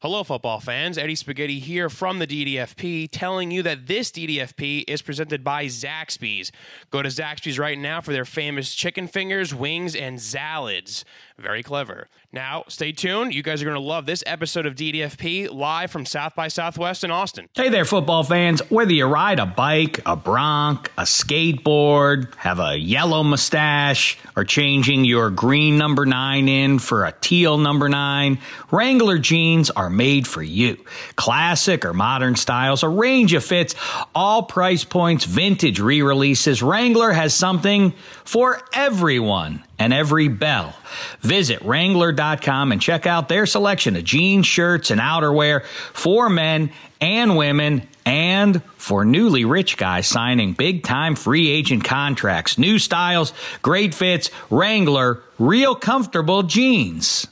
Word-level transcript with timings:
Hello, 0.00 0.22
football 0.22 0.60
fans. 0.60 0.96
Eddie 0.96 1.16
Spaghetti 1.16 1.58
here 1.58 1.90
from 1.90 2.20
the 2.20 2.26
DDFP, 2.28 3.08
telling 3.10 3.50
you 3.50 3.64
that 3.64 3.88
this 3.88 4.12
DDFP 4.12 4.84
is 4.86 5.02
presented 5.02 5.42
by 5.42 5.64
Zaxby's. 5.64 6.52
Go 6.92 7.02
to 7.02 7.08
Zaxby's 7.08 7.58
right 7.58 7.76
now 7.76 8.00
for 8.00 8.12
their 8.12 8.24
famous 8.24 8.76
chicken 8.76 9.08
fingers, 9.08 9.52
wings, 9.52 9.96
and 9.96 10.22
salads. 10.22 11.04
Very 11.38 11.62
clever. 11.62 12.08
Now, 12.32 12.64
stay 12.66 12.90
tuned. 12.90 13.32
You 13.32 13.44
guys 13.44 13.62
are 13.62 13.64
going 13.64 13.76
to 13.76 13.80
love 13.80 14.06
this 14.06 14.24
episode 14.26 14.66
of 14.66 14.74
DDFP 14.74 15.52
live 15.52 15.88
from 15.88 16.04
South 16.04 16.34
by 16.34 16.48
Southwest 16.48 17.04
in 17.04 17.12
Austin. 17.12 17.48
Hey 17.54 17.68
there, 17.68 17.84
football 17.84 18.24
fans. 18.24 18.60
Whether 18.70 18.92
you 18.92 19.06
ride 19.06 19.38
a 19.38 19.46
bike, 19.46 20.00
a 20.04 20.16
bronc, 20.16 20.90
a 20.98 21.02
skateboard, 21.02 22.34
have 22.34 22.58
a 22.58 22.76
yellow 22.76 23.22
mustache, 23.22 24.18
or 24.34 24.42
changing 24.44 25.04
your 25.04 25.30
green 25.30 25.78
number 25.78 26.04
nine 26.04 26.48
in 26.48 26.80
for 26.80 27.04
a 27.04 27.12
teal 27.12 27.56
number 27.56 27.88
nine, 27.88 28.40
Wrangler 28.72 29.18
jeans 29.18 29.70
are 29.70 29.90
made 29.90 30.26
for 30.26 30.42
you. 30.42 30.76
Classic 31.14 31.84
or 31.84 31.94
modern 31.94 32.34
styles, 32.34 32.82
a 32.82 32.88
range 32.88 33.32
of 33.32 33.44
fits, 33.44 33.76
all 34.12 34.42
price 34.42 34.82
points, 34.82 35.24
vintage 35.24 35.78
re 35.78 36.02
releases. 36.02 36.64
Wrangler 36.64 37.12
has 37.12 37.32
something 37.32 37.94
for 38.24 38.60
everyone 38.72 39.62
and 39.78 39.92
every 39.92 40.28
bell. 40.28 40.74
Visit 41.20 41.62
Wrangler.com 41.62 42.72
and 42.72 42.80
check 42.80 43.06
out 43.06 43.28
their 43.28 43.46
selection 43.46 43.96
of 43.96 44.04
jeans, 44.04 44.46
shirts, 44.46 44.90
and 44.90 45.00
outerwear 45.00 45.64
for 45.92 46.28
men 46.28 46.70
and 47.00 47.36
women 47.36 47.86
and 48.04 48.62
for 48.76 49.04
newly 49.04 49.44
rich 49.44 49.76
guys 49.76 50.06
signing 50.06 50.54
big 50.54 50.82
time 50.82 51.14
free 51.14 51.48
agent 51.50 51.84
contracts. 51.84 52.58
New 52.58 52.78
styles, 52.78 53.32
great 53.62 53.94
fits, 53.94 54.30
Wrangler, 54.50 55.22
real 55.38 55.74
comfortable 55.74 56.42
jeans. 56.42 57.26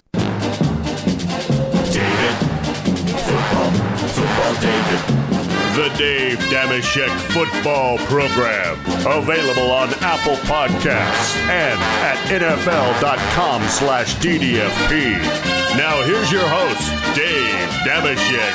The 5.76 5.94
Dave 5.98 6.38
Dameshek 6.48 7.14
Football 7.34 7.98
Program. 8.06 8.80
Available 9.06 9.70
on 9.70 9.90
Apple 10.00 10.36
Podcasts 10.46 11.36
and 11.50 11.78
at 12.00 12.16
NFL.com 12.30 13.62
slash 13.64 14.14
DDFP. 14.14 15.18
Now 15.76 16.02
here's 16.04 16.32
your 16.32 16.48
host, 16.48 16.88
Dave 17.14 17.68
Dameshek. 17.84 18.52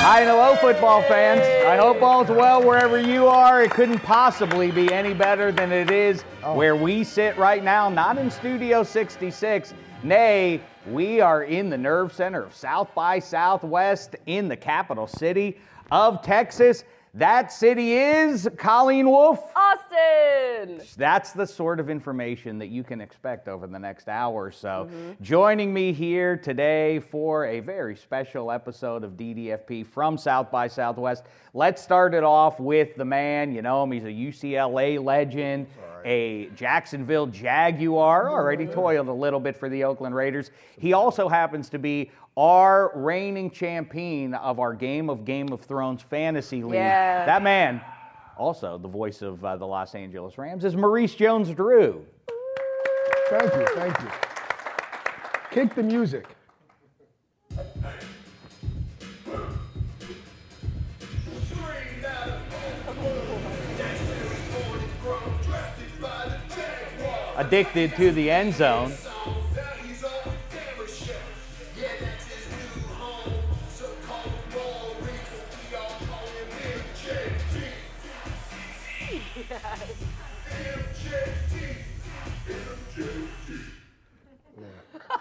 Hi 0.00 0.22
and 0.22 0.30
hello, 0.30 0.56
football 0.56 1.02
fans. 1.02 1.42
I 1.66 1.76
hope 1.76 2.00
all's 2.00 2.28
well 2.28 2.66
wherever 2.66 2.98
you 2.98 3.26
are. 3.26 3.62
It 3.62 3.70
couldn't 3.70 3.98
possibly 3.98 4.70
be 4.70 4.90
any 4.90 5.12
better 5.12 5.52
than 5.52 5.70
it 5.70 5.90
is 5.90 6.24
oh. 6.42 6.54
where 6.54 6.76
we 6.76 7.04
sit 7.04 7.36
right 7.36 7.62
now, 7.62 7.90
not 7.90 8.16
in 8.16 8.30
Studio 8.30 8.82
66. 8.82 9.74
Nay, 10.02 10.62
we 10.86 11.20
are 11.20 11.44
in 11.44 11.68
the 11.68 11.76
nerve 11.76 12.10
center 12.10 12.42
of 12.42 12.54
South 12.54 12.94
by 12.94 13.18
Southwest 13.18 14.16
in 14.24 14.48
the 14.48 14.56
capital 14.56 15.06
city 15.06 15.58
of 15.94 16.22
Texas. 16.22 16.82
That 17.14 17.52
city 17.52 17.94
is 17.94 18.48
Colleen 18.56 19.08
Wolf. 19.08 19.38
Austin. 19.54 20.80
That's 20.96 21.30
the 21.30 21.46
sort 21.46 21.78
of 21.78 21.88
information 21.88 22.58
that 22.58 22.66
you 22.66 22.82
can 22.82 23.00
expect 23.00 23.46
over 23.46 23.68
the 23.68 23.78
next 23.78 24.08
hour 24.08 24.42
or 24.42 24.50
so. 24.50 24.88
Mm-hmm. 24.90 25.22
Joining 25.22 25.72
me 25.72 25.92
here 25.92 26.36
today 26.36 26.98
for 26.98 27.46
a 27.46 27.60
very 27.60 27.94
special 27.94 28.50
episode 28.50 29.04
of 29.04 29.12
DDFP 29.12 29.86
from 29.86 30.18
South 30.18 30.50
by 30.50 30.66
Southwest. 30.66 31.26
Let's 31.52 31.80
start 31.80 32.12
it 32.12 32.24
off 32.24 32.58
with 32.58 32.96
the 32.96 33.04
man. 33.04 33.52
You 33.52 33.62
know 33.62 33.84
him, 33.84 33.92
he's 33.92 34.02
a 34.02 34.08
UCLA 34.08 35.00
legend, 35.02 35.68
a 36.04 36.46
Jacksonville 36.56 37.28
Jaguar, 37.28 38.28
already 38.30 38.64
mm-hmm. 38.64 38.74
toiled 38.74 39.08
a 39.08 39.12
little 39.12 39.40
bit 39.40 39.56
for 39.56 39.68
the 39.68 39.84
Oakland 39.84 40.16
Raiders. 40.16 40.50
He 40.76 40.92
also 40.92 41.28
happens 41.28 41.68
to 41.68 41.78
be 41.78 42.10
our 42.36 42.90
reigning 42.94 43.50
champion 43.50 44.34
of 44.34 44.58
our 44.58 44.74
Game 44.74 45.08
of 45.08 45.24
Game 45.24 45.52
of 45.52 45.60
Thrones 45.60 46.02
fantasy 46.02 46.62
league. 46.64 46.74
Yeah. 46.74 47.24
That 47.26 47.42
man, 47.42 47.80
also 48.36 48.76
the 48.78 48.88
voice 48.88 49.22
of 49.22 49.44
uh, 49.44 49.56
the 49.56 49.66
Los 49.66 49.94
Angeles 49.94 50.36
Rams, 50.36 50.64
is 50.64 50.74
Maurice 50.76 51.14
Jones-Drew. 51.14 52.04
Thank 53.30 53.54
you, 53.54 53.66
thank 53.74 54.00
you. 54.00 54.08
Kick 55.50 55.74
the 55.74 55.82
music. 55.82 56.26
Addicted 67.36 67.96
to 67.96 68.12
the 68.12 68.30
end 68.30 68.54
zone. 68.54 68.92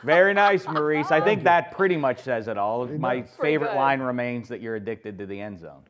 Very 0.04 0.34
nice, 0.34 0.68
Maurice. 0.68 1.12
I 1.12 1.22
think 1.22 1.44
that 1.44 1.72
pretty 1.72 1.98
much 1.98 2.20
says 2.22 2.48
it 2.48 2.58
all. 2.58 2.86
My 2.88 3.22
favorite 3.22 3.76
line 3.76 4.02
remains 4.02 4.50
that 4.50 4.62
you're 4.62 4.76
addicted 4.76 5.18
to 5.20 5.26
the 5.26 5.40
end 5.40 5.60
zone. 5.60 5.82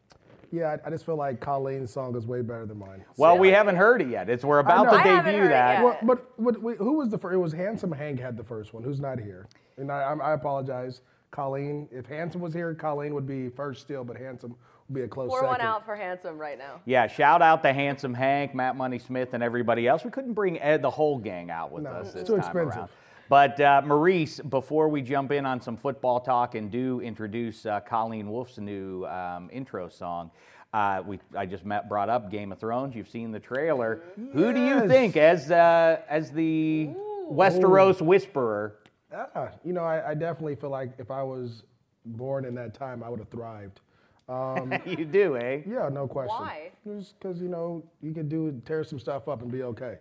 Yeah, 0.52 0.78
I, 0.84 0.88
I 0.88 0.90
just 0.92 1.04
feel 1.04 1.16
like 1.16 1.40
Colleen's 1.40 1.92
song 1.92 2.16
is 2.16 2.28
way 2.28 2.42
better 2.42 2.68
than 2.68 2.78
mine. 2.78 3.04
Well, 3.18 3.40
we 3.40 3.50
haven't 3.50 3.76
heard 3.76 4.04
it 4.04 4.10
yet. 4.10 4.30
It's 4.30 4.44
we're 4.46 4.60
about 4.60 4.84
to 4.84 4.92
I 4.92 5.04
debut 5.04 5.40
heard 5.40 5.46
it 5.48 5.50
that. 5.50 5.74
yet. 5.74 5.84
Well, 5.84 5.98
but, 6.04 6.32
but 6.38 6.62
wait, 6.62 6.78
who 6.78 6.94
was 6.94 7.10
the 7.10 7.18
first? 7.18 7.34
It 7.34 7.38
was 7.40 7.54
Handsome 7.54 7.92
Hank 7.92 8.20
had 8.20 8.38
the 8.38 8.44
first 8.44 8.72
one. 8.72 8.84
Who's 8.84 9.00
not 9.00 9.20
here? 9.20 9.48
And 9.78 9.92
I, 9.92 10.02
I'm- 10.04 10.22
I 10.22 10.34
apologize, 10.34 11.02
Colleen. 11.32 11.88
If 11.92 12.06
Handsome 12.06 12.40
was 12.40 12.54
here, 12.54 12.76
Colleen 12.76 13.16
would 13.16 13.26
be 13.26 13.50
first 13.50 13.82
still, 13.82 14.04
but 14.04 14.16
Handsome 14.16 14.56
would 14.90 14.94
be 14.96 15.02
a 15.02 15.08
close 15.08 15.28
Pour 15.30 15.40
second. 15.40 15.50
one 15.54 15.62
out 15.62 15.86
for 15.86 15.96
handsome 15.96 16.38
right 16.38 16.60
now. 16.60 16.82
Yeah, 16.86 17.08
shout 17.08 17.42
out 17.42 17.64
to 17.64 17.74
Handsome 17.74 18.14
Hank, 18.14 18.54
Matt 18.54 18.76
Money 18.76 19.00
Smith, 19.00 19.30
and 19.34 19.42
everybody 19.42 19.88
else. 19.88 20.06
We 20.06 20.12
couldn't 20.12 20.34
bring 20.34 20.60
Ed, 20.60 20.84
the 20.84 20.90
whole 20.92 21.18
gang 21.18 21.50
out 21.50 21.72
with 21.72 21.86
No, 21.86 21.90
us 21.90 22.14
it's 22.14 22.28
too 22.30 22.36
time 22.36 22.46
expensive. 22.46 22.78
around. 22.78 22.90
But 23.30 23.60
uh, 23.60 23.82
Maurice, 23.86 24.40
before 24.40 24.90
we 24.90 25.02
jump 25.02 25.32
in 25.32 25.46
on 25.46 25.62
some 25.62 25.78
football 25.78 26.20
talk 26.20 26.56
and 26.56 26.70
do 26.70 27.00
introduce 27.02 27.66
uh, 27.66 27.80
Colleen 27.80 28.30
Wolf's 28.30 28.58
new 28.58 29.06
um, 29.06 29.50
intro 29.52 29.90
song, 29.90 30.30
uh, 30.74 31.04
we 31.06 31.20
I 31.38 31.46
just 31.46 31.66
met, 31.66 31.88
brought 31.88 32.10
up 32.10 32.32
Game 32.32 32.52
of 32.52 32.60
Thrones. 32.60 32.96
You've 32.96 33.10
seen 33.10 33.32
the 33.32 33.40
trailer. 33.40 34.02
Who 34.34 34.54
do 34.54 34.66
you 34.66 34.88
think 34.88 35.16
as 35.16 35.52
uh, 35.52 36.02
as 36.10 36.32
the 36.32 36.90
Westeros 37.32 38.02
whisperer? 38.02 38.80
Ah, 39.14 39.50
you 39.64 39.74
know, 39.74 39.84
I, 39.84 40.12
I 40.12 40.14
definitely 40.16 40.56
feel 40.56 40.72
like 40.72 40.94
if 40.98 41.12
I 41.12 41.22
was 41.22 41.64
born 42.06 42.46
in 42.46 42.56
that 42.56 42.74
time, 42.74 43.04
I 43.04 43.10
would 43.10 43.20
have 43.20 43.30
thrived. 43.30 43.80
Um, 44.28 44.74
you 44.86 45.06
do, 45.06 45.38
eh? 45.38 45.62
yeah, 45.68 45.90
no 45.90 46.08
question. 46.08 46.36
Why? 46.36 46.72
Just 46.86 47.20
because 47.20 47.40
you 47.42 47.50
know 47.50 47.84
you 48.02 48.14
can 48.14 48.28
do 48.28 48.60
tear 48.66 48.84
some 48.84 49.00
stuff 49.00 49.28
up 49.28 49.42
and 49.44 49.52
be 49.52 49.64
okay. 49.64 49.98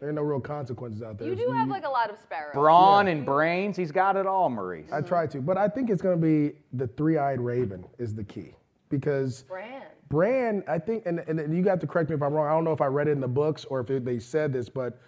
There 0.00 0.08
are 0.08 0.12
no 0.12 0.22
real 0.22 0.40
consequences 0.40 1.02
out 1.02 1.18
there. 1.18 1.28
You 1.28 1.36
do 1.36 1.50
have 1.52 1.68
like 1.68 1.84
a 1.84 1.90
lot 1.90 2.10
of 2.10 2.18
sparrows. 2.18 2.54
Brawn 2.54 3.08
and 3.08 3.24
brains. 3.24 3.76
He's 3.76 3.92
got 3.92 4.16
it 4.16 4.26
all, 4.26 4.50
Maurice. 4.50 4.92
I 4.92 5.00
try 5.00 5.26
to, 5.28 5.40
but 5.40 5.56
I 5.56 5.68
think 5.68 5.90
it's 5.90 6.02
going 6.02 6.20
to 6.20 6.26
be 6.26 6.56
the 6.72 6.86
three-eyed 6.86 7.40
raven 7.40 7.84
is 7.98 8.14
the 8.14 8.24
key 8.24 8.54
because 8.88 9.42
Brand. 9.42 9.84
Bran, 10.08 10.62
I 10.68 10.78
think, 10.78 11.04
and, 11.06 11.20
and 11.20 11.56
you 11.56 11.62
got 11.62 11.80
to 11.80 11.86
correct 11.86 12.10
me 12.10 12.16
if 12.16 12.22
I'm 12.22 12.34
wrong. 12.34 12.46
I 12.46 12.50
don't 12.50 12.64
know 12.64 12.72
if 12.72 12.82
I 12.82 12.86
read 12.86 13.08
it 13.08 13.12
in 13.12 13.20
the 13.20 13.28
books 13.28 13.64
or 13.64 13.80
if 13.80 13.88
it, 13.88 14.04
they 14.04 14.18
said 14.18 14.52
this, 14.52 14.68
but 14.68 15.00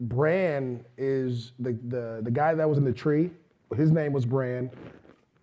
Bran 0.00 0.84
is 0.98 1.52
the, 1.60 1.78
the 1.86 2.20
the 2.24 2.30
guy 2.30 2.54
that 2.54 2.68
was 2.68 2.76
in 2.76 2.84
the 2.84 2.92
tree. 2.92 3.30
His 3.76 3.92
name 3.92 4.12
was 4.12 4.26
Bran. 4.26 4.70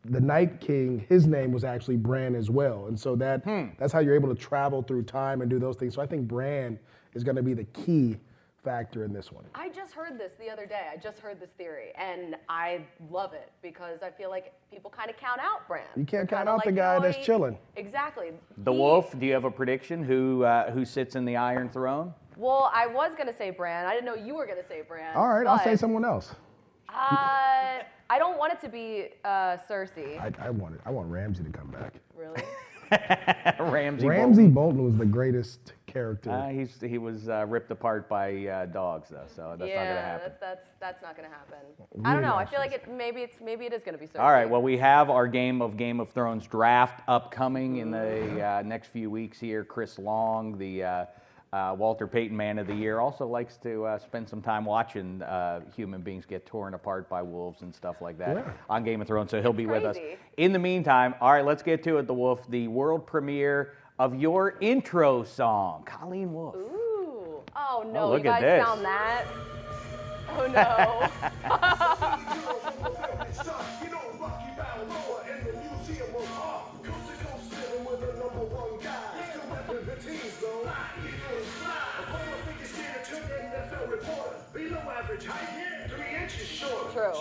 The 0.06 0.20
Night 0.20 0.60
King, 0.60 1.06
his 1.08 1.28
name 1.28 1.52
was 1.52 1.64
actually 1.64 1.96
Bran 1.96 2.36
as 2.36 2.50
well, 2.50 2.88
and 2.88 3.00
so 3.00 3.16
that 3.16 3.44
hmm. 3.44 3.68
that's 3.78 3.94
how 3.94 4.00
you're 4.00 4.16
able 4.16 4.30
to 4.30 4.40
travel 4.40 4.82
through 4.82 5.04
time 5.04 5.42
and 5.42 5.50
do 5.50 5.60
those 5.60 5.78
things. 5.78 5.96
So 5.96 6.02
I 6.02 6.06
think 6.06 6.28
Bran 6.28 6.78
is 7.14 7.24
going 7.24 7.38
to 7.38 7.44
be 7.44 7.54
the 7.54 7.64
key 7.66 8.18
factor 8.64 9.04
in 9.04 9.14
this 9.14 9.32
one. 9.32 9.46
I 9.56 9.70
just 9.70 9.94
heard 9.94 10.18
this 10.20 10.34
the 10.40 10.50
other 10.50 10.66
day. 10.66 10.88
I 10.92 10.98
just 10.98 11.20
heard 11.20 11.40
this 11.40 11.52
theory, 11.52 11.92
and 11.96 12.36
I 12.48 12.82
love 13.10 13.34
it 13.34 13.52
because 13.62 14.02
I 14.04 14.10
feel 14.12 14.30
like 14.30 14.54
people 14.72 14.90
kind 14.92 15.10
of 15.10 15.18
count 15.18 15.40
out 15.40 15.68
Bran. 15.68 15.84
You 15.96 16.06
can't 16.06 16.28
count 16.30 16.42
kinda 16.42 16.52
out 16.52 16.64
the 16.64 16.70
like, 16.70 16.76
guy 16.76 16.98
"No, 16.98 17.02
that's 17.04 17.26
chilling. 17.26 17.58
Exactly. 17.76 18.32
The 18.58 18.72
He- 18.72 18.78
Wolf. 18.78 19.18
Do 19.18 19.26
you 19.26 19.34
have 19.34 19.46
a 19.46 19.52
prediction 19.52 20.04
who 20.04 20.44
uh, 20.44 20.72
who 20.72 20.86
sits 20.86 21.16
in 21.16 21.26
the 21.26 21.38
Iron 21.38 21.70
Throne? 21.70 22.14
Well, 22.38 22.72
I 22.74 22.88
was 22.88 23.14
gonna 23.18 23.34
say 23.34 23.50
Bran. 23.50 23.86
I 23.86 23.94
didn't 23.94 24.06
know 24.06 24.16
you 24.16 24.36
were 24.36 24.46
gonna 24.46 24.66
say 24.68 24.82
Bran. 24.88 25.16
All 25.16 25.28
right, 25.28 25.46
I'll 25.48 25.60
say 25.60 25.76
someone 25.76 26.06
else. 26.06 26.34
Uh, 26.88 27.84
I 28.12 28.18
don't 28.18 28.38
want 28.40 28.54
it 28.54 28.60
to 28.62 28.70
be 28.70 29.10
uh, 29.24 29.58
Cersei. 29.70 30.20
I, 30.20 30.32
I 30.48 30.50
want 30.50 30.76
it. 30.76 30.82
I 30.86 30.90
want 30.92 31.10
Ramsay 31.12 31.44
to 31.44 31.52
come 31.52 31.68
back. 31.68 31.94
really? 32.16 32.42
Ramsay. 33.60 34.08
Ramsay 34.08 34.48
Bolton 34.48 34.84
was 34.84 34.96
the 34.96 35.06
greatest 35.06 35.74
character. 35.86 36.32
Uh, 36.32 36.50
he's 36.50 36.80
he 36.82 36.98
was 36.98 37.30
uh, 37.30 37.46
ripped 37.48 37.72
apart 37.72 38.08
by 38.08 38.46
uh, 38.48 38.66
dogs 38.68 39.10
though, 39.10 39.26
so 39.28 39.56
that's 39.58 39.60
not 39.60 39.60
gonna 39.60 39.68
yeah, 39.70 39.96
happen. 39.96 40.22
that's 40.24 40.40
that's 40.40 40.66
that's 40.80 41.02
not 41.02 41.16
gonna 41.16 41.30
happen. 41.30 41.58
I 42.06 42.14
don't 42.14 42.22
know. 42.22 42.36
I 42.36 42.46
feel 42.46 42.60
like 42.60 42.72
it. 42.72 42.90
Maybe 42.90 43.22
it's 43.22 43.38
maybe 43.42 43.66
it 43.66 43.74
is 43.74 43.84
gonna 43.84 43.98
be 43.98 44.08
Cersei. 44.08 44.20
All 44.20 44.32
right. 44.32 44.50
Well, 44.50 44.62
we 44.62 44.78
have 44.78 45.10
our 45.10 45.28
game 45.28 45.62
of 45.62 45.78
Game 45.78 46.00
of 46.00 46.10
Thrones 46.12 46.48
draft 46.48 47.02
upcoming 47.08 47.78
in 47.78 47.92
the 47.92 48.44
uh, 48.44 48.62
next 48.64 48.88
few 48.88 49.10
weeks 49.10 49.40
here. 49.40 49.64
Chris 49.64 50.00
Long, 50.00 50.58
the 50.58 50.84
uh, 51.52 51.76
Walter 51.78 52.06
Payton 52.08 52.36
Man 52.38 52.60
of 52.60 52.68
the 52.68 52.76
Year, 52.76 53.00
also 53.00 53.26
likes 53.26 53.58
to 53.58 53.86
uh, 53.86 53.98
spend 54.00 54.30
some 54.30 54.42
time 54.42 54.66
watching 54.66 55.22
uh, 55.24 55.62
human 55.76 56.02
beings 56.02 56.26
get 56.26 56.46
torn 56.46 56.74
apart 56.76 57.10
by 57.10 57.22
wolves 57.22 57.62
and 57.64 57.74
stuff 57.74 58.02
like 58.02 58.18
that 58.20 58.36
Yeah. 58.38 58.52
on 58.70 58.84
Game 58.84 59.02
of 59.02 59.08
Thrones. 59.08 59.32
So 59.32 59.42
he'll 59.42 59.52
be 59.54 59.66
with 59.66 59.84
us. 59.84 59.98
In 60.38 60.54
the 60.54 60.60
meantime, 60.60 61.16
all 61.22 61.32
right, 61.34 61.46
let's 61.46 61.64
get 61.64 61.84
to 61.84 61.98
it. 61.98 62.08
The 62.08 62.14
Wolf, 62.14 62.48
the 62.50 62.68
world 62.68 63.08
premiere 63.08 63.74
of 63.98 64.16
your 64.16 64.58
intro 64.62 65.24
song, 65.24 65.84
Colleen 65.86 66.34
Wolf. 66.34 66.56
Ooh. 66.56 67.42
Oh 67.56 67.84
no, 67.92 68.10
look 68.10 68.24
you 68.24 68.30
at 68.30 68.42
guys 68.42 68.60
this. 68.60 68.64
found 68.66 68.86
that? 68.86 69.26
Oh 70.38 70.48
no. 70.48 72.46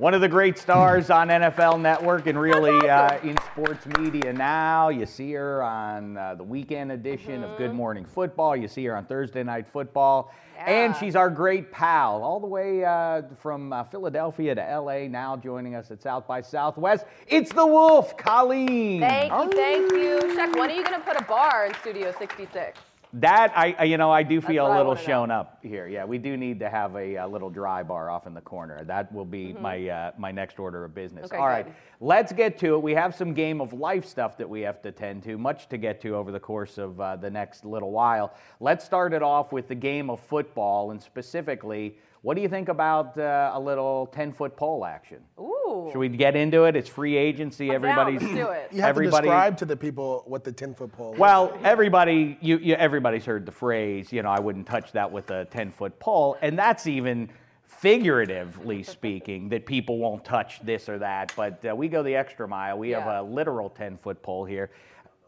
One 0.00 0.14
of 0.14 0.22
the 0.22 0.28
great 0.28 0.56
stars 0.56 1.10
on 1.10 1.28
NFL 1.28 1.78
Network 1.78 2.26
and 2.26 2.40
really 2.40 2.88
uh, 2.88 3.18
in 3.18 3.36
sports 3.52 3.84
media 3.98 4.32
now. 4.32 4.88
You 4.88 5.04
see 5.04 5.32
her 5.32 5.62
on 5.62 6.16
uh, 6.16 6.36
the 6.36 6.42
weekend 6.42 6.90
edition 6.90 7.44
of 7.44 7.58
Good 7.58 7.74
Morning 7.74 8.06
Football. 8.06 8.56
You 8.56 8.66
see 8.66 8.82
her 8.86 8.96
on 8.96 9.04
Thursday 9.04 9.42
Night 9.42 9.68
Football. 9.68 10.32
And 10.56 10.96
she's 10.96 11.16
our 11.16 11.28
great 11.28 11.70
pal, 11.70 12.22
all 12.22 12.40
the 12.40 12.46
way 12.46 12.82
uh, 12.82 13.24
from 13.42 13.74
uh, 13.74 13.84
Philadelphia 13.84 14.54
to 14.54 14.80
LA, 14.80 15.06
now 15.06 15.36
joining 15.36 15.74
us 15.74 15.90
at 15.90 16.00
South 16.00 16.26
by 16.26 16.40
Southwest. 16.40 17.04
It's 17.28 17.52
the 17.52 17.66
Wolf, 17.66 18.16
Colleen. 18.16 19.02
Thank 19.02 19.30
you, 19.30 19.52
thank 19.52 19.92
you. 19.92 20.18
Shaq, 20.34 20.58
when 20.58 20.70
are 20.70 20.74
you 20.74 20.82
gonna 20.82 21.00
put 21.00 21.20
a 21.20 21.24
bar 21.24 21.66
in 21.66 21.74
Studio 21.74 22.14
66? 22.18 22.78
That 23.14 23.52
I, 23.56 23.74
I- 23.76 23.84
you 23.84 23.96
know, 23.96 24.10
I 24.12 24.22
do 24.22 24.40
feel 24.40 24.66
a 24.66 24.70
little 24.70 24.86
wanna 24.88 25.00
know. 25.00 25.06
shown 25.06 25.30
up 25.32 25.58
here. 25.62 25.88
Yeah, 25.88 26.04
we 26.04 26.18
do 26.18 26.36
need 26.36 26.60
to 26.60 26.70
have 26.70 26.94
a, 26.94 27.16
uh 27.16 27.26
little 27.26 27.50
dry 27.50 27.82
bar 27.82 28.08
off 28.08 28.28
in 28.28 28.34
the 28.34 28.40
corner. 28.40 28.84
That 28.84 29.12
will 29.12 29.24
be 29.24 29.52
my 29.52 29.88
uh, 29.88 30.12
my 30.16 30.30
next 30.30 30.60
order 30.60 30.84
of 30.84 30.94
business. 30.94 31.26
Mm-hmm. 31.26 31.34
Okay, 31.34 31.42
All 31.42 31.48
right, 31.48 31.64
good. 31.66 31.74
let's 32.00 32.32
get 32.32 32.56
to 32.58 32.74
it. 32.74 32.82
We 32.82 32.94
have 32.94 33.14
some 33.14 33.34
game 33.34 33.60
of 33.60 33.72
life 33.72 34.06
stuff 34.06 34.36
that 34.38 34.48
we 34.48 34.60
have 34.60 34.80
to 34.82 34.92
tend 34.92 35.24
to, 35.24 35.36
much 35.38 35.68
to 35.70 35.76
get 35.76 36.00
to 36.02 36.14
over 36.14 36.30
the 36.30 36.38
course 36.40 36.78
of 36.78 37.00
uh, 37.00 37.16
the 37.16 37.30
next 37.30 37.64
little 37.64 37.90
while. 37.90 38.32
Let's 38.60 38.84
start 38.84 39.12
it 39.12 39.22
off 39.22 39.50
with 39.50 39.66
the 39.66 39.74
game 39.74 40.08
of 40.08 40.20
football, 40.20 40.92
and 40.92 41.02
specifically, 41.02 41.96
what 42.22 42.34
do 42.36 42.42
you 42.42 42.48
think 42.48 42.68
about 42.68 43.16
uh, 43.18 43.52
a 43.54 43.60
little 43.60 44.06
ten 44.06 44.32
foot 44.32 44.56
pole 44.56 44.84
action? 44.84 45.18
Ooh. 45.38 45.88
Should 45.92 45.98
we 45.98 46.08
get 46.08 46.36
into 46.36 46.64
it? 46.64 46.76
It's 46.76 46.88
free 46.88 47.16
agency. 47.16 47.70
I'm 47.70 47.82
down. 47.82 47.98
Everybody's 47.98 48.22
Let's 48.22 48.34
do 48.34 48.50
it. 48.50 48.68
You 48.72 48.80
have 48.82 48.90
everybody, 48.90 49.28
to 49.28 49.30
describe 49.30 49.56
to 49.58 49.64
the 49.64 49.76
people 49.76 50.24
what 50.26 50.42
the 50.44 50.52
10 50.52 50.74
foot 50.74 50.92
pole 50.92 51.12
is. 51.14 51.18
well, 51.18 51.56
everybody, 51.62 52.36
you, 52.40 52.58
you, 52.58 52.74
everybody's 52.74 53.24
heard 53.24 53.46
the 53.46 53.52
phrase, 53.52 54.12
you 54.12 54.22
know, 54.22 54.30
I 54.30 54.40
wouldn't 54.40 54.66
touch 54.66 54.90
that 54.92 55.10
with 55.10 55.30
a 55.30 55.44
10 55.46 55.70
foot 55.70 55.98
pole. 56.00 56.36
And 56.42 56.58
that's 56.58 56.86
even 56.88 57.30
figuratively 57.64 58.82
speaking, 58.96 59.48
that 59.50 59.64
people 59.64 59.98
won't 59.98 60.24
touch 60.24 60.60
this 60.64 60.88
or 60.88 60.98
that. 60.98 61.32
But 61.36 61.64
uh, 61.64 61.74
we 61.74 61.88
go 61.88 62.02
the 62.02 62.14
extra 62.16 62.46
mile. 62.48 62.78
We 62.78 62.90
Yeah. 62.90 63.00
have 63.00 63.24
a 63.24 63.28
literal 63.28 63.70
10 63.70 63.96
foot 63.98 64.22
pole 64.22 64.44
here. 64.44 64.70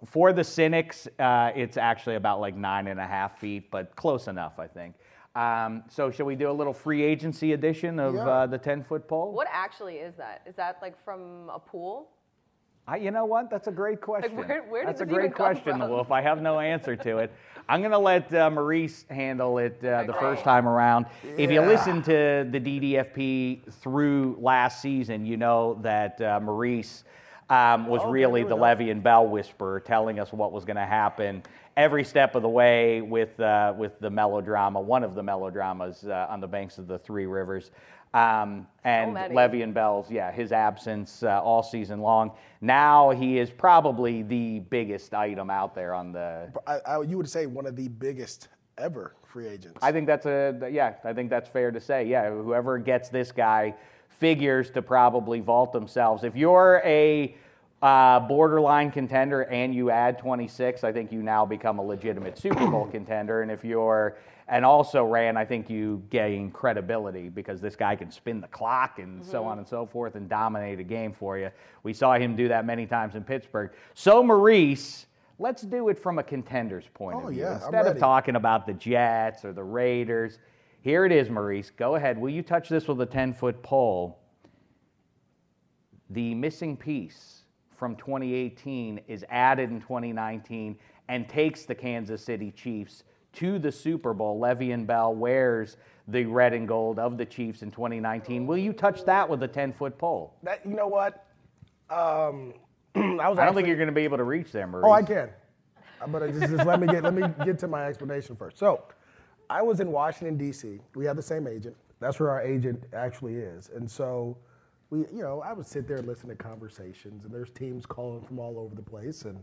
For 0.06 0.32
the 0.32 0.42
cynics, 0.42 1.06
uh, 1.20 1.52
it's 1.54 1.76
actually 1.76 2.16
about 2.16 2.40
like 2.40 2.56
nine 2.56 2.88
and 2.88 2.99
a 2.99 3.06
half 3.06 3.38
feet, 3.38 3.70
but 3.70 3.94
close 3.94 4.26
enough, 4.26 4.58
I 4.58 4.66
think. 4.66 4.96
Um, 5.34 5.82
so, 5.88 6.10
shall 6.10 6.26
we 6.26 6.34
do 6.36 6.50
a 6.50 6.52
little 6.52 6.74
free 6.74 7.02
agency 7.02 7.52
edition 7.54 7.98
of 7.98 8.14
Yeah. 8.14 8.28
uh, 8.28 8.46
the 8.46 8.58
10 8.58 8.82
foot 8.84 9.08
pole? 9.08 9.32
What 9.32 9.48
actually 9.50 9.96
is 9.96 10.14
that? 10.16 10.42
Is 10.46 10.56
that 10.56 10.78
like 10.82 11.02
from 11.04 11.50
a 11.52 11.58
pool? 11.58 12.08
I, 12.86 12.96
you 12.96 13.10
know 13.12 13.24
what? 13.24 13.48
That's 13.48 13.68
a 13.68 13.72
great 13.72 14.00
question. 14.00 14.36
where- 14.36 14.62
where 14.64 14.84
That's 14.84 15.00
a 15.00 15.06
great 15.06 15.34
question, 15.34 15.78
from? 15.78 15.88
Wolf. 15.88 16.10
I 16.10 16.20
have 16.20 16.42
no 16.42 16.58
answer 16.58 16.96
to 16.96 17.18
it. 17.18 17.32
I'm 17.68 17.80
going 17.80 17.92
to 17.92 17.98
let 17.98 18.34
uh, 18.34 18.50
Maurice 18.50 19.04
handle 19.08 19.58
it 19.58 19.82
uh, 19.84 20.02
the 20.02 20.12
first 20.14 20.42
time 20.42 20.66
around. 20.66 21.06
If 21.22 21.50
you 21.50 21.60
listen 21.60 22.02
to 22.02 22.46
the 22.50 22.60
DDFP 22.60 23.72
through 23.74 24.36
last 24.40 24.82
season, 24.82 25.24
you 25.24 25.36
know 25.36 25.78
that 25.82 26.20
uh, 26.20 26.40
Maurice 26.42 27.04
um, 27.48 27.86
was 27.86 28.02
really 28.04 28.42
the. 28.42 28.56
Le'Veon 28.56 29.00
Bell 29.02 29.28
whisperer, 29.28 29.78
telling 29.78 30.18
us 30.18 30.32
what 30.32 30.50
was 30.52 30.64
going 30.64 30.76
to 30.76 30.84
happen 30.84 31.42
every 31.76 32.05
step 32.05 32.35
of 32.35 32.43
the 32.43 32.49
way 32.49 33.00
with 33.00 33.38
uh, 33.41 33.75
with 33.76 33.99
the 34.00 34.11
melodrama, 34.11 34.81
one 34.81 35.05
of 35.05 35.14
the 35.14 35.23
melodramas 35.23 36.05
uh, 36.05 36.26
on 36.29 36.41
the 36.41 36.47
banks 36.47 36.79
of 36.79 36.87
the 36.87 36.99
Three 36.99 37.26
Rivers. 37.26 37.71
Um, 38.14 38.67
and 38.85 39.14
many. 39.14 39.35
Le'Veon 39.35 39.73
Bell's, 39.73 40.11
yeah, 40.11 40.31
his 40.31 40.52
absence 40.52 41.23
uh, 41.23 41.41
all 41.43 41.62
season 41.62 42.00
long. 42.00 42.33
Now 42.61 43.09
he 43.11 43.38
is 43.38 43.50
probably 43.50 44.23
the 44.23 44.59
biggest 44.59 45.14
item 45.14 45.49
out 45.49 45.75
there 45.75 45.95
on 45.95 46.12
the. 46.12 46.52
I, 46.67 46.79
I, 46.87 47.02
you 47.02 47.17
would 47.17 47.31
say 47.31 47.47
one 47.47 47.64
of 47.64 47.75
the 47.75 47.88
biggest 47.88 48.49
ever 48.76 49.14
free 49.25 49.49
agents. 49.49 49.79
I 49.81 49.93
think 49.93 50.07
that's 50.07 50.26
a 50.26 50.69
yeah. 50.71 50.95
I 51.05 51.14
think 51.14 51.31
that's 51.31 51.49
fair 51.49 51.71
to 51.71 51.81
say. 51.81 52.07
Yeah, 52.07 52.31
whoever 52.31 52.76
gets 52.79 53.09
this 53.09 53.33
guy 53.33 53.75
figures 54.09 54.71
to 54.73 54.83
probably 54.83 55.41
vault 55.41 55.73
themselves. 55.73 56.23
If 56.23 56.37
you're 56.37 56.83
a 56.85 57.35
uh, 57.82 58.20
borderline 58.20 58.90
contender 58.92 59.42
and 59.42 59.74
you 59.74 59.90
add 59.90 60.18
26, 60.18 60.84
I 60.84 60.92
think 60.92 61.10
you 61.10 61.22
now 61.22 61.44
become 61.44 61.78
a 61.78 61.82
legitimate 61.82 62.38
Super 62.38 62.66
Bowl 62.70 62.86
contender. 62.92 63.42
And 63.42 63.50
if 63.50 63.64
you're 63.64 64.16
and 64.48 64.64
also 64.64 65.04
ran, 65.04 65.36
I 65.36 65.44
think 65.44 65.68
you 65.70 66.02
gain 66.10 66.50
credibility 66.50 67.28
because 67.28 67.60
this 67.60 67.74
guy 67.74 67.96
can 67.96 68.10
spin 68.10 68.40
the 68.40 68.48
clock 68.48 68.98
and 68.98 69.24
so 69.24 69.44
on 69.44 69.58
and 69.58 69.66
so 69.66 69.86
forth 69.86 70.14
and 70.14 70.28
dominate 70.28 70.78
a 70.78 70.84
game 70.84 71.12
for 71.12 71.38
you. 71.38 71.50
We 71.82 71.92
saw 71.92 72.14
him 72.14 72.36
do 72.36 72.48
that 72.48 72.64
many 72.66 72.86
times 72.86 73.14
in 73.14 73.24
Pittsburgh. 73.24 73.70
So 73.94 74.22
Maurice. 74.22 75.06
Let's 75.38 75.62
do 75.62 75.88
it 75.88 75.98
from 75.98 76.18
a 76.20 76.22
contender's 76.22 76.84
point 76.94 77.16
Oh, 77.20 77.26
of 77.26 77.32
view. 77.32 77.42
yeah, 77.42 77.54
Instead 77.54 77.86
of 77.88 77.98
talking 77.98 78.36
about 78.36 78.64
the 78.64 78.74
Jets 78.74 79.44
or 79.44 79.52
the 79.52 79.64
Raiders, 79.64 80.38
Here 80.82 81.04
it 81.04 81.10
is, 81.10 81.30
Maurice. 81.30 81.70
Go 81.70 81.96
ahead. 81.96 82.16
Will 82.18 82.30
you 82.30 82.42
touch 82.42 82.68
this 82.68 82.86
with 82.86 83.00
a 83.00 83.06
10 83.06 83.32
foot 83.34 83.60
pole? 83.62 84.20
The 86.10 86.34
missing 86.34 86.76
piece 86.76 87.41
from 87.82 87.96
2018 87.96 89.00
is 89.08 89.24
added 89.28 89.68
in 89.68 89.80
2019 89.80 90.78
and 91.08 91.28
takes 91.28 91.64
the 91.64 91.74
Kansas 91.74 92.24
City 92.24 92.52
Chiefs 92.52 93.02
to 93.32 93.58
the 93.58 93.72
Super 93.72 94.14
Bowl. 94.14 94.40
Le'Veon 94.40 94.86
Bell 94.86 95.12
wears 95.12 95.78
the 96.06 96.24
red 96.26 96.52
and 96.52 96.68
gold 96.68 97.00
of 97.00 97.18
the 97.18 97.26
Chiefs 97.26 97.62
in 97.62 97.72
2019. 97.72 98.46
Will 98.46 98.56
you 98.56 98.72
touch 98.72 99.04
that 99.06 99.28
with 99.28 99.42
a 99.42 99.48
10 99.48 99.72
foot 99.72 99.98
pole? 99.98 100.32
That 100.44 100.64
you 100.64 100.74
know 100.74 100.86
what? 100.86 101.26
Um, 101.90 102.54
I 102.94 103.00
was. 103.00 103.10
I 103.20 103.24
don't 103.24 103.38
actually- 103.40 103.54
think 103.56 103.66
you're 103.66 103.76
going 103.76 103.88
to 103.88 103.92
be 103.92 104.04
able 104.04 104.18
to 104.18 104.22
reach 104.22 104.52
there, 104.52 104.68
Maurice. 104.68 104.84
Oh, 104.86 104.92
I 104.92 105.02
can. 105.02 105.30
Uh, 106.00 106.06
But 106.06 106.28
just, 106.38 106.52
just 106.52 106.64
let 106.64 106.78
me 106.80 106.86
get 106.86 107.02
let 107.02 107.14
me 107.14 107.24
get 107.44 107.58
to 107.58 107.66
my 107.66 107.86
explanation 107.86 108.36
first. 108.36 108.58
So, 108.58 108.84
I 109.50 109.60
was 109.60 109.80
in 109.80 109.90
Washington 109.90 110.36
D.C. 110.36 110.78
We 110.94 111.04
have 111.06 111.16
the 111.16 111.22
same 111.22 111.48
agent. 111.48 111.74
That's 111.98 112.20
where 112.20 112.30
our 112.30 112.42
agent 112.42 112.84
actually 112.92 113.38
is, 113.38 113.70
and 113.74 113.90
so 113.90 114.38
we, 114.92 114.99
you 115.11 115.22
know, 115.22 115.40
I 115.40 115.54
would 115.54 115.66
sit 115.66 115.88
there 115.88 115.96
and 115.96 116.06
listen 116.06 116.28
to 116.28 116.34
conversations, 116.34 117.25
and 117.25 117.32
there's 117.32 117.50
teams 117.50 117.87
calling 117.87 118.20
from 118.20 118.38
all 118.38 118.58
over 118.58 118.75
the 118.75 118.82
place, 118.82 119.22
and 119.22 119.42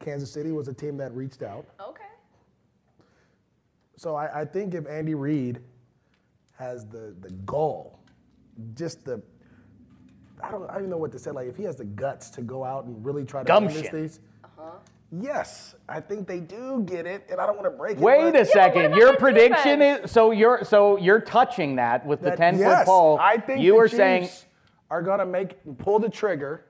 Kansas 0.00 0.32
City 0.32 0.52
was 0.52 0.68
a 0.68 0.72
team 0.72 0.96
that 0.96 1.14
reached 1.14 1.42
out. 1.42 1.66
Okay. 1.78 2.04
So 3.96 4.16
I, 4.16 4.40
I 4.40 4.44
think 4.46 4.72
if 4.72 4.88
Andy 4.88 5.14
Reid 5.14 5.60
has 6.56 6.86
the 6.86 7.14
the 7.20 7.30
goal, 7.44 7.98
just 8.74 9.04
the 9.04 9.22
I 10.42 10.50
don't 10.50 10.62
I 10.64 10.74
don't 10.74 10.78
even 10.78 10.90
know 10.90 10.96
what 10.96 11.12
to 11.12 11.18
say. 11.18 11.30
Like 11.30 11.48
if 11.48 11.56
he 11.56 11.64
has 11.64 11.76
the 11.76 11.84
guts 11.84 12.30
to 12.30 12.40
go 12.40 12.64
out 12.64 12.86
and 12.86 13.04
really 13.04 13.26
try 13.26 13.44
to 13.44 13.52
win 13.52 13.64
this 13.64 13.82
Gumption. 13.90 14.18
Uh-huh. 14.44 14.70
These, 15.10 15.22
yes, 15.24 15.74
I 15.88 16.00
think 16.00 16.26
they 16.26 16.40
do 16.40 16.82
get 16.86 17.06
it, 17.06 17.26
and 17.30 17.40
I 17.40 17.46
don't 17.46 17.56
want 17.56 17.66
to 17.66 17.76
break 17.76 17.98
it. 17.98 18.00
Wait 18.00 18.32
but 18.32 18.40
a 18.40 18.44
second. 18.44 18.94
Your 18.94 19.16
prediction 19.16 19.78
defense? 19.80 20.06
is 20.06 20.10
so 20.10 20.30
you're 20.30 20.64
so 20.64 20.96
you're 20.98 21.20
touching 21.20 21.76
that 21.76 22.04
with 22.06 22.20
the 22.20 22.30
that- 22.30 22.38
10 22.38 22.54
foot 22.54 22.60
yes, 22.60 22.86
pole. 22.86 23.18
I 23.20 23.38
think 23.38 23.60
you 23.60 23.72
the 23.72 23.78
were 23.78 23.88
saying 23.88 24.22
Chiefs 24.24 24.46
are 24.90 25.02
gonna 25.02 25.26
make 25.26 25.56
pull 25.78 25.98
the 25.98 26.08
trigger, 26.08 26.64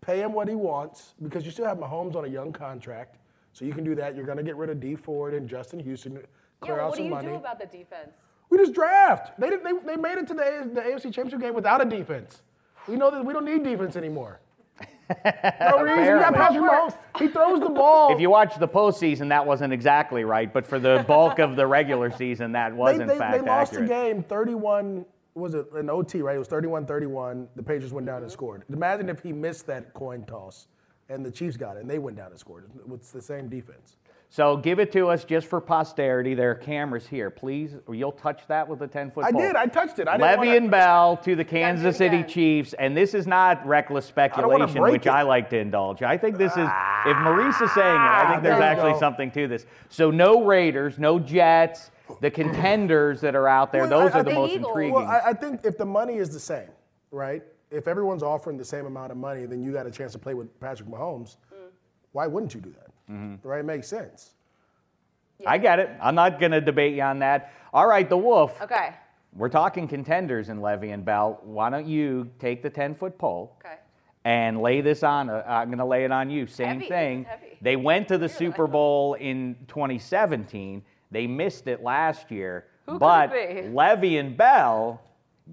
pay 0.00 0.20
him 0.20 0.32
what 0.32 0.48
he 0.48 0.54
wants 0.54 1.14
because 1.22 1.44
you 1.44 1.50
still 1.50 1.66
have 1.66 1.78
Mahomes 1.78 2.14
on 2.16 2.24
a 2.24 2.28
young 2.28 2.52
contract, 2.52 3.18
so 3.52 3.64
you 3.64 3.72
can 3.72 3.84
do 3.84 3.94
that. 3.96 4.14
You're 4.16 4.26
gonna 4.26 4.42
get 4.42 4.56
rid 4.56 4.70
of 4.70 4.80
D 4.80 4.94
Ford 4.96 5.34
and 5.34 5.48
Justin 5.48 5.80
Houston, 5.80 6.12
Yeah, 6.14 6.20
clear 6.60 6.76
well, 6.76 6.84
out 6.86 6.90
what 6.90 6.96
do 6.96 7.02
some 7.02 7.04
you 7.06 7.10
money. 7.14 7.28
do 7.28 7.34
about 7.34 7.58
the 7.60 7.66
defense? 7.66 8.16
We 8.50 8.58
just 8.58 8.72
draft. 8.74 9.38
They, 9.40 9.50
did, 9.50 9.64
they, 9.64 9.72
they 9.84 9.96
made 9.96 10.18
it 10.18 10.28
to 10.28 10.34
the, 10.34 10.42
A- 10.42 10.68
the 10.68 10.80
AFC 10.82 11.04
Championship 11.04 11.40
game 11.40 11.54
without 11.54 11.80
a 11.80 11.84
defense. 11.84 12.42
We 12.86 12.94
know 12.94 13.10
that 13.10 13.24
we 13.24 13.32
don't 13.32 13.46
need 13.46 13.64
defense 13.64 13.96
anymore. 13.96 14.38
No 14.80 15.82
reason. 15.82 16.04
You 16.04 16.20
got 16.20 16.34
Patrick 16.34 16.64
Mahomes. 16.64 16.96
He 17.18 17.28
throws 17.28 17.60
the 17.60 17.68
ball. 17.68 18.12
if 18.12 18.20
you 18.20 18.30
watch 18.30 18.58
the 18.58 18.68
postseason, 18.68 19.28
that 19.28 19.46
wasn't 19.46 19.72
exactly 19.72 20.24
right, 20.24 20.52
but 20.52 20.66
for 20.66 20.78
the 20.78 21.04
bulk 21.06 21.38
of 21.38 21.56
the 21.56 21.66
regular 21.66 22.10
season, 22.10 22.52
that 22.52 22.74
was 22.74 22.96
they, 22.96 23.02
in 23.02 23.08
they, 23.08 23.18
fact 23.18 23.38
they 23.38 23.46
lost 23.46 23.72
accurate. 23.72 23.88
the 23.88 23.94
game 23.94 24.22
31, 24.22 25.04
was 25.34 25.54
it 25.54 25.70
an 25.72 25.90
OT, 25.90 26.22
right? 26.22 26.36
It 26.36 26.38
was 26.38 26.48
31 26.48 26.86
31. 26.86 27.48
The 27.56 27.62
Patriots 27.62 27.92
went 27.92 28.06
down 28.06 28.22
and 28.22 28.30
scored. 28.30 28.62
Imagine 28.72 29.08
if 29.08 29.20
he 29.20 29.32
missed 29.32 29.66
that 29.66 29.92
coin 29.94 30.24
toss 30.24 30.68
and 31.08 31.24
the 31.24 31.30
Chiefs 31.30 31.56
got 31.56 31.76
it 31.76 31.80
and 31.80 31.90
they 31.90 31.98
went 31.98 32.16
down 32.16 32.30
and 32.30 32.38
scored. 32.38 32.70
It's 32.92 33.10
the 33.10 33.22
same 33.22 33.48
defense. 33.48 33.96
So 34.34 34.56
give 34.56 34.80
it 34.80 34.90
to 34.94 35.10
us 35.10 35.22
just 35.24 35.46
for 35.46 35.60
posterity. 35.60 36.34
There 36.34 36.50
are 36.50 36.54
cameras 36.56 37.06
here. 37.06 37.30
Please, 37.30 37.76
you'll 37.88 38.10
touch 38.10 38.40
that 38.48 38.66
with 38.66 38.82
a 38.82 38.88
10 38.88 39.12
foot 39.12 39.24
I 39.24 39.30
pole. 39.30 39.40
did. 39.40 39.54
I 39.54 39.66
touched 39.66 40.00
it. 40.00 40.08
I 40.08 40.16
didn't 40.16 40.38
wanna- 40.38 40.68
Bell 40.70 41.16
to 41.18 41.36
the 41.36 41.44
Kansas 41.44 41.96
City. 41.98 42.24
Chiefs, 42.24 42.72
and 42.72 42.96
this 42.96 43.14
is 43.14 43.28
not 43.28 43.64
reckless 43.64 44.06
speculation, 44.06 44.80
break 44.80 44.92
which 44.92 45.06
it. 45.06 45.10
I 45.10 45.22
like 45.22 45.50
to 45.50 45.56
indulge. 45.58 46.02
I 46.02 46.16
think 46.18 46.36
this 46.36 46.50
is, 46.56 46.68
if 47.06 47.16
Maurice 47.18 47.60
is 47.60 47.72
saying 47.74 47.94
it, 47.94 48.00
I 48.00 48.30
think 48.32 48.42
there's 48.42 48.56
Ah, 48.56 48.58
There 48.58 48.62
actually 48.72 48.92
go. 48.94 48.98
something 48.98 49.30
to 49.30 49.46
this. 49.46 49.66
So 49.88 50.10
no 50.10 50.42
Raiders, 50.44 50.98
no 50.98 51.20
Jets, 51.20 51.92
the 52.20 52.28
contenders 52.32 53.20
that 53.20 53.36
are 53.36 53.46
out 53.46 53.70
there, 53.70 53.82
Well, 53.82 54.00
those 54.00 54.10
I- 54.14 54.16
I 54.16 54.20
are 54.20 54.22
the 54.24 54.30
think- 54.30 54.40
most 54.40 54.50
Eagles. 54.52 54.66
intriguing. 54.70 54.94
Well, 54.94 55.06
I, 55.06 55.20
I 55.26 55.32
think 55.34 55.60
if 55.64 55.78
the 55.78 55.86
money 55.86 56.14
is 56.16 56.30
the 56.30 56.40
same, 56.40 56.70
right? 57.12 57.44
If 57.70 57.86
everyone's 57.86 58.24
offering 58.24 58.56
the 58.56 58.64
same 58.64 58.86
amount 58.86 59.12
of 59.12 59.16
money, 59.16 59.44
then 59.46 59.62
you 59.62 59.72
got 59.72 59.86
a 59.86 59.92
chance 59.92 60.10
to 60.14 60.18
play 60.18 60.34
with 60.34 60.58
Patrick 60.58 60.88
Mahomes. 60.88 61.36
Why 62.10 62.26
wouldn't 62.26 62.52
you 62.52 62.60
do 62.60 62.70
that? 62.70 62.83
Mm-hmm. 63.10 63.46
Right? 63.46 63.60
It 63.60 63.64
makes 63.66 63.88
sense. 63.88 64.30
I 65.46 65.58
get 65.58 65.78
it. 65.78 65.90
I'm 66.00 66.14
not 66.14 66.38
going 66.40 66.52
to 66.52 66.60
debate 66.60 66.94
you 66.94 67.02
on 67.02 67.18
that. 67.18 67.52
All 67.72 67.86
right, 67.86 68.08
the 68.08 68.16
Wolf. 68.16 68.60
Okay. 68.62 68.90
We're 69.34 69.48
talking 69.48 69.88
contenders 69.88 70.48
in 70.48 70.60
Le'Veon 70.60 71.04
Bell. 71.04 71.40
Why 71.42 71.68
don't 71.70 71.86
you 71.86 72.30
take 72.38 72.62
the 72.62 72.70
10 72.70 72.94
foot 72.94 73.18
pole? 73.18 73.56
Okay. 73.64 73.74
and 74.24 74.62
lay 74.62 74.80
this 74.80 75.02
on. 75.02 75.28
Uh, 75.28 75.42
I'm 75.46 75.68
going 75.68 75.78
to 75.78 75.84
lay 75.84 76.04
it 76.04 76.12
on 76.12 76.30
you. 76.30 76.46
Same 76.46 76.78
Heavy, 76.80 76.88
thing. 76.88 77.24
heavy. 77.24 77.58
They 77.60 77.76
went 77.76 78.08
to 78.08 78.14
the 78.16 78.26
Really? 78.28 78.34
Super 78.38 78.66
Bowl 78.68 79.14
in 79.14 79.56
2017. 79.68 80.82
They 81.10 81.26
missed 81.26 81.66
it 81.66 81.82
last 81.82 82.30
year. 82.30 82.64
Who 82.86 82.92
could 82.92 83.00
but 83.00 83.32
it 83.34 83.64
be? 83.64 83.68
Le'Veon 83.70 84.36
Bell 84.36 85.02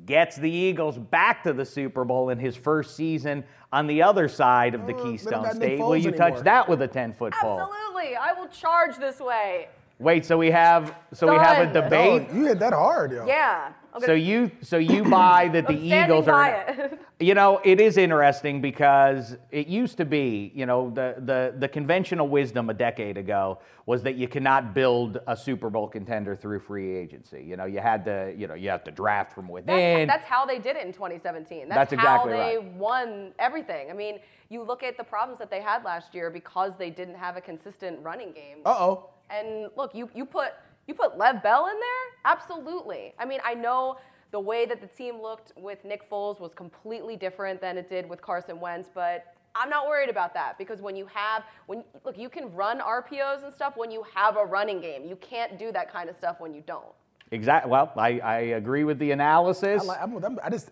gets 0.06 0.38
the 0.38 0.50
Eagles 0.50 0.98
back 0.98 1.44
to 1.44 1.54
the 1.54 1.66
Super 1.66 2.06
Bowl 2.06 2.30
in 2.30 2.40
his 2.40 2.56
first 2.56 2.96
season 2.96 3.44
on 3.72 3.88
the 3.88 4.02
other 4.02 4.28
side 4.28 4.74
of 4.74 4.88
the 4.88 4.96
Uh, 4.96 5.04
Keystone 5.04 5.52
State. 5.54 5.80
Will 5.80 5.90
Foles 5.90 6.04
you 6.04 6.12
touch 6.12 6.40
that 6.44 6.68
with 6.68 6.82
a 6.82 6.88
10 6.88 7.14
foot 7.14 7.34
pole? 7.34 7.60
Absolutely. 7.62 8.16
I 8.16 8.34
will 8.34 8.48
charge 8.48 8.98
this 8.98 9.20
way. 9.20 9.68
Wait, 10.00 10.26
so 10.26 10.38
we 10.38 10.50
have 10.50 10.96
so 11.14 11.30
we 11.32 11.38
have 11.38 11.70
a 11.70 11.74
debate. 11.74 12.28
Oh, 12.32 12.36
you 12.36 12.46
hit 12.46 12.60
that 12.60 12.74
hard, 12.74 13.12
yo. 13.12 13.26
Yeah. 13.28 13.72
I'm 13.94 14.02
So 14.02 14.14
you 14.14 14.52
so 14.62 14.78
you 14.78 15.04
buy 15.10 15.48
that 15.50 15.68
the 15.68 15.78
Eagles 15.78 16.28
are 16.28 16.66
it. 16.68 17.00
You 17.22 17.36
know, 17.36 17.62
it 17.64 17.80
is 17.80 17.98
interesting 17.98 18.62
because 18.62 19.38
it 19.52 19.68
used 19.68 19.98
to 19.98 20.06
be, 20.06 20.52
you 20.56 20.66
know, 20.66 20.90
the, 20.90 21.16
the, 21.20 21.54
the 21.60 21.68
conventional 21.68 22.28
wisdom 22.28 22.72
a 22.72 22.74
decade 22.74 23.16
ago 23.16 23.60
was 23.86 24.02
that 24.04 24.16
you 24.16 24.28
cannot 24.28 24.74
build 24.74 25.20
a 25.28 25.38
Super 25.38 25.70
Bowl 25.70 25.88
contender 25.88 26.36
through 26.36 26.62
free 26.62 26.96
agency. 26.96 27.44
You 27.48 27.58
know, 27.58 27.66
you 27.66 27.80
had 27.80 28.04
to, 28.06 28.34
you 28.36 28.48
know, 28.48 28.56
you 28.56 28.70
have 28.70 28.84
to 28.86 28.92
draft 28.92 29.34
from 29.34 29.48
within. 29.48 30.08
That's, 30.08 30.22
that's 30.22 30.30
how 30.30 30.48
they 30.48 30.58
did 30.58 30.76
it 30.76 30.86
in 30.86 30.94
2017. 30.94 31.70
That's, 31.70 31.78
That's 31.78 31.94
exactly 31.94 32.32
how 32.32 32.38
they 32.38 32.58
right. 32.58 32.74
won 32.74 33.34
everything. 33.38 33.92
I 33.92 33.94
mean, 33.94 34.20
you 34.50 34.64
look 34.64 34.82
at 34.82 34.98
the 34.98 35.04
problems 35.04 35.38
that 35.40 35.52
they 35.52 35.62
had 35.62 35.84
last 35.84 36.16
year 36.16 36.32
because 36.32 36.76
they 36.76 36.90
didn't 36.90 37.16
have 37.16 37.38
a 37.38 37.42
consistent 37.42 38.00
running 38.02 38.32
game. 38.32 38.58
Uh 38.66 38.76
oh. 38.80 39.10
And 39.30 39.70
look, 39.78 39.94
you, 39.94 40.10
you 40.16 40.26
put 40.26 40.54
you 40.92 40.96
put 40.96 41.18
Lev 41.18 41.42
Bell 41.42 41.68
in 41.68 41.74
there? 41.74 42.34
Absolutely. 42.34 43.14
I 43.18 43.26
mean, 43.26 43.40
I 43.46 43.54
know 43.54 43.98
the 44.32 44.40
way 44.40 44.66
that 44.66 44.82
the 44.82 44.88
team 44.88 45.22
looked 45.22 45.54
with 45.58 45.84
Nick 45.86 46.10
Foles 46.10 46.40
was 46.40 46.54
completely 46.54 47.16
different 47.16 47.62
than 47.62 47.78
it 47.78 47.90
did 47.90 48.08
with 48.10 48.22
Carson 48.22 48.60
Wentz, 48.60 48.90
but 48.94 49.36
I'm 49.56 49.70
not 49.70 49.88
worried 49.88 50.10
about 50.10 50.34
that 50.34 50.58
because 50.58 50.82
when 50.82 50.96
you 50.96 51.06
have 51.08 51.44
when 51.68 51.84
look, 52.06 52.18
you 52.18 52.30
can 52.30 52.54
run 52.54 52.80
RPOs 52.80 53.44
and 53.44 53.54
stuff 53.54 53.74
when 53.76 53.92
you 53.92 54.04
have 54.14 54.38
a 54.38 54.46
running 54.46 54.80
game. 54.80 55.06
You 55.06 55.18
can't 55.18 55.58
do 55.58 55.72
that 55.72 55.92
kind 55.92 56.10
of 56.10 56.16
stuff 56.16 56.40
when 56.40 56.54
you 56.54 56.64
don't. 56.66 56.86
Exactly. 57.32 57.72
Well, 57.72 57.92
I, 57.96 58.20
I 58.20 58.38
agree 58.40 58.84
with 58.84 59.00
the 59.00 59.12
analysis. 59.12 59.82
I, 59.82 59.86
like, 59.86 60.00
I'm, 60.02 60.24
I'm, 60.24 60.40
I 60.44 60.50
just, 60.50 60.70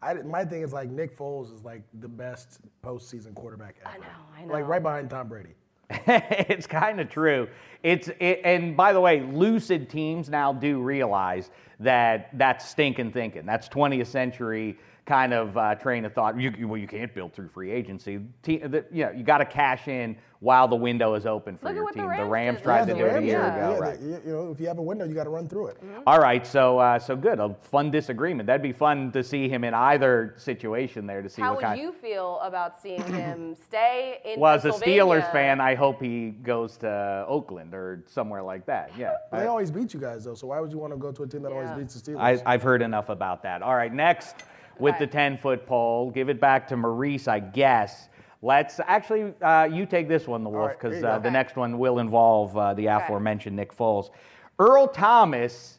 I, 0.00 0.14
my 0.14 0.44
thing 0.44 0.62
is 0.62 0.72
like 0.72 0.90
Nick 0.90 1.16
Foles 1.16 1.54
is 1.54 1.62
like 1.62 1.82
the 2.00 2.08
best 2.08 2.60
postseason 2.84 3.34
quarterback 3.34 3.76
ever. 3.84 3.94
I 3.94 3.98
know, 3.98 4.06
I 4.36 4.44
know. 4.44 4.52
Like 4.52 4.66
right 4.66 4.82
behind 4.82 5.10
Tom 5.10 5.28
Brady. 5.28 5.54
it's 6.06 6.66
kind 6.66 7.00
of 7.00 7.08
true. 7.08 7.48
It's 7.82 8.08
it, 8.20 8.40
and 8.44 8.76
by 8.76 8.92
the 8.92 9.00
way, 9.00 9.20
lucid 9.20 9.90
teams 9.90 10.28
now 10.28 10.52
do 10.52 10.80
realize 10.80 11.50
that 11.80 12.30
that's 12.38 12.68
stinking 12.68 13.12
thinking. 13.12 13.44
That's 13.44 13.68
20th 13.68 14.06
century 14.06 14.78
kind 15.04 15.34
of 15.34 15.56
uh, 15.56 15.74
train 15.74 16.04
of 16.04 16.12
thought. 16.12 16.38
You, 16.38 16.52
you- 16.56 16.68
well, 16.68 16.80
you 16.80 16.86
can't 16.86 17.12
build 17.12 17.32
through 17.32 17.48
free 17.48 17.70
agency. 17.72 18.20
Te- 18.42 18.58
the, 18.58 18.84
you 18.92 19.04
know, 19.04 19.10
you 19.10 19.24
got 19.24 19.38
to 19.38 19.44
cash 19.44 19.88
in 19.88 20.16
while 20.38 20.66
the 20.66 20.76
window 20.76 21.14
is 21.14 21.24
open 21.26 21.56
for 21.56 21.66
Look 21.66 21.74
your 21.76 21.90
team. 21.92 22.08
the 22.08 22.14
team. 22.16 22.28
Rams 22.28 22.30
Rams 22.30 22.60
tried 22.62 22.78
Yeah, 22.80 22.84
to 22.86 22.92
the 22.94 22.98
do 22.98 23.04
it 23.06 23.16
a 23.16 23.22
year 23.24 23.38
did. 23.38 23.46
ago, 23.48 23.70
yeah, 23.72 23.78
right? 23.78 23.98
the- 24.00 24.06
you, 24.06 24.20
you 24.26 24.32
know, 24.32 24.50
if 24.52 24.60
you 24.60 24.66
have 24.68 24.78
a 24.78 24.82
window, 24.82 25.04
you 25.04 25.14
got 25.14 25.24
to 25.24 25.30
run 25.30 25.48
through 25.48 25.68
it. 25.68 25.78
All 26.06 26.18
right, 26.20 26.46
so 26.46 26.78
uh, 26.78 26.98
so 27.00 27.16
good. 27.16 27.40
A 27.40 27.54
fun 27.62 27.90
disagreement. 27.90 28.46
That'd 28.46 28.62
be 28.62 28.72
fun 28.72 29.10
to 29.12 29.24
see 29.24 29.48
him 29.48 29.64
in 29.64 29.74
either 29.74 30.34
situation 30.36 31.06
there 31.06 31.20
to 31.22 31.28
see 31.28 31.42
How 31.42 31.50
what 31.50 31.56
would 31.56 31.64
kind. 31.64 31.80
you 31.80 31.92
feel 31.92 32.38
about 32.40 32.80
seeing 32.80 33.02
him 33.12 33.56
stay 33.56 34.18
in 34.24 34.38
well, 34.40 34.54
as 34.54 34.64
a 34.64 34.70
Steelers 34.70 35.30
fan, 35.32 35.60
I 35.60 35.74
hope 35.74 36.00
he 36.00 36.30
goes 36.30 36.76
to 36.78 37.24
Oakland 37.28 37.74
or 37.74 38.04
somewhere 38.06 38.42
like 38.42 38.66
that. 38.66 38.92
Yeah. 38.96 39.14
They 39.32 39.46
always 39.46 39.70
beat 39.72 39.92
you 39.94 39.98
guys 40.00 40.24
though, 40.24 40.34
so 40.34 40.46
why 40.48 40.60
would 40.60 40.70
you 40.70 40.78
want 40.78 40.92
to 40.92 40.96
go 40.96 41.10
to 41.10 41.22
a 41.24 41.26
team 41.26 41.42
that 41.42 41.50
Yeah. 41.50 41.56
always 41.58 41.70
beats 41.78 42.00
the 42.00 42.12
Steelers? 42.12 42.20
I, 42.46 42.52
I've 42.54 42.62
heard 42.62 42.82
enough 42.82 43.08
about 43.08 43.42
that. 43.42 43.62
All 43.62 43.74
right, 43.74 43.92
next 43.92 44.36
with 44.78 44.94
Okay. 44.94 45.04
the 45.04 45.10
10 45.10 45.36
foot 45.38 45.66
pole, 45.66 46.10
give 46.10 46.28
it 46.28 46.40
back 46.40 46.68
to 46.68 46.76
Maurice, 46.76 47.28
I 47.28 47.40
guess. 47.40 48.08
Let's 48.44 48.80
actually, 48.80 49.32
uh, 49.40 49.68
you 49.70 49.86
take 49.86 50.08
this 50.08 50.26
one, 50.26 50.42
the 50.42 50.50
Wolf, 50.50 50.72
because 50.72 51.00
you 51.00 51.06
uh, 51.06 51.18
go. 51.18 51.22
the 51.22 51.30
next 51.30 51.56
one 51.56 51.78
will 51.78 52.00
involve 52.00 52.56
uh, 52.56 52.74
the 52.74 52.86
aforementioned 52.86 53.54
Nick 53.54 53.76
Foles. 53.76 54.10
Earl 54.58 54.88
Thomas 54.88 55.78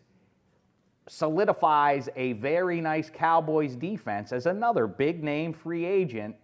solidifies 1.07 2.07
a 2.15 2.33
very 2.33 2.79
nice 2.79 3.09
Cowboys 3.09 3.75
defense 3.75 4.31
as 4.31 4.45
another 4.45 4.87
big 4.87 5.23
name 5.23 5.51
free 5.53 5.85
agent 5.85 6.35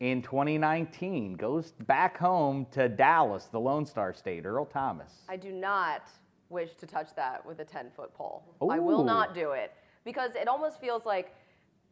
in 0.00 0.22
2019. 0.22 1.34
Goes 1.34 1.72
back 1.86 2.18
home 2.18 2.66
to 2.72 2.88
Dallas, 2.88 3.44
the 3.46 3.60
Lone 3.60 3.86
Star 3.86 4.12
State. 4.12 4.44
Earl 4.46 4.64
Thomas. 4.64 5.12
I 5.28 5.36
do 5.36 5.52
not 5.52 6.08
wish 6.48 6.74
to 6.74 6.86
touch 6.86 7.14
that 7.14 7.46
with 7.46 7.60
a 7.60 7.64
10 7.64 7.90
foot 7.94 8.12
pole. 8.14 8.42
I 8.68 8.78
will 8.80 9.04
not 9.04 9.34
do 9.34 9.52
it 9.52 9.72
because 10.04 10.34
it 10.34 10.48
almost 10.48 10.80
feels 10.80 11.06
like 11.06 11.32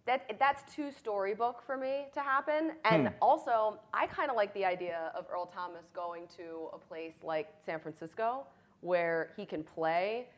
that 0.08 0.38
that's 0.38 0.74
too 0.74 0.90
storybook 0.90 1.62
for 1.64 1.76
me 1.76 2.06
to 2.14 2.20
happen. 2.20 2.72
And 2.84 3.08
hmm. 3.08 3.14
also, 3.20 3.78
I 3.92 4.06
kind 4.06 4.30
of 4.30 4.36
like 4.36 4.52
the 4.54 4.64
idea 4.64 5.12
of 5.14 5.26
Earl 5.30 5.46
Thomas 5.46 5.84
going 5.94 6.26
to 6.38 6.68
a 6.72 6.78
place 6.78 7.14
like 7.22 7.48
San 7.64 7.78
Francisco 7.78 8.46
where 8.80 9.32
he 9.36 9.44
can 9.44 9.62
play 9.62 10.28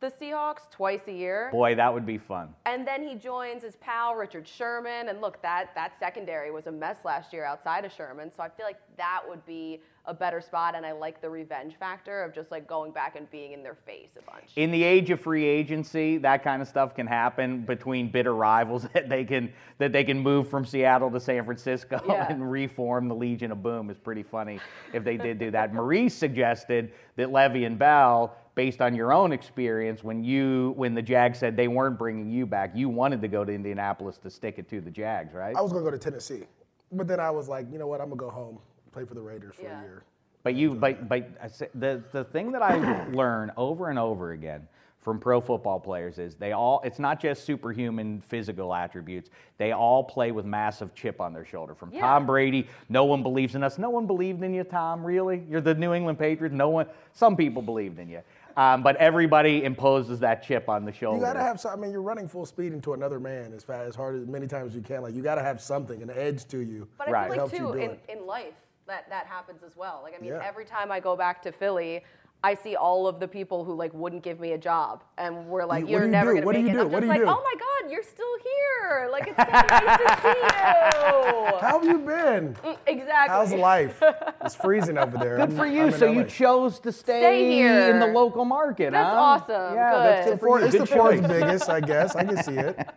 the 0.00 0.10
Seahawks 0.10 0.68
twice 0.70 1.02
a 1.06 1.12
year. 1.12 1.48
Boy, 1.52 1.76
that 1.76 1.94
would 1.94 2.04
be 2.04 2.18
fun. 2.18 2.52
And 2.66 2.84
then 2.86 3.06
he 3.06 3.14
joins 3.14 3.62
his 3.62 3.76
pal 3.76 4.16
Richard 4.16 4.48
Sherman, 4.48 5.08
and 5.08 5.20
look, 5.20 5.40
that 5.42 5.70
that 5.76 5.96
secondary 6.00 6.50
was 6.50 6.66
a 6.66 6.72
mess 6.72 7.04
last 7.04 7.32
year 7.32 7.44
outside 7.44 7.84
of 7.84 7.92
Sherman. 7.92 8.32
So 8.36 8.42
I 8.42 8.48
feel 8.48 8.66
like 8.66 8.80
that 8.96 9.20
would 9.28 9.46
be 9.46 9.80
a 10.04 10.12
better 10.12 10.40
spot, 10.40 10.74
and 10.74 10.84
I 10.84 10.90
like 10.92 11.20
the 11.20 11.30
revenge 11.30 11.76
factor 11.78 12.24
of 12.24 12.34
just 12.34 12.50
like 12.50 12.66
going 12.66 12.90
back 12.90 13.14
and 13.14 13.30
being 13.30 13.52
in 13.52 13.62
their 13.62 13.76
face 13.76 14.10
a 14.18 14.22
bunch. 14.30 14.50
In 14.56 14.72
the 14.72 14.82
age 14.82 15.10
of 15.10 15.20
free 15.20 15.44
agency, 15.44 16.18
that 16.18 16.42
kind 16.42 16.60
of 16.60 16.66
stuff 16.66 16.94
can 16.96 17.06
happen 17.06 17.62
between 17.62 18.08
bitter 18.10 18.34
rivals 18.34 18.82
that 18.94 19.08
they 19.08 19.24
can 19.24 19.52
that 19.78 19.92
they 19.92 20.02
can 20.02 20.18
move 20.18 20.48
from 20.48 20.64
Seattle 20.64 21.10
to 21.12 21.20
San 21.20 21.44
Francisco 21.44 22.00
Yeah. 22.08 22.26
and 22.28 22.50
reform 22.50 23.06
the 23.08 23.14
Legion 23.14 23.52
of 23.52 23.62
Boom. 23.62 23.90
Is 23.90 23.98
pretty 23.98 24.24
funny 24.24 24.58
if 24.92 25.04
they 25.04 25.16
did 25.16 25.38
do 25.38 25.50
that. 25.52 25.72
Maurice 25.74 26.14
suggested 26.14 26.92
that 27.16 27.28
Le'Veon 27.28 27.78
Bell, 27.78 28.34
based 28.56 28.80
on 28.80 28.96
your 28.96 29.12
own 29.12 29.32
experience, 29.32 30.02
when 30.02 30.24
you 30.24 30.72
when 30.76 30.94
the 30.94 31.02
Jags 31.02 31.38
said 31.38 31.56
they 31.56 31.68
weren't 31.68 31.96
bringing 31.96 32.28
you 32.28 32.44
back, 32.44 32.72
you 32.74 32.88
wanted 32.88 33.22
to 33.22 33.28
go 33.28 33.44
to 33.44 33.52
Indianapolis 33.52 34.18
to 34.18 34.30
stick 34.30 34.58
it 34.58 34.68
to 34.70 34.80
the 34.80 34.90
Jags, 34.90 35.32
right? 35.32 35.54
I 35.54 35.60
was 35.60 35.70
gonna 35.72 35.84
go 35.84 35.92
to 35.92 35.98
Tennessee, 35.98 36.42
but 36.90 37.06
then 37.06 37.20
I 37.20 37.30
was 37.30 37.48
like, 37.48 37.70
you 37.70 37.78
know 37.78 37.86
what? 37.86 38.00
I'm 38.00 38.08
gonna 38.08 38.18
go 38.18 38.30
home, 38.30 38.58
play 38.92 39.04
for 39.04 39.14
the 39.14 39.20
Raiders 39.20 39.54
for 39.56 39.62
Yeah. 39.62 39.80
a 39.80 39.82
year. 39.82 40.02
But 40.44 40.54
you, 40.54 40.74
but 40.74 41.08
but 41.08 41.30
I 41.42 41.46
say- 41.48 41.68
the 41.74 42.02
the 42.12 42.24
thing 42.24 42.52
that 42.52 42.62
I 42.62 43.06
learn 43.12 43.52
over 43.56 43.88
and 43.90 43.98
over 43.98 44.32
again 44.32 44.66
from 45.00 45.18
pro 45.18 45.40
football 45.40 45.80
players 45.80 46.18
is 46.18 46.36
they 46.36 46.52
all 46.52 46.80
it's 46.84 46.98
not 46.98 47.20
just 47.20 47.44
superhuman 47.44 48.20
physical 48.20 48.74
attributes. 48.74 49.30
They 49.58 49.72
all 49.72 50.02
play 50.04 50.30
with 50.32 50.44
massive 50.44 50.94
chip 50.94 51.20
on 51.20 51.32
their 51.32 51.44
shoulder. 51.44 51.74
From 51.74 51.90
Yeah. 51.92 52.00
Tom 52.02 52.26
Brady, 52.26 52.68
no 52.88 53.04
one 53.04 53.22
believes 53.22 53.54
in 53.54 53.62
us. 53.64 53.78
No 53.78 53.90
one 53.90 54.06
believed 54.06 54.42
in 54.42 54.52
you, 54.52 54.64
Tom. 54.64 55.04
Really, 55.04 55.44
you're 55.48 55.60
the 55.60 55.74
New 55.74 55.92
England 55.94 56.18
Patriots. 56.18 56.54
No 56.54 56.68
one. 56.70 56.86
Some 57.12 57.36
people 57.36 57.62
believed 57.62 57.98
in 58.00 58.08
you, 58.08 58.20
um, 58.56 58.82
but 58.82 58.96
everybody 58.96 59.62
imposes 59.64 60.18
that 60.20 60.42
chip 60.42 60.68
on 60.68 60.84
the 60.84 60.92
shoulder. 60.92 61.18
You 61.18 61.24
gotta 61.24 61.40
have 61.40 61.60
some. 61.60 61.72
I 61.72 61.76
mean, 61.80 61.92
you're 61.92 62.02
running 62.02 62.26
full 62.28 62.46
speed 62.46 62.72
into 62.72 62.94
another 62.94 63.20
man 63.20 63.52
as 63.52 63.62
fast, 63.62 63.86
as 63.88 63.94
hard 63.94 64.16
as 64.20 64.26
many 64.26 64.46
times 64.48 64.70
as 64.72 64.76
you 64.76 64.82
can. 64.82 65.02
Like 65.02 65.14
you 65.14 65.22
gotta 65.22 65.42
have 65.42 65.60
something, 65.60 66.02
an 66.02 66.10
edge 66.10 66.46
to 66.48 66.58
you. 66.58 66.88
But 66.98 67.08
I 67.08 67.10
Right. 67.12 67.22
feel 67.22 67.30
like 67.30 67.38
Helps 67.38 67.52
you 67.52 67.58
too 67.58 67.72
do 67.72 67.78
in, 68.08 68.18
in 68.18 68.26
life 68.26 68.54
that 68.86 69.08
that 69.10 69.26
happens 69.26 69.62
as 69.62 69.76
well. 69.76 70.00
Like 70.02 70.14
I 70.16 70.18
mean, 70.20 70.30
Yeah. 70.32 70.42
every 70.44 70.64
time 70.64 70.90
I 70.90 71.00
go 71.00 71.16
back 71.16 71.42
to 71.42 71.52
Philly, 71.52 72.02
I 72.44 72.54
see 72.54 72.74
all 72.74 73.06
of 73.06 73.20
the 73.20 73.28
people 73.28 73.64
who 73.64 73.72
like 73.74 73.94
wouldn't 73.94 74.22
give 74.24 74.40
me 74.40 74.52
a 74.52 74.58
job, 74.58 75.04
and 75.16 75.46
we're 75.46 75.64
like, 75.64 75.80
You- 75.80 75.84
what 75.86 75.90
"You're 75.92 76.04
you 76.06 76.10
never 76.10 76.30
do? 76.32 76.34
gonna 76.40 76.46
What 76.46 76.52
do 76.56 76.62
make 76.62 76.72
you 76.72 76.80
it." 76.80 76.82
do? 76.82 76.86
I'm 76.86 76.92
What 76.92 77.00
just 77.02 77.12
do 77.14 77.20
you 77.20 77.26
like, 77.26 77.36
do? 77.36 77.40
"Oh 77.40 77.42
my 77.44 77.54
God, 77.54 77.90
you're 77.92 78.02
still 78.02 78.34
here! 78.42 79.08
Like 79.12 79.28
it's 79.28 79.36
so 79.36 79.44
nice 79.44 79.98
to 79.98 80.22
see 80.22 81.52
you." 81.52 81.58
How 81.60 81.78
have 81.78 81.84
you 81.84 81.98
been? 81.98 82.54
Mm, 82.54 82.76
exactly. 82.86 83.28
How's 83.28 83.52
life? 83.54 84.02
It's 84.44 84.56
freezing 84.56 84.98
over 84.98 85.16
there. 85.18 85.36
Good 85.36 85.50
I'm- 85.50 85.56
for 85.56 85.66
you. 85.66 85.84
in 85.86 85.92
So 85.92 86.06
you 86.06 86.24
chose 86.24 86.80
to 86.80 86.90
stay, 86.90 87.20
Stay 87.20 87.52
here. 87.52 87.90
in 87.90 88.00
the 88.00 88.08
local 88.08 88.44
market. 88.44 88.90
That's 88.90 89.14
huh? 89.14 89.20
awesome. 89.20 89.74
Yeah, 89.76 89.92
Good. 89.92 90.02
that's 90.02 90.18
It's 90.18 90.26
good 90.26 90.34
the 90.34 90.38
for 90.38 90.46
fourth, 90.46 90.60
you. 90.62 90.66
it's 90.68 90.78
the 90.90 90.96
fourth 90.96 91.28
biggest, 91.28 91.70
I 91.70 91.80
guess. 91.80 92.16
I 92.16 92.24
can 92.24 92.42
see 92.42 92.56
it. 92.58 92.76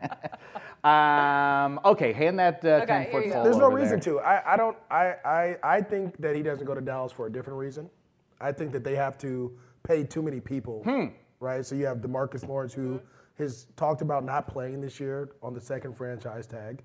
Um, 0.84 1.80
okay, 1.84 2.14
hand 2.14 2.38
that 2.38 2.64
uh, 2.64 2.84
Okay, 2.84 2.86
10 2.86 3.12
foot 3.12 3.34
pole. 3.34 3.44
There's 3.44 3.58
no 3.58 3.72
reason 3.72 4.00
there. 4.00 4.14
to. 4.14 4.20
I, 4.20 4.54
I 4.54 4.58
don't. 4.58 4.78
I, 4.92 5.16
I 5.26 5.58
I 5.64 5.82
think 5.82 6.16
that 6.22 6.36
he 6.36 6.44
doesn't 6.44 6.64
go 6.66 6.76
to 6.76 6.82
Dallas 6.82 7.12
for 7.12 7.26
a 7.26 7.32
different 7.32 7.58
reason. 7.58 7.90
I 8.40 8.52
think 8.52 8.72
that 8.74 8.84
they 8.84 8.96
have 8.96 9.18
to 9.20 9.52
pay 9.84 10.04
too 10.04 10.22
many 10.22 10.40
people. 10.40 10.82
Hmm. 10.84 11.06
Right. 11.40 11.66
So 11.66 11.76
you 11.76 11.86
have 11.86 11.98
DeMarcus 11.98 12.48
Lawrence 12.48 12.74
who 12.74 13.00
has 13.38 13.68
talked 13.76 14.02
about 14.02 14.24
not 14.24 14.48
playing 14.48 14.82
this 14.82 15.00
year 15.00 15.30
on 15.44 15.54
the 15.54 15.62
second 15.62 15.96
franchise 15.96 16.48
tag. 16.48 16.84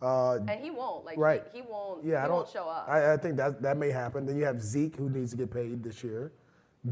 Uh, 0.00 0.38
And 0.48 0.60
he 0.60 0.70
won't. 0.70 1.04
Like 1.04 1.16
right. 1.16 1.44
he, 1.52 1.60
he 1.60 1.64
won't. 1.68 2.04
Yeah, 2.04 2.10
he 2.12 2.16
I 2.16 2.26
don't 2.26 2.36
won't 2.38 2.48
show 2.48 2.68
up. 2.68 2.88
I, 2.88 3.12
I 3.12 3.16
think 3.16 3.36
that 3.36 3.62
that 3.62 3.76
may 3.76 3.90
happen. 3.90 4.26
Then 4.26 4.36
you 4.36 4.44
have 4.44 4.60
Zeke 4.60 4.96
who 4.96 5.08
needs 5.08 5.30
to 5.30 5.36
get 5.36 5.50
paid 5.50 5.82
this 5.82 6.02
year, 6.02 6.32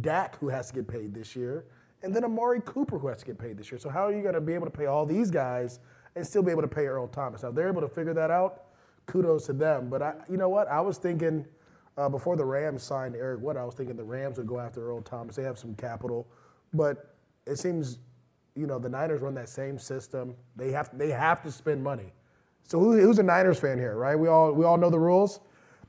Dak 0.01 0.39
who 0.39 0.49
has 0.49 0.69
to 0.69 0.75
get 0.75 0.87
paid 0.87 1.13
this 1.13 1.35
year, 1.35 1.65
and 2.05 2.15
then 2.15 2.25
Amari 2.25 2.61
Cooper 2.65 2.99
who 2.99 3.09
has 3.09 3.19
to 3.19 3.27
get 3.27 3.39
paid 3.39 3.59
this 3.59 3.71
year. 3.73 3.79
So 3.81 3.89
how 3.91 4.07
are 4.07 4.13
you 4.13 4.23
going 4.23 4.35
to 4.35 4.41
be 4.41 4.55
able 4.55 4.67
to 4.67 4.71
pay 4.71 4.87
all 4.87 5.05
these 5.05 5.31
guys 5.31 5.81
and 6.15 6.25
still 6.25 6.43
be 6.43 6.53
able 6.53 6.63
to 6.63 6.69
pay 6.69 6.87
Earl 6.87 7.09
Thomas? 7.09 7.43
Now 7.43 7.49
if 7.49 7.57
they're 7.57 7.69
able 7.69 7.83
to 7.83 7.89
figure 7.89 8.15
that 8.15 8.31
out. 8.31 8.67
Kudos 9.07 9.47
to 9.47 9.53
them. 9.55 9.89
But 9.91 10.03
I, 10.03 10.15
you 10.29 10.37
know 10.37 10.49
what? 10.49 10.69
I 10.69 10.81
was 10.81 10.97
thinking 10.97 11.45
uh, 12.01 12.09
before 12.09 12.35
the 12.35 12.45
Rams 12.45 12.83
signed 12.83 13.15
Eric 13.15 13.41
Weddle, 13.41 13.59
I 13.59 13.65
was 13.65 13.75
thinking 13.75 13.95
the 13.95 14.03
Rams 14.03 14.39
would 14.39 14.47
go 14.47 14.59
after 14.59 14.89
Earl 14.89 15.03
Thomas. 15.03 15.37
They 15.37 15.43
have 15.43 15.59
some 15.59 15.75
capital, 15.75 16.27
but 16.73 17.15
it 17.47 17.57
seems, 17.57 17.99
you 18.55 18.67
know, 18.67 18.79
the 18.79 18.89
Niners 18.89 19.21
run 19.21 19.35
that 19.35 19.51
same 19.51 19.79
system. 19.79 20.35
They 20.57 20.73
have 20.73 20.97
they 20.97 21.11
have 21.11 21.43
to 21.43 21.53
spend 21.53 21.85
money. 21.85 22.13
So 22.67 22.79
who, 22.79 22.99
who's 22.99 23.19
a 23.19 23.23
Niners 23.23 23.61
fan 23.61 23.79
here, 23.79 23.97
right? 23.97 24.19
We 24.19 24.29
all 24.29 24.53
we 24.53 24.65
all 24.65 24.79
know 24.79 24.89
the 24.89 24.99
rules. 24.99 25.41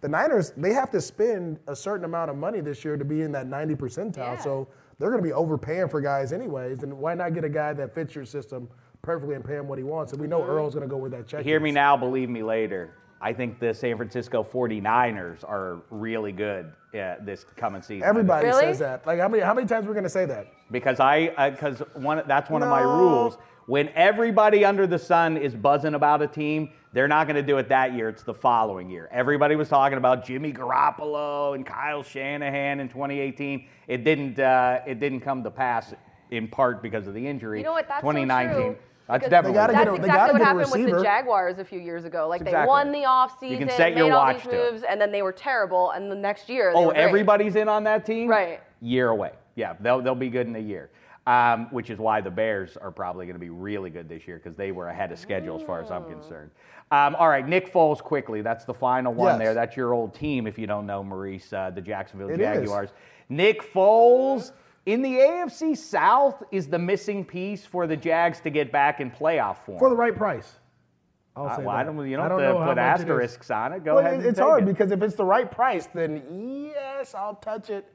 The 0.02 0.10
Niners 0.10 0.52
they 0.58 0.74
have 0.74 0.92
to 0.92 1.00
spend 1.00 1.60
a 1.68 1.76
certain 1.76 2.04
amount 2.04 2.30
of 2.30 2.36
money 2.36 2.60
this 2.60 2.84
year 2.84 2.98
to 2.98 3.06
be 3.06 3.22
in 3.22 3.32
that 3.32 3.48
90 3.48 3.76
percentile. 3.76 4.18
Yeah. 4.18 4.38
So 4.40 4.68
they're 5.00 5.12
going 5.12 5.24
to 5.24 5.28
be 5.28 5.34
overpaying 5.34 5.88
for 5.88 6.02
guys 6.02 6.34
anyways. 6.34 6.84
And 6.84 6.98
why 6.98 7.14
not 7.14 7.34
get 7.34 7.46
a 7.46 7.50
guy 7.50 7.72
that 7.72 7.96
fits 7.96 8.16
your 8.16 8.26
system 8.26 8.68
perfectly 9.02 9.36
and 9.36 9.46
pay 9.46 9.56
him 9.56 9.68
what 9.70 9.78
he 9.78 9.84
wants? 9.86 10.12
And 10.12 10.22
we 10.22 10.28
know 10.28 10.44
Earl's 10.44 10.74
going 10.76 10.88
to 10.88 10.92
go 10.92 10.98
where 10.98 11.10
that 11.12 11.28
check. 11.28 11.46
Hear 11.46 11.58
is. 11.58 11.64
me 11.64 11.72
now, 11.72 11.96
believe 11.96 12.30
me 12.30 12.44
later. 12.44 12.96
I 13.24 13.34
think 13.34 13.60
the 13.60 13.74
San 13.74 13.98
Francisco 13.98 14.44
49ers 14.44 15.44
are 15.48 15.84
really 15.92 16.32
good 16.32 16.74
uh, 16.96 17.16
this 17.22 17.46
coming 17.56 17.82
season. 17.84 18.04
Everybody 18.08 18.48
Really? 18.48 18.62
says 18.66 18.80
that. 18.80 19.06
Like 19.06 19.20
how 19.20 19.28
many 19.28 19.44
how 19.44 19.54
many 19.54 19.68
times 19.68 19.86
we're 19.88 19.94
going 19.94 20.04
to 20.04 20.10
say 20.10 20.26
that? 20.26 20.48
because 20.72 21.00
I 21.00 21.52
because 21.52 21.80
one 21.94 22.24
that's 22.28 22.50
one 22.50 22.64
of 22.64 22.70
my 22.70 22.82
rules. 22.82 23.38
When 23.68 23.90
everybody 23.90 24.66
under 24.66 24.88
the 24.88 24.98
sun 24.98 25.38
is 25.38 25.54
buzzing 25.54 25.94
about 25.94 26.22
a 26.24 26.28
team, 26.28 26.72
they're 26.94 27.08
not 27.08 27.28
going 27.28 27.36
to 27.36 27.44
do 27.44 27.58
it 27.60 27.70
that 27.70 27.94
year. 27.94 28.10
It's 28.10 28.24
the 28.24 28.34
following 28.34 28.90
year. 28.90 29.08
Everybody 29.12 29.56
was 29.56 29.70
talking 29.70 29.98
about 30.00 30.26
Jimmy 30.26 30.52
Garoppolo 30.52 31.54
and 31.56 31.66
Kyle 31.66 32.02
Shanahan 32.04 32.80
in 32.80 32.90
2018. 32.90 33.68
It 33.88 34.04
didn't. 34.04 34.40
Uh, 34.40 34.80
it 34.88 35.00
didn't 35.00 35.22
come 35.22 35.44
to 35.44 35.52
pass 35.52 35.94
in 36.32 36.48
part 36.48 36.82
because 36.82 37.08
of 37.08 37.14
the 37.14 37.26
injury. 37.26 37.60
You 37.60 37.66
know 37.66 37.72
what? 37.74 37.88
That's 37.88 38.02
so 38.02 38.12
2019. 38.12 38.56
true, 38.56 38.78
That's 39.12 39.20
because 39.26 39.30
definitely. 39.32 39.54
gotta 39.56 39.74
That's 39.74 39.86
get 39.86 39.88
a- 39.88 39.92
they 39.92 40.08
exactly 40.08 40.18
gotta 40.18 40.34
what 40.34 40.38
get 40.40 40.42
a 40.42 40.46
happened 40.46 40.86
with 40.86 40.98
the. 40.98 41.04
Jaguars 41.04 41.60
a 41.60 41.66
few 41.66 41.80
years 41.80 42.06
ago. 42.06 42.28
Like 42.28 42.44
they 42.46 42.54
won 42.66 42.92
the 42.92 43.00
You 43.00 43.06
offseason, 43.06 43.58
can 43.60 43.70
set 43.70 43.94
made 43.94 43.98
your 43.98 44.14
all 44.14 44.20
watch 44.26 44.38
these 44.44 44.52
to 44.52 44.72
moves, 44.72 44.84
and 44.84 45.00
then 45.02 45.12
they 45.12 45.22
were 45.22 45.32
terrible. 45.34 45.92
And 45.92 46.10
the 46.10 46.16
next 46.16 46.48
year, 46.50 46.72
they 46.74 46.80
Oh, 46.80 46.88
were 46.88 46.94
great. 46.94 47.02
everybody's 47.04 47.56
in 47.56 47.68
on 47.68 47.84
that 47.84 48.06
team? 48.06 48.28
Right. 48.30 48.62
Year 48.82 49.10
away. 49.10 49.32
Yeah, 49.56 49.74
they'll, 49.82 50.02
they'll 50.02 50.16
be 50.16 50.30
good 50.30 50.48
in 50.48 50.56
a 50.56 50.60
year. 50.60 50.90
Um, 51.28 51.68
which 51.70 51.92
is 51.92 52.00
why 52.00 52.20
the 52.20 52.32
Bears 52.32 52.78
are 52.78 52.90
probably 52.90 53.28
going 53.28 53.36
to 53.36 53.40
be 53.40 53.52
really 53.52 53.92
good 53.92 54.10
this 54.10 54.28
year 54.28 54.38
because 54.38 54.56
they 54.58 54.72
were 54.72 54.88
ahead 54.88 55.12
of 55.12 55.20
schedule 55.20 55.56
as 55.56 55.62
far 55.62 55.80
as 55.80 55.92
I'm 55.92 56.04
concerned. 56.06 56.50
Um, 56.90 57.16
all 57.16 57.30
right, 57.30 57.48
Nick 57.48 57.72
Foles 57.72 58.00
quickly. 58.02 58.42
That's 58.42 58.66
the 58.66 58.74
final 58.74 59.14
one 59.14 59.34
Yes. 59.34 59.38
there. 59.40 59.54
That's 59.54 59.78
your 59.78 59.94
old 59.94 60.16
team, 60.16 60.48
if 60.48 60.58
you 60.58 60.66
don't 60.66 60.88
know, 60.88 61.04
Maurice, 61.04 61.54
uh, 61.54 61.70
the 61.70 61.80
Jacksonville 61.82 62.30
It 62.30 62.40
is. 62.42 62.60
Jaguars. 62.62 62.90
Nick 63.30 63.62
Foles. 63.72 64.52
In 64.86 65.02
the 65.02 65.10
AFC 65.18 65.78
South 65.78 66.42
is 66.52 66.68
the 66.68 66.80
missing 66.80 67.24
piece 67.24 67.66
for 67.66 67.86
the 67.86 67.96
Jags 67.96 68.40
to 68.42 68.50
get 68.50 68.72
back 68.72 69.00
in 69.00 69.12
playoff 69.12 69.58
form. 69.58 69.78
For 69.80 69.90
the 69.90 69.96
right 69.96 70.16
price. 70.16 70.58
I'll 71.36 71.46
Uh, 71.48 71.56
say 71.58 71.64
well, 71.64 71.76
I 71.76 71.84
don't, 71.84 71.96
you 72.10 72.18
don't, 72.18 72.26
I 72.26 72.30
don't 72.30 72.40
have 72.42 72.50
know 72.50 72.54
to 72.56 72.60
how 72.60 72.66
put 72.72 72.78
much 72.78 72.78
it 72.78 72.96
is. 72.96 73.02
asterisks 73.02 73.52
on 73.52 73.74
it. 73.74 73.84
Go 73.86 73.96
Well, 73.96 74.00
ahead. 74.06 74.14
it- 74.16 74.18
and 74.18 74.26
It's 74.28 74.40
take 74.40 74.48
hard 74.48 74.64
it. 74.64 74.66
because 74.66 74.92
if 74.92 75.02
it's 75.02 75.16
the 75.16 75.24
right 75.24 75.50
price, 75.50 75.88
then 75.94 76.24
yes, 76.74 77.14
I'll 77.16 77.36
touch 77.36 77.70
it. 77.70 77.86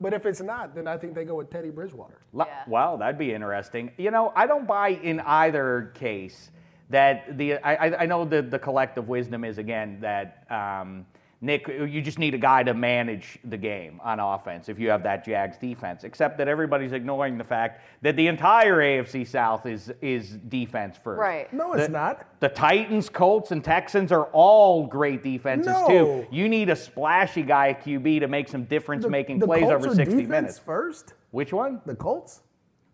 But 0.00 0.14
if 0.14 0.24
it's 0.24 0.40
not, 0.40 0.74
then 0.74 0.88
I 0.88 0.96
think 0.96 1.14
they 1.14 1.24
go 1.26 1.34
with 1.34 1.50
Teddy 1.50 1.70
Bridgewater. 1.70 2.18
Yeah. 2.34 2.46
Well, 2.66 2.96
that'd 2.96 3.18
be 3.18 3.34
interesting. 3.34 3.92
You 3.98 4.10
know, 4.10 4.32
I 4.34 4.46
don't 4.46 4.66
buy 4.66 4.88
in 4.88 5.20
either 5.20 5.92
case 5.94 6.50
that 6.88 7.36
the 7.36 7.58
I, 7.58 7.74
I- 7.90 8.02
I 8.02 8.06
know 8.06 8.24
the 8.24 8.40
the 8.40 8.58
collective 8.58 9.08
wisdom 9.08 9.44
is 9.44 9.58
again 9.58 9.98
that 10.00 10.44
um, 10.50 11.04
Nick, 11.42 11.68
you 11.68 12.02
just 12.02 12.18
need 12.18 12.34
a 12.34 12.38
guy 12.38 12.62
to 12.62 12.74
manage 12.74 13.38
the 13.44 13.56
game 13.56 13.98
on 14.04 14.20
offense 14.20 14.68
if 14.68 14.78
you 14.78 14.90
have 14.90 15.02
that 15.04 15.24
Jags 15.24 15.56
defense. 15.56 16.04
Except 16.04 16.36
that 16.36 16.48
everybody's 16.48 16.92
ignoring 16.92 17.38
the 17.38 17.44
fact 17.44 17.80
that 18.02 18.14
the 18.16 18.26
entire 18.26 18.76
AFC 18.76 19.26
South 19.26 19.64
is 19.64 19.90
is 20.02 20.32
defense 20.36 20.98
first. 21.02 21.18
Right. 21.18 21.50
No, 21.50 21.72
it's 21.72 21.86
The- 21.86 21.92
not. 21.92 22.26
The 22.40 22.50
Titans, 22.50 23.08
Colts, 23.08 23.52
and 23.52 23.64
Texans 23.64 24.12
are 24.12 24.24
all 24.32 24.86
great 24.86 25.22
defenses 25.22 25.72
No. 25.72 25.88
too. 25.88 26.26
You 26.30 26.46
need 26.46 26.68
a 26.68 26.76
splashy 26.76 27.42
guy 27.42 27.70
at 27.70 27.82
QB 27.84 28.20
to 28.20 28.28
make 28.28 28.46
some 28.48 28.64
difference-making 28.64 29.38
the 29.38 29.46
plays 29.46 29.62
Colts 29.62 29.74
over 29.86 29.92
are 29.92 29.94
60 29.94 30.14
defense 30.16 30.28
minutes. 30.28 30.58
first. 30.58 31.14
Which 31.30 31.54
one? 31.54 31.80
The 31.86 31.94
Colts. 31.94 32.42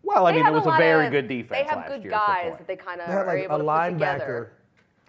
Well, 0.03 0.25
I 0.25 0.31
They 0.31 0.37
mean, 0.37 0.47
it 0.47 0.53
was 0.53 0.65
a 0.65 0.69
lot 0.69 0.79
very 0.79 1.07
of- 1.07 1.11
good 1.11 1.27
defense 1.27 1.49
They 1.59 1.63
have 1.67 1.79
last 1.79 1.89
good 1.89 2.03
year. 2.03 2.11
is 2.13 2.17
the 2.17 2.17
guys 2.17 2.57
that 2.59 2.67
they 2.67 2.75
kind 2.77 3.01
of 3.01 3.07
They 3.07 3.13
had 3.13 3.27
are 3.27 3.37
able 3.37 3.55
a 3.55 3.57
to 3.59 3.89
put 3.89 3.93
together. 3.99 4.51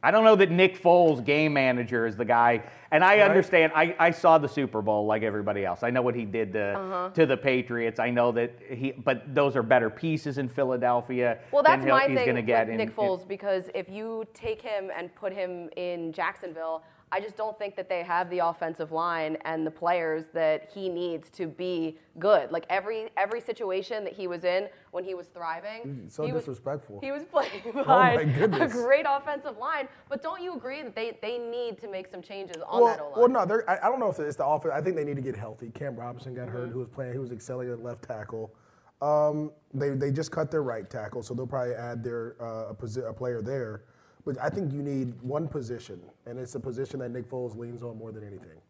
I 0.02 0.12
don't 0.12 0.22
know 0.24 0.36
that 0.36 0.50
Nick 0.52 0.80
Foles, 0.80 1.24
game 1.24 1.52
manager, 1.54 2.06
is 2.06 2.14
the 2.16 2.24
guy. 2.24 2.62
And 2.92 3.02
I 3.02 3.18
understand. 3.18 3.72
I, 3.74 3.96
I 3.98 4.10
saw 4.12 4.38
the 4.38 4.48
Super 4.48 4.80
Bowl 4.80 5.06
like 5.06 5.22
everybody 5.24 5.64
else. 5.64 5.82
I 5.82 5.90
know 5.90 6.02
what 6.02 6.14
he 6.14 6.24
did 6.24 6.52
to, 6.52 6.78
Uh-huh. 6.78 7.10
to 7.14 7.26
the 7.26 7.36
Patriots. 7.36 7.98
I 7.98 8.10
know 8.10 8.30
that 8.32 8.52
he, 8.70 8.92
but 8.92 9.34
those 9.34 9.56
are 9.56 9.62
better 9.62 9.90
pieces 9.90 10.38
in 10.38 10.48
Philadelphia. 10.48 11.38
Well, 11.50 11.64
that's 11.64 11.84
my 11.84 12.06
he's 12.06 12.16
thing 12.16 12.34
with 12.34 12.48
in- 12.48 12.76
Nick 12.76 12.88
in- 12.88 12.94
Foles 12.94 13.26
because 13.26 13.70
if 13.74 13.88
you 13.88 14.24
take 14.34 14.62
him 14.62 14.90
and 14.96 15.12
put 15.16 15.32
him 15.32 15.68
in 15.76 16.12
Jacksonville, 16.12 16.84
I 17.10 17.20
just 17.20 17.36
don't 17.36 17.58
think 17.58 17.74
that 17.76 17.88
they 17.88 18.02
have 18.02 18.28
the 18.28 18.40
offensive 18.40 18.92
line 18.92 19.38
and 19.44 19.66
the 19.66 19.70
players 19.70 20.24
that 20.34 20.68
he 20.74 20.88
needs 20.90 21.30
to 21.30 21.46
be 21.46 21.98
good. 22.18 22.50
Like 22.52 22.66
every 22.68 23.08
every 23.16 23.40
situation 23.40 24.04
that 24.04 24.12
he 24.12 24.26
was 24.26 24.44
in 24.44 24.68
when 24.90 25.04
he 25.04 25.14
was 25.14 25.26
thriving, 25.28 26.04
so 26.08 26.24
he 26.26 26.32
was- 26.32 26.42
disrespectful. 26.42 27.00
he 27.00 27.10
was 27.10 27.24
playing 27.24 27.50
my 27.74 27.82
behind 27.82 28.20
a 28.20 28.24
goodness. 28.38 28.72
great 28.72 29.06
offensive 29.08 29.56
line. 29.56 29.88
But 30.10 30.22
don't 30.22 30.42
you 30.42 30.54
agree 30.54 30.82
that 30.82 30.94
they, 30.94 31.16
they 31.22 31.38
need 31.38 31.78
to 31.80 31.88
make 31.88 32.08
some 32.08 32.20
changes 32.20 32.62
on 32.66 32.82
Well, 32.82 32.96
that 32.96 33.02
line? 33.02 33.32
well, 33.32 33.46
no, 33.46 33.60
I, 33.66 33.78
I 33.86 33.88
don't 33.88 34.00
know 34.00 34.10
if 34.10 34.18
it's 34.18 34.36
the 34.36 34.46
offense. 34.46 34.74
I 34.76 34.82
think 34.82 34.94
they 34.96 35.04
need 35.04 35.16
to 35.16 35.22
get 35.22 35.36
healthy. 35.36 35.70
Cam 35.70 35.96
Robinson 35.96 36.34
got 36.34 36.48
Mm-hmm. 36.48 36.56
hurt, 36.56 36.68
who 36.70 36.78
was 36.80 36.88
playing, 36.88 37.14
who 37.14 37.20
was 37.20 37.32
excelling 37.32 37.70
at 37.70 37.82
left 37.82 38.02
tackle. 38.02 38.54
Um, 39.00 39.52
they, 39.72 39.90
they 39.90 40.10
just 40.10 40.30
cut 40.32 40.50
their 40.50 40.62
right 40.62 40.88
tackle, 40.90 41.22
so 41.22 41.32
they'll 41.32 41.46
probably 41.46 41.74
add 41.74 42.02
their 42.04 42.34
uh, 42.40 42.70
a, 42.70 42.74
posi- 42.74 43.08
a 43.08 43.12
player 43.12 43.40
there. 43.40 43.84
But 44.24 44.38
I 44.40 44.48
think 44.48 44.72
you 44.72 44.82
need 44.82 45.20
one 45.22 45.48
position, 45.48 46.00
and 46.26 46.38
it's 46.38 46.54
a 46.54 46.60
position 46.60 47.00
that 47.00 47.10
Nick 47.10 47.28
Foles 47.28 47.56
leans 47.56 47.82
on 47.82 47.96
more 47.98 48.12
than 48.12 48.22
anything. 48.26 48.60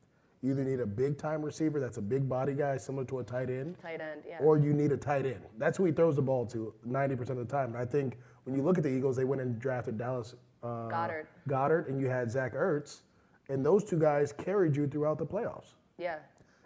You 0.41 0.53
either 0.53 0.63
need 0.63 0.79
a 0.79 0.87
big 0.87 1.19
time 1.19 1.43
receiver 1.43 1.81
that's 1.81 1.97
a 1.97 2.03
big 2.03 2.29
body 2.29 2.55
guy, 2.55 2.77
similar 2.77 3.05
to 3.07 3.19
a 3.19 3.25
tight 3.25 3.51
end, 3.51 3.77
Tight 3.81 4.01
end, 4.01 4.23
yeah. 4.29 4.39
or 4.41 4.57
you 4.57 4.73
need 4.73 4.93
a 4.93 4.97
tight 4.97 5.27
end. 5.27 5.41
That's 5.59 5.77
who 5.79 5.85
he 5.87 5.93
throws 5.93 6.15
the 6.15 6.23
ball 6.23 6.47
to 6.47 6.73
90% 6.89 7.31
of 7.31 7.37
the 7.39 7.45
time. 7.45 7.71
And 7.75 7.77
I 7.77 7.85
think 7.85 8.19
when 8.45 8.55
you 8.55 8.63
look 8.63 8.79
at 8.79 8.85
the 8.85 8.91
Eagles, 8.91 9.17
they 9.17 9.25
went 9.25 9.43
and 9.43 9.59
drafted 9.59 9.99
Dallas 9.99 10.37
uh, 10.63 10.89
Goedert. 10.89 11.27
Goedert, 11.49 11.89
and 11.89 12.01
you 12.01 12.07
had 12.09 12.31
Zach 12.31 12.55
Ertz, 12.55 13.01
and 13.49 13.67
those 13.67 13.83
two 13.83 13.99
guys 13.99 14.33
carried 14.33 14.77
you 14.77 14.87
throughout 14.87 15.19
the 15.19 15.27
playoffs. 15.27 15.75
yeah. 15.99 16.19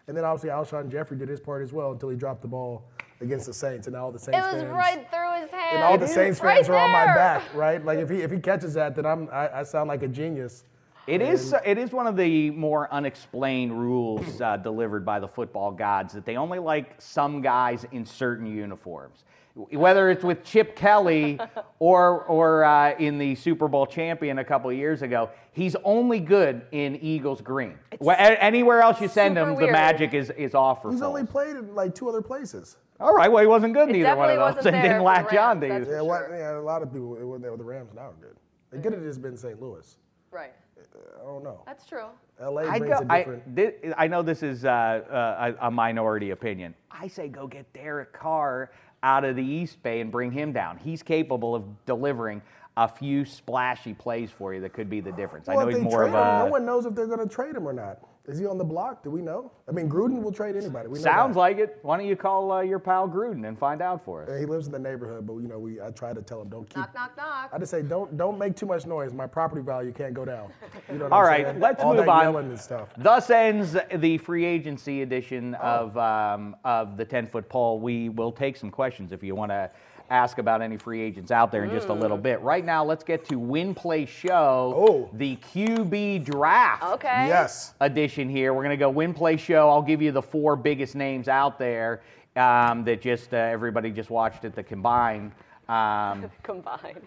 And 0.09 0.17
then 0.17 0.25
obviously 0.25 0.51
Alshon 0.51 0.91
Jeffery 0.91 1.17
did 1.17 1.29
his 1.29 1.39
part 1.39 1.63
as 1.63 1.73
well 1.73 1.93
until 1.93 2.09
he 2.09 2.17
dropped 2.17 2.43
the 2.43 2.49
ball 2.49 2.91
against 3.23 3.47
the 3.47 3.55
Saints, 3.55 3.87
and 3.87 3.97
all 3.97 4.13
the 4.13 4.19
Saints 4.19 4.39
It 4.39 4.53
was 4.53 4.63
fans. 4.63 4.73
right 4.75 5.11
through 5.11 5.41
his 5.43 5.51
hand. 5.51 5.77
and 5.77 5.83
all 5.85 5.97
the 5.99 6.07
Saints 6.09 6.41
Right 6.41 6.57
fans 6.57 6.69
are 6.69 6.75
on 6.77 6.91
my 6.91 7.07
back, 7.07 7.43
right? 7.55 7.85
Like 7.85 7.99
if 7.99 8.11
he 8.11 8.17
if 8.23 8.31
he 8.31 8.39
catches 8.51 8.75
that, 8.75 8.95
then 8.97 9.07
I'm 9.07 9.29
I, 9.33 9.61
I 9.61 9.63
sound 9.63 9.89
like 9.89 10.03
a 10.03 10.09
genius. 10.09 10.65
It 11.07 11.21
is. 11.21 11.53
It 11.65 11.79
is 11.79 11.91
one 11.91 12.07
of 12.07 12.17
the 12.17 12.51
more 12.53 12.93
unexplained 12.93 13.73
rules 13.73 14.41
uh, 14.41 14.57
delivered 14.59 15.05
by 15.05 15.19
the 15.19 15.27
football 15.27 15.73
gods 15.73 16.15
that 16.15 16.25
they 16.25 16.37
only 16.37 16.61
like 16.61 16.95
some 17.01 17.41
guys 17.43 17.85
in 17.91 18.05
certain 18.07 18.47
uniforms. 18.47 19.25
Whether 19.55 20.09
it's 20.11 20.23
with 20.25 20.45
Chip 20.45 20.77
Kelly 20.77 21.39
or 21.81 22.23
or 22.25 22.65
uh, 22.65 22.95
in 22.99 23.19
the 23.19 23.35
Super 23.35 23.67
Bowl 23.69 23.85
champion 23.85 24.39
a 24.39 24.45
couple 24.45 24.71
of 24.71 24.77
years 24.77 25.03
ago, 25.03 25.29
he's 25.53 25.75
only 25.85 26.21
good 26.21 26.63
in 26.71 26.97
Eagles 27.03 27.41
green. 27.43 27.75
Wh- 28.01 28.11
a- 28.13 28.43
Anywhere 28.43 28.81
else 28.81 29.01
you 29.01 29.09
send 29.09 29.37
super 29.37 29.51
him, 29.51 29.57
the 29.59 29.73
magic 29.73 30.15
is 30.15 30.31
is 30.31 30.55
off 30.55 30.83
for 30.83 30.91
He's 30.93 31.03
only 31.03 31.25
played 31.27 31.57
in 31.57 31.75
like 31.75 31.95
two 31.97 32.09
other 32.09 32.23
places. 32.23 32.77
All 33.03 33.15
right, 33.15 33.31
well 33.31 33.41
he 33.43 33.47
wasn't 33.47 33.75
good 33.75 33.89
in 33.89 33.97
either 33.97 34.17
one 34.17 34.31
of 34.31 34.37
those, 34.37 34.55
wasn't 34.57 34.67
and 34.67 34.75
there 34.77 34.83
didn't 34.83 34.99
for 34.99 35.03
latch 35.03 35.31
the 35.31 35.41
on 35.41 35.61
to 35.61 35.67
Rams, 35.69 35.81
you. 35.81 35.85
that's 35.85 35.91
Yeah, 35.91 35.99
For 35.99 36.05
what, 36.05 36.19
sure. 36.27 36.37
yeah, 36.39 36.59
a 36.59 36.61
lot 36.61 36.83
of 36.83 36.93
people 36.93 37.09
when 37.15 37.43
they 37.43 37.51
were 37.51 37.57
the 37.57 37.65
Rams 37.65 37.91
now 37.95 38.03
are 38.03 38.15
good. 38.21 38.37
They 38.71 38.79
could 38.81 38.93
have 38.93 39.03
just 39.03 39.21
been 39.21 39.37
St. 39.37 39.61
Louis. 39.61 39.97
Right. 40.31 40.53
I 40.79 41.25
don't 41.25 41.45
know. 41.45 41.63
That's 41.67 41.87
true. 41.87 42.07
LA 42.41 42.63
I, 42.63 42.79
brings 42.79 42.99
go, 42.99 43.05
a 43.07 43.13
I, 43.13 43.19
different. 43.19 43.57
thi- 43.57 43.93
I 43.97 44.09
know 44.09 44.23
this 44.23 44.43
is 44.43 44.65
uh, 44.65 44.69
uh, 44.69 45.55
a, 45.61 45.67
a 45.69 45.71
minority 45.71 46.31
opinion. 46.31 46.75
I 46.91 47.07
say 47.09 47.29
go 47.29 47.47
get 47.47 47.71
Derek 47.73 48.13
Carr 48.13 48.71
out 49.03 49.25
of 49.25 49.37
the 49.37 49.45
East 49.45 49.83
Bay 49.83 50.01
and 50.01 50.11
bring 50.11 50.31
him 50.33 50.53
down. 50.53 50.79
He's 50.79 51.03
capable 51.03 51.55
of 51.55 51.65
delivering 51.87 52.41
a 52.77 52.89
few 52.89 53.25
splashy 53.25 53.93
plays 53.95 54.31
for 54.31 54.55
you 54.55 54.61
that 54.63 54.73
could 54.73 54.89
be 54.89 55.01
the 55.01 55.13
difference. 55.13 55.49
I 55.49 55.55
know 55.55 55.67
he's 55.69 55.79
more 55.81 56.05
trade 56.05 56.15
of 56.15 56.41
him, 56.41 56.47
no 56.47 56.51
one 56.53 56.65
knows 56.65 56.87
if 56.87 56.95
they're 56.95 57.07
going 57.07 57.27
to 57.27 57.33
trade 57.33 57.55
him 57.55 57.67
or 57.69 57.73
not. 57.73 57.99
Is 58.29 58.39
he 58.39 58.47
on 58.47 58.57
the 58.57 58.63
block? 58.65 59.03
Do 59.03 59.11
we 59.11 59.21
know? 59.21 59.51
I 59.69 59.73
mean, 59.73 59.91
Gruden 59.91 60.23
will 60.23 60.31
trade 60.31 60.55
anybody. 60.55 60.87
We 60.87 60.99
know 61.01 61.03
Sounds 61.03 61.35
that. 61.35 61.41
like 61.41 61.59
it. 61.59 61.79
Why 61.83 61.97
don't 61.97 62.07
you 62.07 62.15
call 62.15 62.53
uh, 62.53 62.61
your 62.61 62.79
pal 62.79 63.09
Gruden 63.09 63.49
and 63.49 63.59
find 63.59 63.83
out 63.83 64.05
for 64.05 64.23
us? 64.23 64.29
Yeah, 64.31 64.39
He 64.39 64.47
lives 64.47 64.67
in 64.67 64.73
the 64.73 64.79
neighborhood, 64.79 65.27
but 65.27 65.35
you 65.39 65.49
know, 65.49 65.59
we 65.59 65.81
I 65.81 65.91
try 65.91 66.13
to 66.13 66.23
tell 66.23 66.41
him 66.41 66.49
don't 66.49 66.69
keep. 66.69 66.77
Knock, 66.77 66.95
knock, 66.95 67.17
knock. 67.17 67.51
I 67.53 67.59
just 67.59 67.73
say 67.73 67.83
don't 67.83 68.17
don't 68.17 68.39
make 68.39 68.55
too 68.55 68.67
much 68.67 68.87
noise. 68.87 69.13
My 69.13 69.27
property 69.27 69.61
value 69.61 69.91
can't 69.93 70.15
go 70.15 70.25
down. 70.25 70.53
You 70.89 70.99
know 70.99 71.05
what 71.07 71.13
All 71.13 71.19
I'm 71.23 71.27
right, 71.27 71.47
saying? 71.47 71.59
let's 71.61 71.83
All 71.83 71.95
move 71.95 72.07
that 72.07 72.09
on. 72.09 72.37
And 72.37 72.61
stuff. 72.61 72.91
Thus 72.97 73.29
ends 73.29 73.77
the 73.93 74.19
free 74.19 74.45
agency 74.45 75.03
edition 75.03 75.57
Oh. 75.61 75.91
of 75.91 75.97
um, 75.99 76.55
of 76.65 76.97
the 76.97 77.05
10 77.05 77.27
foot 77.27 77.49
pole. 77.49 77.81
We 77.81 78.09
will 78.09 78.31
take 78.31 78.57
some 78.57 78.71
questions 78.71 79.11
if 79.11 79.25
you 79.25 79.35
want 79.35 79.51
to 79.51 79.69
ask 80.13 80.37
about 80.37 80.61
any 80.61 80.77
free 80.77 81.01
agents 81.01 81.31
out 81.31 81.51
there 81.51 81.65
in 81.65 81.71
just 81.71 81.89
a 81.89 81.93
little 81.93 82.19
bit. 82.19 82.39
Right 82.43 82.65
now, 82.65 82.85
let's 82.85 83.03
get 83.03 83.25
to 83.31 83.39
Win 83.39 83.75
Play 83.75 84.05
Show, 84.05 84.75
Oh. 84.77 85.11
the 85.15 85.37
QB 85.37 86.25
draft 86.25 86.85
Okay. 86.85 87.27
Yes. 87.29 87.73
edition 87.81 88.29
here. 88.29 88.53
We're 88.53 88.63
going 88.63 88.77
to 88.79 88.83
go 88.85 88.91
Win 88.91 89.15
Play 89.15 89.39
Show. 89.39 89.71
I'll 89.71 89.81
give 89.83 90.03
you 90.03 90.13
the 90.13 90.21
four 90.23 90.55
biggest 90.55 90.95
names 90.95 91.29
out 91.29 91.59
there 91.59 92.03
um, 92.37 92.85
that 92.85 93.01
just 93.01 93.33
uh, 93.33 93.39
everybody 93.39 93.91
just 93.91 94.11
watched 94.11 94.45
at 94.45 94.55
the 94.55 94.63
combine. 94.63 95.33
Um, 95.69 96.31
Combined. 96.43 97.01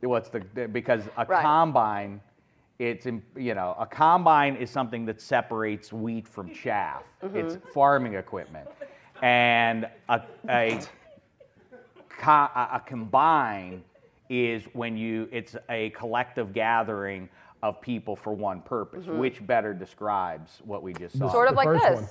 what's 0.00 0.30
the 0.30 0.40
because 0.72 1.02
a 1.18 1.26
Right. 1.26 1.42
combine 1.42 2.20
it's 2.78 3.04
im- 3.04 3.22
you 3.36 3.54
know 3.54 3.76
a 3.78 3.84
combine 3.84 4.56
is 4.56 4.70
something 4.70 5.04
that 5.04 5.20
separates 5.20 5.92
wheat 5.92 6.26
from 6.26 6.50
chaff 6.54 7.02
it's 7.34 7.58
farming 7.74 8.14
equipment 8.14 8.66
and 9.20 9.86
a, 10.08 10.22
a, 10.48 10.78
co- 10.78 10.86
a 12.26 12.70
a 12.74 12.82
combine 12.84 13.82
is 14.28 14.62
when 14.72 14.96
you 14.96 15.28
it's 15.32 15.56
a 15.68 15.90
collective 15.90 16.52
gathering 16.52 17.28
of 17.62 17.80
people 17.80 18.16
for 18.16 18.32
one 18.32 18.60
purpose 18.62 19.04
mm-hmm. 19.04 19.18
which 19.18 19.44
better 19.46 19.74
describes 19.74 20.60
what 20.64 20.82
we 20.82 20.92
just 20.94 21.18
saw 21.18 21.30
Sort 21.30 21.48
of 21.48 21.54
The 21.54 21.64
like 21.64 21.82
this. 21.82 22.00
one. 22.00 22.08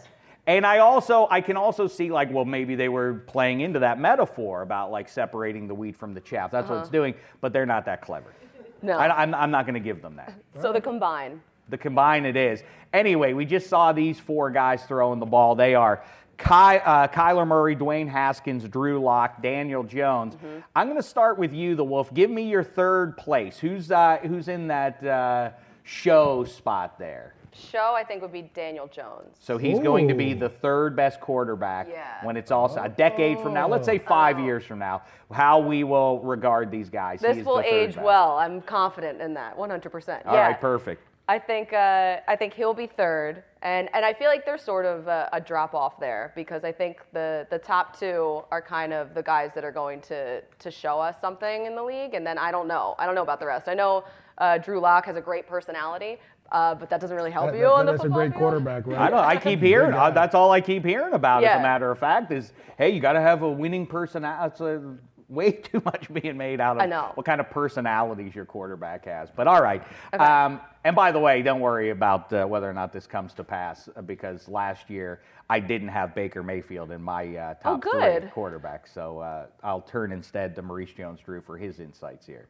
and 0.48 0.66
I 0.66 0.80
also 0.80 1.28
I 1.32 1.42
can 1.42 1.58
also 1.58 1.88
see 1.88 2.12
like 2.12 2.32
well 2.32 2.46
maybe 2.46 2.76
they 2.76 2.90
were 2.90 3.24
playing 3.26 3.62
into 3.62 3.80
that 3.80 4.00
metaphor 4.00 4.62
about 4.62 4.92
like 4.92 5.08
separating 5.10 5.68
the 5.68 5.76
wheat 5.76 5.96
from 5.96 6.14
the 6.14 6.22
chaff. 6.22 6.52
That's 6.52 6.70
what 6.70 6.80
it's 6.80 6.88
uh-huh. 6.88 6.92
doing, 6.92 7.14
but 7.42 7.54
they're 7.54 7.66
not 7.66 7.86
that 7.86 8.02
clever. 8.02 8.34
No. 8.82 8.98
I, 8.98 9.24
am 9.24 9.34
I'm 9.34 9.52
not 9.52 9.66
going 9.66 9.74
to 9.74 9.80
give 9.80 10.02
them 10.02 10.16
that. 10.16 10.34
So 10.62 10.72
the 10.72 10.82
combine. 10.82 11.42
The 11.70 11.78
combine 11.78 12.26
it 12.26 12.36
is. 12.36 12.64
Anyway, 12.94 13.34
we 13.34 13.46
just 13.46 13.68
saw 13.68 13.92
these 13.92 14.20
four 14.20 14.50
guys 14.50 14.84
throwing 14.86 15.20
the 15.20 15.26
ball. 15.26 15.56
They 15.56 15.76
are 15.76 16.04
Ky, 16.40 16.80
uh, 16.80 17.08
Kyler 17.10 17.46
Murray, 17.46 17.76
Dwayne 17.76 18.08
Haskins, 18.08 18.64
Drew 18.68 19.00
Lock, 19.02 19.42
Daniel 19.42 19.84
Jones. 19.84 20.36
I'm 20.76 20.88
going 20.88 20.98
to 20.98 21.04
start 21.08 21.38
with 21.38 21.54
you, 21.54 21.76
the 21.76 21.84
Wolf. 21.84 22.14
Give 22.14 22.30
me 22.30 22.44
your 22.50 22.64
third 22.64 23.18
place. 23.18 23.58
Who's 23.60 23.92
uh, 23.92 24.18
who's 24.24 24.48
in 24.48 24.68
that 24.70 25.04
uh, 25.04 25.52
show 25.84 26.46
spot 26.46 26.98
there? 26.98 27.36
Show, 27.52 27.94
I 27.98 28.04
think, 28.04 28.22
would 28.22 28.32
be 28.32 28.44
Daniel 28.54 28.88
Jones. 28.88 29.36
So 29.40 29.58
he's 29.58 29.80
going 29.80 30.08
to 30.08 30.14
be 30.14 30.34
the 30.34 30.48
third 30.50 30.96
best 30.96 31.20
quarterback 31.20 31.88
Yeah. 31.90 32.24
when 32.24 32.38
it's 32.38 32.52
all 32.52 32.74
a 32.78 32.88
decade 32.88 33.40
from 33.42 33.54
now. 33.54 33.68
Let's 33.68 33.86
say 33.86 33.98
five 33.98 34.40
years 34.40 34.64
from 34.64 34.80
now. 34.80 35.02
How 35.32 35.60
we 35.60 35.84
will 35.84 36.20
regard 36.20 36.72
these 36.72 36.90
guys. 36.90 37.20
He 37.22 37.28
This 37.28 37.38
is 37.38 37.46
will 37.46 37.58
the 37.58 37.64
third 37.64 37.74
age 37.74 37.96
best. 37.96 38.06
well. 38.06 38.38
I'm 38.38 38.62
confident 38.62 39.20
in 39.20 39.34
that, 39.34 39.58
100%. 39.58 40.26
All 40.26 40.34
yeah. 40.36 40.48
right, 40.48 40.62
perfect. 40.62 41.04
I 41.28 41.38
think 41.38 41.74
uh, 41.74 42.18
I 42.28 42.36
think 42.36 42.54
he'll 42.54 42.74
be 42.74 42.88
third, 42.88 43.44
and 43.62 43.90
and 43.94 44.06
I 44.06 44.14
feel 44.14 44.28
like 44.30 44.46
there's 44.46 44.62
sort 44.62 44.86
of 44.86 45.08
a, 45.08 45.28
a 45.34 45.42
drop 45.42 45.74
off 45.76 46.00
there 46.00 46.32
because 46.36 46.64
I 46.64 46.72
think 46.72 47.00
the 47.12 47.46
the 47.50 47.60
top 47.60 47.98
two 48.00 48.44
are 48.52 48.62
kind 48.62 48.94
of 48.94 49.14
the 49.14 49.24
guys 49.24 49.52
that 49.56 49.64
are 49.66 49.72
going 49.72 50.02
to 50.02 50.42
to 50.42 50.72
show 50.72 51.00
us 51.00 51.16
something 51.20 51.66
in 51.66 51.76
the 51.76 51.84
league, 51.84 52.14
and 52.14 52.26
then 52.26 52.38
I 52.38 52.52
don't 52.52 52.68
know. 52.68 52.96
I 52.98 53.06
don't 53.06 53.16
know 53.16 53.22
about 53.24 53.40
the 53.40 53.48
rest. 53.48 53.68
I 53.68 53.74
know 53.74 54.06
uh, 54.38 54.58
Drew 54.60 54.80
Lock 54.80 55.06
has 55.08 55.18
a 55.18 55.22
great 55.22 55.46
personality, 55.48 56.18
uh, 56.54 56.74
but 56.76 56.90
that 56.90 57.02
doesn't 57.02 57.16
really 57.16 57.32
help 57.32 57.48
That- 57.52 57.56
you 57.58 57.64
that- 57.64 57.72
on 57.74 57.86
the 57.86 57.92
that's 57.94 58.06
a 58.06 58.10
great 58.10 58.30
field. 58.32 58.40
quarterback, 58.40 58.88
right? 58.88 58.98
I 58.98 59.10
know. 59.10 59.18
I 59.18 59.36
keep 59.36 59.60
hearing. 59.60 59.92
guy. 59.92 60.08
uh, 60.08 60.12
that's 60.12 60.34
all 60.36 60.52
I 60.52 60.62
keep 60.62 60.86
hearing 60.86 61.14
about. 61.14 61.44
As 61.44 61.60
a 61.60 61.62
matter 61.62 61.92
of 61.92 62.00
fact, 62.00 62.32
is 62.32 62.54
hey, 62.78 62.92
you 62.92 63.02
got 63.02 63.14
to 63.14 63.22
have 63.22 63.42
a 63.42 63.50
winning 63.50 63.86
personality. 63.86 64.98
It's 65.30 65.36
way 65.36 65.52
too 65.64 65.82
much 65.86 66.12
being 66.14 66.38
made 66.38 66.60
out 66.60 66.78
of 66.78 66.84
I 66.84 66.86
know. 66.86 67.12
what 67.16 67.26
kind 67.26 67.40
of 67.40 67.50
personalities 67.50 68.36
your 68.36 68.46
quarterback 68.46 69.06
has. 69.06 69.30
But 69.36 69.48
all 69.48 69.62
right. 69.62 69.84
Um, 70.14 70.60
and 70.84 70.96
by 70.96 71.12
the 71.12 71.20
way, 71.20 71.42
don't 71.42 71.60
worry 71.60 71.90
about 71.90 72.32
uh, 72.34 72.46
whether 72.46 72.70
or 72.70 72.74
not 72.74 72.92
this 72.94 73.06
comes 73.08 73.34
to 73.34 73.44
pass 73.44 73.90
uh, 73.96 74.02
because 74.02 74.48
last 74.48 74.90
year 74.90 75.22
I 75.50 75.60
didn't 75.60 75.90
have 75.90 76.14
Baker 76.16 76.44
Mayfield 76.44 76.92
in 76.92 77.02
my 77.02 77.36
uh, 77.36 77.54
top 77.56 77.66
Oh, 77.66 77.78
good. 77.78 78.22
three 78.22 78.32
quarterbacks. 78.32 78.94
So 78.94 79.20
uh, 79.20 79.46
I'll 79.64 79.82
turn 79.82 80.12
instead 80.12 80.56
to 80.56 80.62
Maurice 80.62 80.92
Jones-Drew 80.92 81.42
for 81.42 81.58
his 81.58 81.80
insights 81.80 82.26
here. 82.26 82.48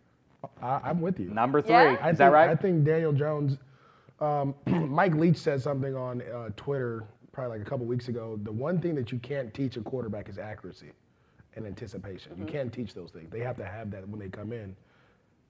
I, 0.61 0.79
I'm 0.85 1.01
with 1.01 1.19
you. 1.19 1.29
Number 1.29 1.61
three. 1.61 1.71
Yeah? 1.73 1.93
Is 1.93 1.99
I 2.01 2.11
that 2.11 2.17
think, 2.17 2.33
right? 2.33 2.49
I 2.49 2.55
think 2.55 2.83
Daniel 2.85 3.11
Jones. 3.13 3.57
Um, 4.21 4.53
Mike 4.65 5.15
Leach 5.15 5.37
said 5.37 5.61
something 5.61 5.95
on 5.95 6.21
uh, 6.21 6.49
Twitter 6.55 7.05
probably 7.31 7.57
like 7.59 7.65
a 7.67 7.69
couple 7.69 7.85
weeks 7.85 8.07
ago. 8.09 8.39
The 8.43 8.51
one 8.51 8.79
thing 8.81 8.95
that 8.95 9.11
you 9.11 9.19
can't 9.19 9.53
teach 9.53 9.77
a 9.77 9.81
quarterback 9.81 10.27
is 10.29 10.37
accuracy 10.37 10.91
and 11.59 11.67
anticipation. 11.67 12.33
You 12.37 12.45
can't 12.45 12.71
teach 12.71 12.93
those 12.93 13.11
things. 13.11 13.29
They 13.29 13.39
have 13.39 13.57
to 13.57 13.65
have 13.65 13.91
that 13.91 14.07
when 14.07 14.19
they 14.19 14.29
come 14.29 14.51
in. 14.51 14.75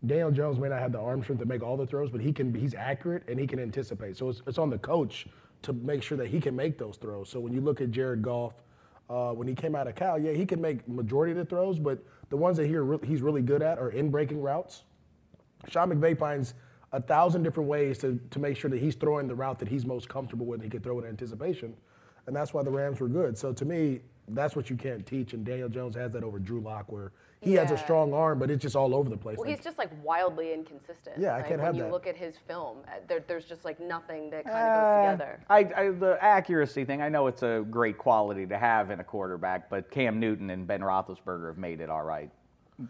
Daniel 0.05 0.31
Jones 0.31 0.59
may 0.59 0.69
not 0.69 0.79
have 0.79 0.91
the 0.91 0.99
arm 0.99 1.21
strength 1.23 1.39
to 1.41 1.45
make 1.45 1.61
all 1.61 1.75
the 1.75 1.85
throws, 1.85 2.09
but 2.09 2.21
he 2.21 2.31
can. 2.31 2.53
He's 2.53 2.73
accurate 2.73 3.23
and 3.27 3.39
he 3.39 3.45
can 3.45 3.59
anticipate. 3.59 4.17
So 4.17 4.29
it's, 4.29 4.41
it's 4.47 4.57
on 4.57 4.69
the 4.69 4.77
coach 4.77 5.27
to 5.63 5.73
make 5.73 6.01
sure 6.03 6.17
that 6.17 6.27
he 6.27 6.39
can 6.39 6.55
make 6.55 6.77
those 6.77 6.97
throws. 6.97 7.29
So 7.29 7.39
when 7.39 7.53
you 7.53 7.61
look 7.61 7.81
at 7.81 7.91
Jared 7.91 8.21
Goff, 8.21 8.53
uh, 9.09 9.31
when 9.31 9.47
he 9.47 9.55
came 9.55 9.75
out 9.75 9.87
of 9.87 9.95
Cal, 9.95 10.17
yeah, 10.19 10.31
he 10.31 10.45
can 10.45 10.61
make 10.61 10.87
majority 10.87 11.31
of 11.31 11.37
the 11.37 11.45
throws, 11.45 11.79
but 11.79 12.03
the 12.29 12.37
ones 12.37 12.57
that 12.57 12.67
he 12.67 12.77
re- 12.77 12.99
he's 13.03 13.21
really 13.21 13.41
good 13.41 13.61
at 13.61 13.77
are 13.77 13.89
in 13.89 14.09
breaking 14.09 14.41
routes. 14.41 14.83
Sean 15.67 15.89
McVay 15.89 16.17
finds 16.17 16.53
a 16.91 17.01
thousand 17.01 17.43
different 17.43 17.69
ways 17.69 17.97
to, 17.99 18.19
to 18.31 18.39
make 18.39 18.55
sure 18.55 18.69
that 18.69 18.79
he's 18.79 18.95
throwing 18.95 19.27
the 19.27 19.35
route 19.35 19.59
that 19.59 19.67
he's 19.67 19.85
most 19.85 20.07
comfortable 20.07 20.45
with 20.45 20.61
and 20.61 20.63
he 20.63 20.69
can 20.69 20.81
throw 20.81 20.99
in 20.99 21.05
anticipation. 21.05 21.75
And 22.27 22.35
that's 22.35 22.53
why 22.53 22.63
the 22.63 22.71
Rams 22.71 22.99
were 22.99 23.07
good. 23.07 23.37
So 23.37 23.51
to 23.53 23.65
me, 23.65 24.01
that's 24.35 24.55
what 24.55 24.69
you 24.69 24.75
can't 24.75 25.05
teach. 25.05 25.33
And 25.33 25.45
Daniel 25.45 25.69
Jones 25.69 25.95
has 25.95 26.11
that 26.13 26.23
over 26.23 26.39
Drew 26.39 26.61
Lock, 26.61 26.91
where 26.91 27.11
he 27.41 27.53
has 27.53 27.71
a 27.71 27.77
strong 27.77 28.13
arm, 28.13 28.37
but 28.39 28.51
it's 28.51 28.61
just 28.61 28.75
all 28.75 28.93
over 28.93 29.09
the 29.09 29.15
place. 29.15 29.37
Well, 29.37 29.47
Like, 29.47 29.55
he's 29.55 29.63
just 29.63 29.77
like 29.77 29.89
wildly 30.03 30.53
inconsistent. 30.53 31.17
Yeah, 31.17 31.33
I 31.33 31.37
Like, 31.37 31.47
can't 31.47 31.61
have 31.61 31.73
when 31.73 31.81
have 31.81 31.85
you 31.87 31.91
look 31.91 32.05
at 32.05 32.17
his 32.17 32.35
film, 32.37 32.79
uh, 32.87 32.99
there, 33.07 33.23
there's 33.27 33.45
just 33.45 33.63
like 33.63 33.79
nothing 33.79 34.29
that 34.31 34.43
kind 34.43 34.55
Uh, 34.57 34.59
of 34.59 35.17
goes 35.17 35.17
together. 35.17 35.39
I, 35.49 35.81
I, 35.81 35.89
the 35.91 36.17
accuracy 36.21 36.83
thing, 36.83 37.01
I 37.01 37.07
know 37.09 37.27
it's 37.27 37.43
a 37.43 37.65
great 37.69 37.97
quality 37.97 38.45
to 38.47 38.57
have 38.57 38.91
in 38.91 38.99
a 38.99 39.03
quarterback, 39.03 39.69
but 39.69 39.89
Cam 39.89 40.19
Newton 40.19 40.49
and 40.49 40.67
Ben 40.67 40.81
Roethlisberger 40.81 41.47
have 41.47 41.57
made 41.57 41.79
it 41.79 41.89
all 41.89 42.03
right. 42.03 42.29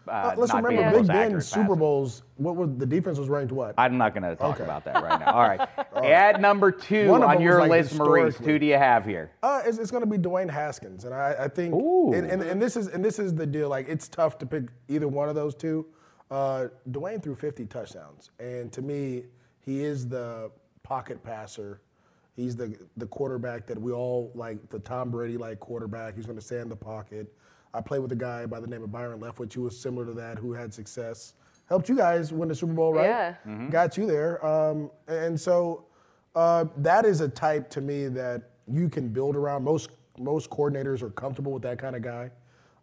Uh, 0.08 0.36
let's 0.38 0.54
not 0.54 0.63
remember, 0.63 0.99
Big 0.99 1.08
Ben 1.08 1.41
Super. 1.41 1.75
Bowls. 1.75 2.23
What 2.38 2.56
was 2.56 2.69
the 2.78 2.86
defense 2.86 3.17
was 3.17 3.28
ranked? 3.28 3.52
What? 3.52 3.73
I'm 3.78 3.97
not 3.97 4.13
going 4.13 4.23
to 4.23 4.36
talk 4.36 4.56
Okay. 4.56 4.63
about 4.63 4.86
that 4.86 5.04
right 5.04 5.19
now. 5.19 5.34
All 5.34 5.41
right. 5.41 5.67
At 5.95 6.39
number 6.39 6.71
two 6.71 7.12
on 7.12 7.41
your 7.41 7.60
like, 7.60 7.71
list, 7.71 7.95
Maurice, 7.95 8.38
who 8.38 8.60
do 8.60 8.65
you 8.65 8.78
have 8.78 9.06
here? 9.06 9.32
Uh, 9.41 9.62
it's, 9.65 9.78
it's 9.78 9.91
going 9.91 10.04
to 10.04 10.10
be 10.10 10.17
Dwayne 10.17 10.49
Haskins, 10.49 11.06
and 11.06 11.13
I, 11.13 11.36
I 11.39 11.47
think, 11.47 11.73
and, 11.73 12.25
and, 12.30 12.41
and 12.41 12.62
this 12.62 12.78
is 12.78 12.88
and 12.88 13.04
this 13.04 13.19
is 13.19 13.34
the 13.34 13.47
deal. 13.47 13.69
Like, 13.69 13.88
it's 13.89 14.08
tough 14.08 14.38
to 14.39 14.45
pick 14.45 14.65
either 14.88 15.08
one 15.08 15.28
of 15.30 15.36
those 15.36 15.56
two. 15.56 15.86
Uh, 16.30 16.67
Dwayne 16.91 17.21
threw 17.23 17.34
50 17.36 17.65
touchdowns, 17.65 18.30
and 18.39 18.71
to 18.71 18.82
me, 18.82 19.23
he 19.60 19.84
is 19.84 20.08
the 20.08 20.52
pocket 20.84 21.23
passer. 21.23 21.82
He's 22.36 22.56
the 22.56 22.78
the 22.95 23.08
quarterback 23.08 23.65
that 23.67 23.82
we 23.82 23.91
all 23.91 24.32
like, 24.36 24.69
the 24.69 24.80
Tom 24.80 25.10
Brady 25.10 25.38
like 25.38 25.60
quarterback. 25.60 26.15
He's 26.15 26.25
going 26.25 26.38
to 26.38 26.45
stay 26.45 26.60
in 26.60 26.69
the 26.69 26.75
pocket. 26.75 27.34
I 27.74 27.82
played 27.82 28.00
with 28.00 28.12
a 28.12 28.16
guy 28.16 28.46
by 28.46 28.60
the 28.60 28.68
name 28.68 28.84
of 28.84 28.92
Byron 28.92 29.20
Leftwich 29.20 29.54
who 29.54 29.64
was 29.64 29.80
similar 29.80 30.06
to 30.06 30.14
that, 30.14 30.38
who 30.38 30.54
had 30.54 30.74
success. 30.74 31.34
Helped 31.68 31.88
you 31.88 31.96
guys 31.96 32.34
win 32.34 32.50
the 32.50 32.56
Super 32.56 32.74
Bowl, 32.74 32.94
right? 32.94 33.06
Yeah. 33.06 33.68
Got 33.70 33.96
you 33.96 34.08
there. 34.08 34.44
Um, 34.44 34.90
and 35.08 35.40
so 35.40 35.86
uh, 36.36 36.66
that 36.78 37.06
is 37.06 37.22
a 37.22 37.30
type 37.30 37.70
to 37.72 37.82
me 37.82 38.08
that 38.08 38.50
you 38.68 38.90
can 38.90 39.10
build 39.10 39.36
around. 39.36 39.64
Most 39.64 39.92
most 40.18 40.50
coordinators 40.50 41.02
are 41.02 41.12
comfortable 41.12 41.54
with 41.54 41.64
that 41.64 41.80
kind 41.80 41.96
of 41.96 42.02
guy. 42.02 42.30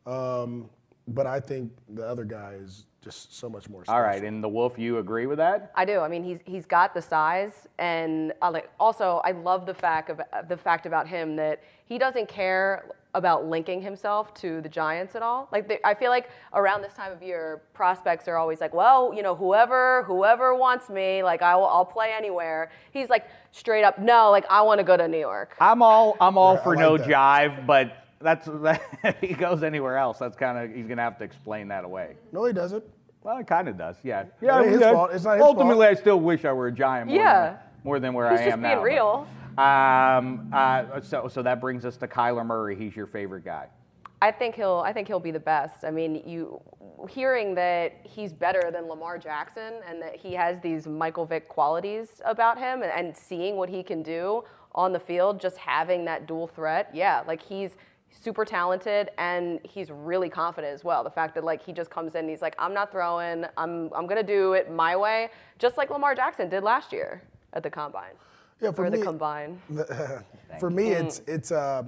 Um, 0.07 0.71
but 1.09 1.27
I 1.27 1.41
think 1.41 1.73
the 1.95 2.07
other 2.07 2.25
guy 2.25 2.55
is 2.55 2.87
just 3.03 3.37
so 3.37 3.49
much 3.49 3.69
more 3.69 3.85
special. 3.85 3.97
All 3.97 4.03
right. 4.03 4.23
And 4.23 4.43
the 4.43 4.49
Wolf, 4.49 4.79
you 4.79 4.99
agree 4.99 5.27
with 5.27 5.39
that? 5.39 5.71
I 5.75 5.85
do. 5.85 6.01
I 6.01 6.09
mean, 6.09 6.25
he's 6.25 6.41
he's 6.45 6.67
got 6.67 6.95
the 6.95 7.03
size, 7.03 7.69
and 7.79 8.33
I 8.43 8.49
like 8.49 8.71
also 8.81 9.21
I 9.25 9.33
love 9.33 9.67
the 9.67 9.75
fact 9.75 10.11
of 10.11 10.21
the 10.49 10.57
fact 10.57 10.87
about 10.87 11.07
him 11.07 11.37
that 11.37 11.63
he 11.87 11.99
doesn't 11.99 12.29
care 12.29 12.87
about 13.17 13.47
linking 13.47 13.81
himself 13.81 14.35
to 14.35 14.61
the 14.61 14.69
Giants 14.69 15.17
at 15.17 15.23
all. 15.23 15.49
Like 15.51 15.67
they, 15.67 15.79
I 15.83 15.95
feel 15.95 16.11
like 16.11 16.29
around 16.53 16.83
this 16.83 16.93
time 16.93 17.11
of 17.11 17.23
year, 17.23 17.63
prospects 17.73 18.29
are 18.29 18.37
always 18.37 18.61
like, 18.61 18.75
well, 18.75 19.13
you 19.15 19.23
know, 19.23 19.35
whoever 19.35 20.03
whoever 20.05 20.55
wants 20.55 20.91
me, 20.91 21.23
like 21.23 21.41
I 21.41 21.57
will, 21.57 21.65
I'll 21.67 21.85
play 21.87 22.11
anywhere. 22.15 22.71
He's 22.93 23.09
like 23.09 23.27
straight 23.53 23.85
up, 23.85 23.99
no, 23.99 24.31
like 24.31 24.45
I 24.51 24.61
want 24.63 24.79
to 24.81 24.85
go 24.85 24.97
to 24.99 25.09
New 25.09 25.19
York. 25.19 25.57
I'm 25.61 25.81
all 25.83 26.17
I'm 26.21 26.37
all 26.37 26.55
Yeah, 26.55 26.63
for 26.63 26.77
like 26.77 26.79
no 26.83 26.97
that. 26.99 27.09
jive, 27.09 27.67
but 27.67 28.05
that's 28.21 28.47
that, 28.47 29.17
he 29.23 29.33
goes 29.35 29.63
anywhere 29.63 29.97
else. 29.97 30.19
That's 30.19 30.37
kind 30.37 30.59
of 30.59 30.77
he's 30.77 30.87
gonna 30.87 31.01
have 31.03 31.17
to 31.19 31.25
explain 31.25 31.69
that 31.69 31.85
away. 31.85 32.17
No, 32.33 32.45
he 32.45 32.53
doesn't. 32.53 32.85
Well, 33.23 33.39
it 33.39 33.47
kind 33.47 33.67
of 33.69 33.79
does, 33.79 33.97
yeah. 34.05 34.25
It 34.43 34.49
ain't 34.49 34.71
his 34.71 34.81
yeah. 34.83 34.93
fault. 34.93 35.11
It's 35.13 35.25
not 35.25 35.35
his 35.39 35.43
Ultimately, 35.43 35.87
I 35.87 35.95
still 35.95 36.21
wish 36.21 36.45
I 36.45 36.53
were 36.53 36.67
a 36.69 36.73
giant. 36.73 37.09
More 37.09 37.17
Yeah. 37.17 37.49
Than, 37.51 37.59
more 37.83 37.99
than 37.99 38.13
where 38.15 38.31
He's 38.31 38.41
I 38.41 38.45
just 38.45 38.53
am 38.53 38.61
being 38.61 38.75
now. 38.75 38.79
but- 38.81 38.85
real. 38.85 39.27
Um, 39.59 40.51
uh, 40.53 41.01
so 41.01 41.29
so 41.29 41.43
that 41.43 41.61
brings 41.61 41.85
us 41.85 41.97
to 41.99 42.09
Kyler 42.09 42.45
Murray. 42.45 42.77
He's 42.77 42.95
your 42.95 43.07
favorite 43.07 43.45
guy. 43.45 43.69
I 44.23 44.31
think 44.31 44.55
he'll 44.55 44.83
I 44.85 44.93
think 44.93 45.09
he'll 45.09 45.21
be 45.21 45.31
the 45.31 45.41
best. 45.41 45.85
I 45.85 45.91
mean, 45.91 46.23
you 46.27 46.61
hearing 47.09 47.55
that 47.55 48.01
he's 48.03 48.33
better 48.33 48.71
than 48.73 48.89
Lamar 48.89 49.19
Jackson 49.19 49.75
and 49.89 50.01
that 50.01 50.17
he 50.17 50.33
has 50.35 50.61
these 50.61 50.87
Michael 50.87 51.27
Vick 51.27 51.49
qualities 51.49 52.21
about 52.25 52.59
him 52.59 52.83
and, 52.83 52.91
and 52.93 53.17
seeing 53.17 53.57
what 53.57 53.69
he 53.69 53.83
can 53.83 54.03
do 54.03 54.43
on 54.75 54.93
the 54.93 55.01
field, 55.01 55.41
just 55.41 55.57
having 55.57 56.05
that 56.05 56.27
dual 56.27 56.47
threat. 56.47 56.91
Yeah, 56.93 57.23
like 57.27 57.43
he's 57.43 57.77
super 58.11 58.45
talented 58.45 59.11
and 59.19 59.61
he's 59.63 59.91
really 59.91 60.29
confident 60.29 60.73
as 60.73 60.85
well. 60.85 61.05
The 61.05 61.11
fact 61.11 61.35
that 61.35 61.45
like 61.45 61.65
he 61.65 61.73
just 61.73 61.91
comes 61.91 62.15
in 62.15 62.21
and 62.21 62.31
he's 62.31 62.43
like, 62.43 62.55
I'm 62.59 62.73
not 62.75 62.91
throwing, 62.91 63.45
I'm 63.57 63.91
I'm 63.95 64.07
gonna 64.07 64.23
do 64.23 64.55
it 64.55 64.71
my 64.71 64.97
way, 64.97 65.29
just 65.59 65.77
like 65.77 65.91
Lamar 65.91 66.15
Jackson 66.15 66.49
did 66.49 66.63
last 66.63 66.93
year 66.93 67.23
at 67.53 67.63
the 67.63 67.71
combine. 67.71 68.15
Yeah, 68.61 68.73
for 68.73 68.87
or 68.87 68.91
the 68.91 68.99
me- 68.99 69.03
combine. 69.03 69.61
For 70.61 70.71
me, 70.71 70.89
it's 70.89 71.21
it's 71.27 71.53
uh, 71.53 71.83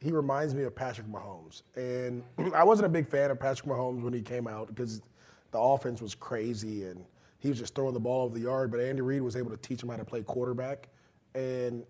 he 0.00 0.12
reminds 0.12 0.54
me 0.54 0.62
of 0.62 0.74
Patrick 0.76 1.08
Mahomes, 1.08 1.62
and 1.74 2.22
I 2.54 2.62
wasn't 2.62 2.86
a 2.86 2.90
big 2.90 3.08
fan 3.08 3.30
of 3.30 3.40
Patrick 3.40 3.68
Mahomes 3.68 4.02
when 4.02 4.12
he 4.12 4.22
came 4.22 4.46
out 4.46 4.68
because 4.68 5.02
the 5.50 5.58
offense 5.58 6.00
was 6.00 6.14
crazy 6.14 6.84
and 6.84 7.04
he 7.38 7.48
was 7.48 7.58
just 7.58 7.74
throwing 7.74 7.94
the 7.94 8.00
ball 8.00 8.24
over 8.26 8.34
the 8.34 8.44
yard. 8.44 8.70
But 8.70 8.80
Andy 8.80 9.02
Reid 9.02 9.22
was 9.22 9.34
able 9.34 9.50
to 9.50 9.56
teach 9.56 9.82
him 9.82 9.88
how 9.88 9.96
to 9.96 10.04
play 10.04 10.22
quarterback, 10.22 10.88
and 11.34 11.84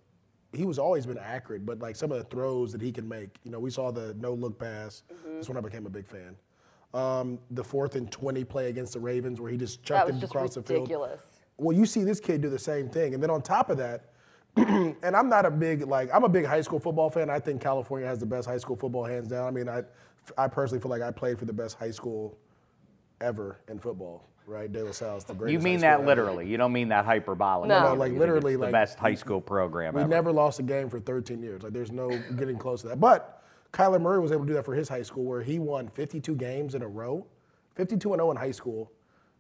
he 0.53 0.65
was 0.65 0.79
always 0.79 1.05
been 1.05 1.19
accurate. 1.19 1.67
But 1.67 1.81
like 1.81 1.97
some 1.97 2.11
of 2.11 2.19
the 2.19 2.25
throws 2.25 2.73
that 2.73 2.81
he 2.81 2.93
can 2.93 3.07
make, 3.07 3.37
you 3.45 3.51
know, 3.51 3.59
we 3.61 3.71
saw 3.71 3.91
the 3.91 4.15
no 4.15 4.33
look 4.33 4.59
pass. 4.59 5.03
That's 5.35 5.49
when 5.49 5.59
I 5.59 5.61
became 5.61 5.85
a 5.87 5.91
big 5.91 6.07
fan. 6.07 6.37
Um, 6.95 7.39
the 7.51 7.65
fourth 7.65 7.97
and 7.97 8.11
twenty 8.11 8.45
play 8.45 8.71
against 8.71 8.95
the 8.95 9.01
Ravens 9.01 9.41
where 9.41 9.51
he 9.51 9.59
just 9.59 9.83
chucked 9.83 10.07
was 10.07 10.15
him 10.15 10.21
just 10.21 10.33
across 10.33 10.55
the 10.55 10.63
field. 10.63 10.89
Ridiculous. 11.59 11.67
Well, 11.67 11.77
you 11.77 11.87
see 11.87 12.05
this 12.05 12.21
kid 12.21 12.41
do 12.43 12.51
the 12.51 12.59
same 12.59 12.89
thing, 12.89 13.15
and 13.15 13.23
then 13.23 13.31
on 13.31 13.43
top 13.43 13.71
of 13.71 13.79
that, 13.79 14.11
and 14.57 15.17
I'm 15.17 15.29
not 15.29 15.45
a 15.47 15.51
big 15.51 15.87
like 15.87 16.09
I'm 16.15 16.25
a 16.25 16.29
big 16.29 16.45
high 16.47 16.61
school 16.63 16.79
football 16.81 17.11
fan. 17.11 17.29
I 17.31 17.39
think 17.39 17.61
California 17.61 18.07
has 18.07 18.19
the 18.19 18.27
best 18.27 18.49
high 18.49 18.59
school 18.59 18.77
football 18.77 19.05
hands 19.05 19.29
down. 19.29 19.47
I 19.47 19.51
mean, 19.51 19.69
I 19.69 19.83
I 20.39 20.49
personally 20.49 20.81
feel 20.81 20.91
like 20.91 21.03
I 21.03 21.11
played 21.11 21.39
for 21.39 21.45
the 21.45 21.53
best 21.53 21.77
high 21.79 21.91
school 21.91 22.37
ever 23.21 23.59
in 23.69 23.79
football. 23.79 24.25
Right, 24.49 24.71
De 24.71 24.85
La 24.85 24.93
Salle's 24.93 25.25
the 25.25 25.35
greatest. 25.35 25.53
You 25.55 25.59
mean 25.59 25.81
high 25.81 25.89
that 25.89 25.95
school 25.97 26.11
ever. 26.11 26.23
literally? 26.23 26.49
You 26.49 26.57
don't 26.57 26.73
mean 26.73 26.89
that 26.91 27.05
hyperbolic? 27.05 27.69
No. 27.69 27.81
No, 27.81 27.93
You 27.95 27.99
like 27.99 28.11
think 28.11 28.21
literally, 28.21 28.53
it's 28.53 28.61
the 28.61 28.67
like 28.67 28.73
best 28.73 28.97
high 28.99 29.15
school 29.17 29.41
program 29.41 29.95
We 29.95 30.03
ever. 30.03 30.09
never 30.09 30.31
lost 30.33 30.61
a 30.61 30.63
game 30.63 30.89
for 30.89 31.01
13 31.01 31.43
years. 31.43 31.63
Like 31.65 31.73
there's 31.73 31.91
no 31.91 32.09
getting 32.37 32.57
close 32.57 32.83
to 32.83 32.89
that. 32.89 33.01
But 33.01 33.43
Kyler 33.73 34.01
Murray 34.01 34.21
was 34.21 34.31
able 34.31 34.43
to 34.43 34.47
do 34.47 34.55
that 34.55 34.65
for 34.65 34.75
his 34.75 34.89
high 34.89 35.03
school, 35.03 35.25
where 35.25 35.43
he 35.43 35.59
won 35.59 35.89
52 35.89 36.37
games 36.37 36.77
in 36.77 36.83
a 36.83 36.89
row, 36.89 37.27
52 37.75 38.13
and 38.13 38.21
0 38.21 38.31
in 38.31 38.37
high 38.37 38.53
school. 38.53 38.93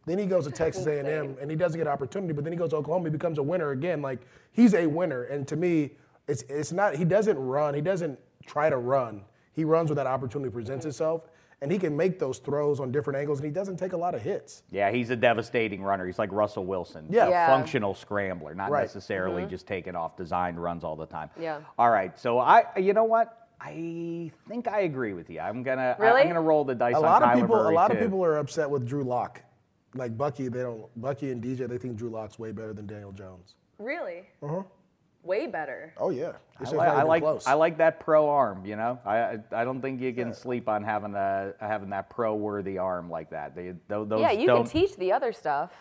Then 0.06 0.18
he 0.18 0.26
goes 0.26 0.44
to 0.44 0.50
Texas 0.52 0.86
A&M 0.86 1.36
and 1.40 1.50
he 1.50 1.56
doesn't 1.56 1.76
get 1.78 1.86
an 1.86 1.92
opportunity. 1.92 2.32
But 2.32 2.44
then 2.44 2.52
he 2.52 2.58
goes 2.58 2.70
to 2.70 2.76
Oklahoma, 2.76 3.06
he 3.06 3.10
becomes 3.10 3.38
a 3.38 3.42
winner 3.42 3.72
again. 3.72 4.00
Like 4.00 4.20
he's 4.52 4.72
a 4.74 4.86
winner. 4.86 5.24
And 5.24 5.46
to 5.48 5.56
me, 5.56 5.90
it's 6.28 6.42
it's 6.48 6.72
not. 6.72 6.94
He 6.96 7.04
doesn't 7.04 7.38
run. 7.38 7.74
He 7.74 7.80
doesn't 7.80 8.18
try 8.46 8.70
to 8.70 8.76
run. 8.78 9.22
He 9.52 9.64
runs 9.64 9.90
when 9.90 9.96
that 9.96 10.06
opportunity 10.06 10.50
presents 10.50 10.84
itself, 10.86 11.28
and 11.62 11.70
he 11.72 11.78
can 11.78 11.96
make 11.96 12.18
those 12.18 12.38
throws 12.38 12.78
on 12.80 12.92
different 12.92 13.18
angles, 13.18 13.38
and 13.38 13.46
he 13.46 13.50
doesn't 13.52 13.76
take 13.78 13.92
a 13.94 13.96
lot 13.96 14.14
of 14.14 14.22
hits. 14.22 14.62
Yeah, 14.70 14.90
he's 14.90 15.10
a 15.10 15.16
devastating 15.16 15.82
runner. 15.82 16.04
He's 16.06 16.18
like 16.18 16.30
Russell 16.32 16.66
Wilson. 16.66 17.06
Yeah. 17.08 17.26
A 17.26 17.30
Yeah. 17.30 17.46
functional 17.46 17.94
scrambler, 17.94 18.54
not 18.54 18.70
Right. 18.70 18.82
necessarily 18.82 19.46
just 19.46 19.66
taking 19.66 19.94
off 19.96 20.16
designed 20.16 20.60
runs 20.62 20.84
all 20.84 20.94
the 20.96 21.06
time. 21.06 21.30
Yeah. 21.40 21.60
All 21.78 21.90
right. 21.90 22.16
So 22.18 22.38
I, 22.38 22.64
you 22.76 22.92
know 22.92 23.04
what? 23.04 23.48
I 23.60 24.30
think 24.48 24.68
I 24.68 24.80
agree 24.80 25.14
with 25.14 25.30
you. 25.30 25.40
I'm 25.40 25.62
gonna, 25.62 25.96
I- 25.98 26.02
Really? 26.02 26.20
I'm 26.22 26.28
gonna 26.28 26.40
roll 26.42 26.64
the 26.64 26.74
dice 26.74 26.94
a 26.94 26.98
on 26.98 27.02
lot 27.02 27.22
of 27.22 27.34
people, 27.40 27.56
Murray, 27.56 27.72
a 27.72 27.74
lot 27.76 27.90
too. 27.90 27.96
of 27.96 28.02
people 28.02 28.22
are 28.24 28.36
upset 28.36 28.68
with 28.68 28.86
Drew 28.86 29.02
Lock. 29.04 29.40
Like 29.94 30.16
Bucky, 30.16 30.48
they 30.48 30.62
don't. 30.62 30.84
Bucky 31.00 31.30
and 31.30 31.42
DJ, 31.42 31.68
they 31.68 31.78
think 31.78 31.96
Drew 31.96 32.10
Lock's 32.10 32.38
way 32.38 32.52
better 32.52 32.72
than 32.72 32.86
Daniel 32.86 33.12
Jones. 33.12 33.54
Really? 33.78 34.22
Uh 34.42 34.48
huh. 34.48 34.62
Way 35.22 35.48
better. 35.48 35.92
Oh 35.98 36.10
yeah, 36.10 36.28
I, 36.28 36.30
it's 36.60 36.70
just 36.70 36.72
li- 36.72 36.78
I 36.78 37.02
like 37.02 37.22
close. 37.22 37.46
I 37.46 37.54
like 37.54 37.78
that 37.78 37.98
pro 37.98 38.28
arm. 38.28 38.64
You 38.64 38.76
know, 38.76 38.98
I 39.04 39.16
I, 39.18 39.38
I 39.52 39.64
don't 39.64 39.80
think 39.82 40.00
you 40.00 40.12
can 40.12 40.32
sleep 40.32 40.68
on 40.68 40.84
having 40.84 41.14
a 41.14 41.52
having 41.58 41.90
that 41.90 42.10
pro 42.10 42.34
worthy 42.36 42.78
arm 42.78 43.10
like 43.10 43.30
that. 43.30 43.56
They, 43.56 43.74
tho- 43.88 44.04
those 44.04 44.20
Yeah, 44.20 44.30
you 44.30 44.46
don't, 44.46 44.62
can 44.62 44.70
teach 44.70 44.96
the 44.96 45.12
other 45.12 45.32
stuff. 45.32 45.72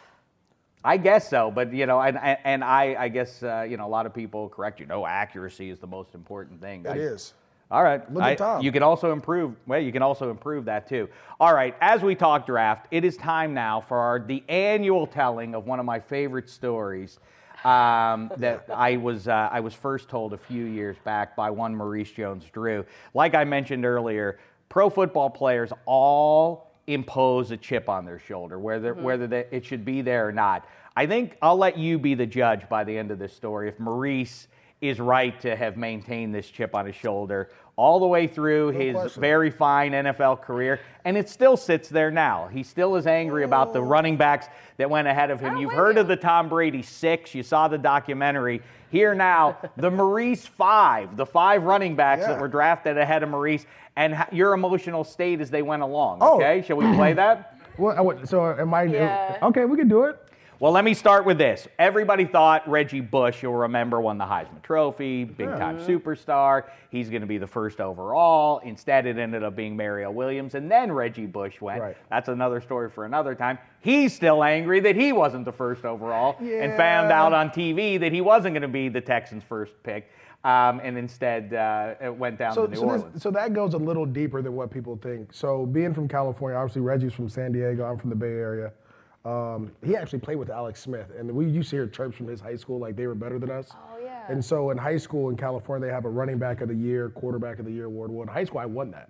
I 0.84 0.98
guess 0.98 1.30
so, 1.30 1.52
but 1.52 1.74
you 1.74 1.86
know, 1.86 2.00
and 2.02 2.18
and, 2.18 2.38
and 2.44 2.64
I 2.64 2.96
I 2.98 3.08
guess 3.10 3.44
uh, 3.44 3.68
you 3.70 3.78
know 3.78 3.86
a 3.86 3.90
lot 3.90 4.08
of 4.08 4.16
people 4.16 4.50
correct 4.50 4.80
you. 4.80 4.88
No, 4.88 5.06
accuracy 5.06 5.70
is 5.70 5.78
the 5.80 5.88
most 5.88 6.16
important 6.16 6.60
thing. 6.60 6.82
It 6.86 6.90
I- 6.90 6.96
is. 6.96 7.34
All 7.72 7.84
right. 7.84 8.12
Look 8.14 8.24
at 8.24 8.38
Tom. 8.38 8.64
You 8.64 8.72
can 8.72 8.84
also 8.84 9.12
improve. 9.12 9.56
Well, 9.66 9.80
you 9.80 9.92
can 9.92 10.02
also 10.02 10.30
improve 10.30 10.66
that 10.66 10.88
too. 10.88 11.10
All 11.40 11.54
right. 11.54 11.76
As 11.82 12.02
we 12.02 12.14
talk 12.14 12.46
draft, 12.46 12.88
it 12.92 13.04
is 13.04 13.18
time 13.18 13.54
now 13.54 13.82
for 13.82 13.98
our, 13.98 14.20
the 14.20 14.44
annual 14.48 15.08
telling 15.08 15.56
of 15.56 15.66
one 15.66 15.80
of 15.80 15.86
my 15.86 16.00
favorite 16.00 16.50
stories 16.50 17.20
um, 17.64 18.32
that 18.38 18.70
I 18.74 18.98
was 18.98 19.28
uh, 19.28 19.50
I 19.52 19.60
was 19.60 19.74
first 19.74 20.10
told 20.10 20.34
a 20.34 20.38
few 20.38 20.66
years 20.66 20.96
back 21.04 21.36
by 21.36 21.50
one 21.50 21.76
Maurice 21.76 22.12
Jones-Drew. 22.12 22.86
Like 23.16 23.34
I 23.34 23.44
mentioned 23.44 23.84
earlier, 23.84 24.40
pro 24.70 24.90
football 24.90 25.30
players 25.30 25.72
all 25.86 26.72
impose 26.88 27.50
a 27.50 27.58
chip 27.58 27.90
on 27.90 28.06
their 28.06 28.20
shoulder, 28.20 28.60
whether 28.60 28.94
whether 28.94 29.26
they, 29.26 29.48
it 29.50 29.66
should 29.66 29.84
be 29.84 30.02
there 30.02 30.28
or 30.28 30.32
not. 30.32 30.68
I 30.96 31.08
think 31.08 31.36
I'll 31.42 31.58
let 31.58 31.78
you 31.78 31.98
be 31.98 32.14
the 32.14 32.28
judge 32.28 32.70
by 32.70 32.84
the 32.84 32.96
end 32.96 33.10
of 33.12 33.20
this 33.20 33.34
story 33.34 33.68
if 33.68 33.80
Maurice 33.80 34.48
is 34.82 35.00
right 35.00 35.40
to 35.42 35.56
have 35.56 35.78
maintained 35.78 36.36
this 36.36 36.50
chip 36.50 36.76
on 36.76 36.86
his 36.86 36.96
shoulder 36.96 37.50
all 37.78 38.00
the 38.00 38.08
way 38.08 38.28
through 38.28 38.70
his 38.70 38.94
question. 38.94 39.22
very 39.22 39.52
fine 39.52 39.92
NFL 39.92 40.42
career, 40.42 40.80
and 41.04 41.18
it 41.18 41.28
still 41.30 41.58
sits 41.58 41.90
there 41.90 42.10
now. 42.10 42.48
He 42.48 42.64
still 42.64 42.96
is 42.96 43.06
angry 43.06 43.44
about 43.44 43.74
the 43.74 43.80
oh. 43.80 43.86
running 43.86 44.16
backs 44.16 44.48
that 44.78 44.90
went 44.90 45.08
ahead 45.08 45.30
of 45.30 45.40
him. 45.40 45.56
Oh, 45.56 45.60
You've 45.60 45.74
heard 45.74 45.96
you. 45.96 46.02
of 46.02 46.08
the 46.08 46.16
Tom 46.16 46.48
Brady 46.48 46.82
six, 46.82 47.36
you 47.36 47.44
saw 47.44 47.68
the 47.68 47.78
documentary. 47.78 48.62
Here 48.92 49.14
now, 49.14 49.58
the 49.78 49.92
Maurice 49.92 50.46
five, 50.46 51.18
the 51.18 51.26
five 51.26 51.64
running 51.64 51.96
backs 51.96 52.26
that 52.26 52.40
were 52.40 52.48
drafted 52.48 52.98
ahead 52.98 53.24
of 53.24 53.30
Maurice, 53.30 53.66
and 53.98 54.26
your 54.32 54.54
emotional 54.54 55.04
state 55.04 55.42
as 55.42 55.50
they 55.50 55.62
went 55.62 55.82
along. 55.82 56.20
Oh. 56.22 56.36
Okay, 56.36 56.64
shall 56.66 56.78
we 56.78 56.86
play 56.96 57.14
that? 57.14 57.52
Well, 57.78 58.26
so 58.26 58.58
am 58.58 58.74
I? 58.74 58.84
Yeah. 58.84 59.38
Okay, 59.42 59.66
we 59.66 59.76
can 59.76 59.90
do 59.90 60.04
it. 60.04 60.18
Well, 60.58 60.72
let 60.72 60.86
me 60.86 60.94
start 60.94 61.26
with 61.26 61.38
this. 61.38 61.68
Everybody 61.78 62.24
thought 62.24 62.66
Reggie 62.70 63.02
Bush, 63.02 63.44
you'll 63.44 63.54
remember, 63.56 64.00
won 64.00 64.18
the 64.18 64.24
Heisman 64.24 64.64
Trophy, 64.64 65.26
big 65.26 65.50
time 65.50 65.80
superstar. 65.80 66.70
He's 66.90 67.10
going 67.10 67.22
to 67.22 67.28
be 67.28 67.38
the 67.38 67.48
first 67.48 67.82
overall. 67.82 68.60
Instead, 68.60 69.06
it 69.06 69.18
ended 69.18 69.44
up 69.44 69.54
being 69.54 69.76
Mario 69.76 70.12
Williams, 70.12 70.56
and 70.56 70.72
then 70.72 70.94
Reggie 70.94 71.26
Bush 71.26 71.60
went. 71.60 71.82
Right. 71.82 71.98
That's 72.10 72.30
another 72.30 72.62
story 72.62 72.90
for 72.90 73.04
another 73.04 73.36
time. 73.36 73.58
He's 73.82 74.16
still 74.16 74.46
angry 74.46 74.80
that 74.80 74.96
he 74.96 75.12
wasn't 75.12 75.44
the 75.44 75.52
first 75.52 75.84
overall 75.84 76.38
and 76.40 76.78
found 76.78 77.12
out 77.12 77.34
on 77.34 77.50
TV 77.50 78.00
that 78.00 78.14
he 78.14 78.22
wasn't 78.22 78.54
going 78.54 78.62
to 78.62 78.68
be 78.70 78.88
the 78.88 79.02
Texans' 79.02 79.44
first 79.44 79.74
pick. 79.84 80.10
Um, 80.46 80.80
and 80.84 80.98
instead, 80.98 81.54
uh, 81.54 81.96
it 82.00 82.16
went 82.16 82.38
down 82.40 82.54
So, 82.54 82.66
to 82.66 82.70
New 82.72 82.76
so, 82.78 82.82
this- 82.84 83.02
Orleans. 83.02 83.22
so 83.24 83.32
that 83.32 83.52
goes 83.54 83.74
a 83.74 83.78
little 83.80 84.06
deeper 84.06 84.42
than 84.42 84.56
what 84.56 84.72
people 84.72 84.96
think. 84.96 85.34
So 85.34 85.66
being 85.66 85.94
from 85.94 86.08
California, 86.08 86.58
obviously 86.58 86.82
Reggie's 86.84 87.14
from 87.14 87.28
San 87.28 87.52
Diego. 87.52 87.84
I'm 87.84 87.98
from 87.98 88.10
the 88.12 88.16
Bay 88.16 88.28
Area. 88.28 88.72
Um, 89.26 89.72
he 89.84 89.96
actually 89.96 90.20
played 90.20 90.36
with 90.36 90.52
Alex 90.52 90.80
Smith, 90.80 91.12
and 91.18 91.32
we 91.32 91.48
used 91.48 91.72
to 91.72 91.78
hear 91.78 91.88
chirps 91.88 92.16
from 92.16 92.28
his 92.28 92.40
high 92.40 92.56
school 92.56 92.78
like 92.78 92.96
they 92.96 93.08
were 93.08 93.16
better 93.16 93.40
than 93.40 93.50
us. 93.50 93.72
Oh, 93.74 94.00
yeah. 94.04 94.24
And 94.30 94.44
so 94.44 94.70
in 94.70 94.78
high 94.78 94.98
school 94.98 95.30
in 95.30 95.36
California, 95.36 95.88
they 95.88 95.94
have 95.94 96.06
a 96.06 96.10
running 96.10 96.38
back 96.38 96.62
of 96.62 96.68
the 96.68 96.76
year, 96.76 97.10
quarterback 97.10 97.58
of 97.58 97.66
the 97.66 97.72
year 97.72 97.86
award. 97.86 98.12
Well, 98.12 98.22
in 98.22 98.28
high 98.28 98.44
school, 98.44 98.60
I 98.60 98.68
won 98.68 98.92
that, 98.92 99.10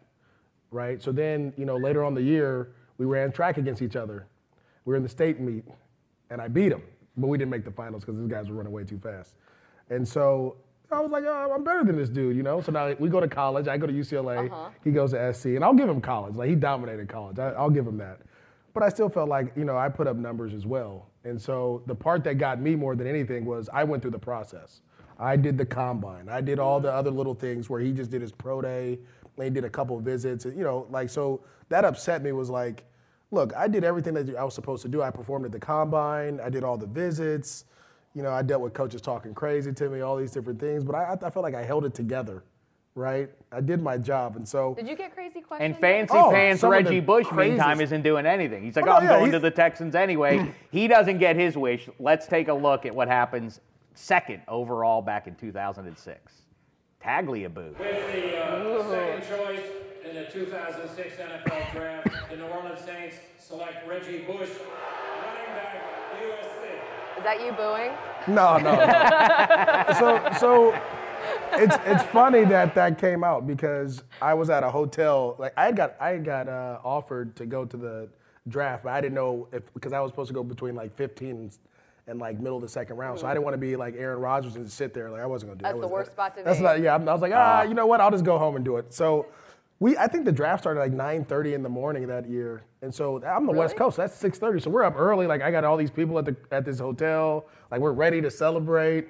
right? 0.71 1.03
So 1.03 1.11
then, 1.11 1.53
you 1.57 1.65
know, 1.65 1.75
later 1.75 2.01
on 2.03 2.13
the 2.13 2.21
year, 2.21 2.71
we 2.97 3.05
ran 3.05 3.33
track 3.33 3.57
against 3.57 3.81
each 3.81 3.97
other. 3.97 4.25
We 4.85 4.91
were 4.91 4.97
in 4.97 5.03
the 5.03 5.09
state 5.09 5.41
meet, 5.41 5.65
and 6.29 6.41
I 6.41 6.47
beat 6.47 6.71
him, 6.71 6.83
but 7.17 7.27
we 7.27 7.37
didn't 7.37 7.51
make 7.51 7.65
the 7.65 7.71
finals 7.71 8.05
because 8.05 8.17
these 8.17 8.29
guys 8.29 8.49
were 8.49 8.55
running 8.55 8.71
way 8.71 8.85
too 8.85 8.99
fast. 8.99 9.33
And 9.89 10.07
so 10.07 10.55
I 10.91 11.01
was 11.01 11.11
like, 11.11 11.25
oh, 11.27 11.51
I'm 11.53 11.65
better 11.65 11.83
than 11.83 11.97
this 11.97 12.09
dude, 12.09 12.37
you 12.37 12.43
know? 12.43 12.61
So 12.61 12.71
now 12.71 12.93
we 12.99 13.09
go 13.09 13.19
to 13.19 13.27
college. 13.27 13.67
I 13.67 13.77
go 13.77 13.85
to 13.85 13.93
UCLA. 13.93 14.49
He 14.83 14.91
goes 14.91 15.11
to 15.11 15.33
SC, 15.33 15.47
and 15.47 15.63
I'll 15.65 15.73
give 15.73 15.89
him 15.89 15.99
college. 15.99 16.35
Like 16.35 16.47
he 16.47 16.55
dominated 16.55 17.09
college. 17.09 17.37
I, 17.37 17.49
I'll 17.49 17.69
give 17.69 17.85
him 17.85 17.97
that. 17.97 18.21
But 18.75 18.83
I 18.83 18.89
still 18.89 19.07
felt 19.07 19.29
like, 19.29 19.53
you 19.55 19.63
know, 19.63 19.77
I 19.77 19.87
put 19.87 20.05
up 20.05 20.17
numbers 20.17 20.53
as 20.53 20.65
well. 20.65 21.09
And 21.23 21.41
so 21.41 21.81
the 21.87 21.95
part 21.95 22.25
that 22.25 22.35
got 22.35 22.59
me 22.59 22.75
more 22.75 22.93
than 22.93 23.07
anything 23.07 23.45
was 23.45 23.69
I 23.71 23.85
went 23.85 24.01
through 24.01 24.11
the 24.11 24.19
process. 24.19 24.81
I 25.17 25.37
did 25.37 25.57
the 25.57 25.65
combine. 25.65 26.27
I 26.27 26.41
did 26.41 26.59
all 26.59 26.81
the 26.81 26.91
other 26.91 27.09
little 27.09 27.33
things 27.33 27.69
where 27.69 27.79
he 27.79 27.93
just 27.93 28.11
did 28.11 28.21
his 28.21 28.33
pro 28.33 28.61
day. 28.61 28.99
And 29.37 29.45
he 29.45 29.49
did 29.49 29.63
a 29.63 29.69
couple 29.69 29.97
visits. 30.01 30.43
You 30.43 30.65
know, 30.65 30.87
like, 30.89 31.09
so 31.09 31.41
that 31.69 31.85
upset 31.85 32.21
me 32.21 32.33
was 32.33 32.49
like, 32.49 32.83
look, 33.31 33.55
I 33.55 33.69
did 33.69 33.85
everything 33.85 34.13
that 34.15 34.35
I 34.35 34.43
was 34.43 34.53
supposed 34.53 34.81
to 34.81 34.89
do. 34.89 35.01
I 35.01 35.09
performed 35.09 35.45
at 35.45 35.53
the 35.53 35.59
combine. 35.59 36.41
I 36.41 36.49
did 36.49 36.65
all 36.65 36.77
the 36.77 36.85
visits. 36.85 37.63
You 38.13 38.23
know, 38.23 38.31
I 38.31 38.41
dealt 38.41 38.61
with 38.61 38.73
coaches 38.73 38.99
talking 38.99 39.33
crazy 39.33 39.71
to 39.71 39.89
me, 39.89 40.01
all 40.01 40.17
these 40.17 40.31
different 40.31 40.59
things. 40.59 40.83
But 40.83 40.95
I, 40.95 41.13
I 41.13 41.29
felt 41.29 41.43
like 41.43 41.55
I 41.55 41.63
held 41.63 41.85
it 41.85 41.93
together, 41.93 42.43
right? 42.95 43.29
I 43.51 43.61
did 43.61 43.81
my 43.81 43.97
job. 43.97 44.37
And 44.37 44.47
so. 44.47 44.73
Did 44.73 44.87
you 44.87 44.95
get 44.95 45.13
crazy 45.13 45.41
questions? 45.41 45.73
And 45.73 45.79
fancy 45.79 46.13
Oh, 46.17 46.31
pants 46.31 46.61
some 46.61 46.73
of 46.73 46.83
the 46.83 46.89
Reggie 46.89 46.99
Bush, 47.01 47.31
meantime, 47.31 47.81
isn't 47.81 48.01
doing 48.01 48.25
anything. 48.25 48.63
He's 48.63 48.75
like, 48.75 48.87
Oh, 48.87 48.89
oh, 48.89 48.91
no, 48.91 48.97
I'm 48.97 49.03
yeah, 49.03 49.19
going 49.19 49.31
to 49.33 49.39
the 49.39 49.51
Texans 49.51 49.95
anyway. 49.95 50.53
he 50.71 50.87
doesn't 50.87 51.19
get 51.19 51.35
his 51.35 51.57
wish. 51.57 51.89
Let's 51.99 52.25
take 52.25 52.47
a 52.47 52.53
look 52.53 52.85
at 52.85 52.95
what 52.95 53.07
happens 53.07 53.59
second 53.93 54.41
overall 54.47 55.01
back 55.01 55.27
in 55.27 55.35
2006. 55.35 56.33
Tagliabue. 57.03 57.77
With 57.77 57.77
the 57.77 58.37
uh, 58.43 58.89
second 58.89 59.37
choice 59.37 59.61
in 60.09 60.15
the 60.15 60.25
2006 60.25 61.15
NFL 61.17 61.71
Draft, 61.73 62.29
the 62.31 62.37
New 62.37 62.45
Orleans 62.45 62.79
Saints 62.79 63.17
select 63.37 63.87
Reggie 63.87 64.19
Bush, 64.23 64.49
running 64.49 65.53
back, 65.53 65.83
USC. 66.19 67.17
Is 67.17 67.23
that 67.23 67.41
you 67.45 67.51
booing? 67.51 67.91
No, 68.27 68.57
no, 68.57 68.75
no. 68.75 69.93
so, 69.99 70.39
so 70.39 70.81
it's 71.53 71.75
it's 71.85 72.03
funny 72.03 72.43
that 72.45 72.75
that 72.75 72.97
came 72.97 73.23
out 73.23 73.47
because 73.47 74.03
I 74.21 74.33
was 74.33 74.49
at 74.49 74.63
a 74.63 74.69
hotel. 74.69 75.35
Like 75.39 75.53
I 75.57 75.71
got 75.71 75.95
I 76.01 76.17
got 76.17 76.47
uh, 76.47 76.79
offered 76.83 77.35
to 77.37 77.45
go 77.45 77.65
to 77.65 77.77
the 77.77 78.09
draft, 78.47 78.83
but 78.83 78.93
I 78.93 79.01
didn't 79.01 79.15
know 79.15 79.47
if 79.51 79.73
because 79.73 79.93
I 79.93 79.99
was 79.99 80.11
supposed 80.11 80.27
to 80.29 80.33
go 80.33 80.43
between 80.43 80.75
like 80.75 80.95
15 80.95 81.29
and, 81.29 81.57
and 82.07 82.19
like 82.19 82.39
middle 82.39 82.57
of 82.57 82.61
the 82.61 82.69
second 82.69 82.97
round. 82.97 83.19
So 83.19 83.27
I 83.27 83.33
didn't 83.33 83.43
want 83.45 83.53
to 83.55 83.59
be 83.59 83.75
like 83.75 83.95
Aaron 83.97 84.19
Rodgers 84.19 84.55
and 84.55 84.69
sit 84.69 84.93
there. 84.93 85.09
Like 85.09 85.21
I 85.21 85.25
wasn't 85.25 85.51
gonna 85.51 85.59
do. 85.59 85.63
It. 85.65 85.67
That's 85.69 85.75
that. 85.75 85.81
the 85.81 85.87
was- 85.87 85.91
worst 85.93 86.11
spot 86.11 86.35
to 86.37 86.43
That's 86.43 86.57
be. 86.57 86.63
not. 86.63 86.79
Yeah, 86.81 86.91
I'm- 86.93 87.05
was 87.05 87.21
like, 87.21 87.33
ah, 87.35 87.63
you 87.63 87.73
know 87.73 87.85
what? 87.87 88.01
I'll 88.01 88.11
just 88.11 88.25
go 88.25 88.37
home 88.37 88.55
and 88.55 88.65
do 88.65 88.77
it. 88.77 88.93
So. 88.93 89.27
We, 89.77 89.97
I 89.97 90.07
think 90.07 90.23
the 90.23 90.31
draft 90.31 90.63
started 90.63 90.79
like 90.79 90.93
9:30 90.93 91.53
in 91.53 91.61
the 91.61 91.67
morning 91.67 92.07
that 92.07 92.29
year, 92.29 92.63
and 92.81 92.95
so 92.95 93.21
I'm 93.25 93.45
the 93.45 93.51
West 93.51 93.73
Really? 93.73 93.79
Coast. 93.79 93.97
That's 93.97 94.17
6:30, 94.23 94.61
so 94.63 94.69
we're 94.69 94.85
up 94.85 94.95
early. 94.95 95.27
Like 95.27 95.41
I 95.41 95.51
got 95.51 95.65
all 95.65 95.75
these 95.75 95.91
people 95.91 96.17
at 96.17 96.23
the 96.23 96.33
at 96.49 96.63
this 96.63 96.79
hotel. 96.79 97.45
Like 97.69 97.81
we're 97.81 97.91
ready 97.91 98.21
to 98.21 98.31
celebrate. 98.31 99.09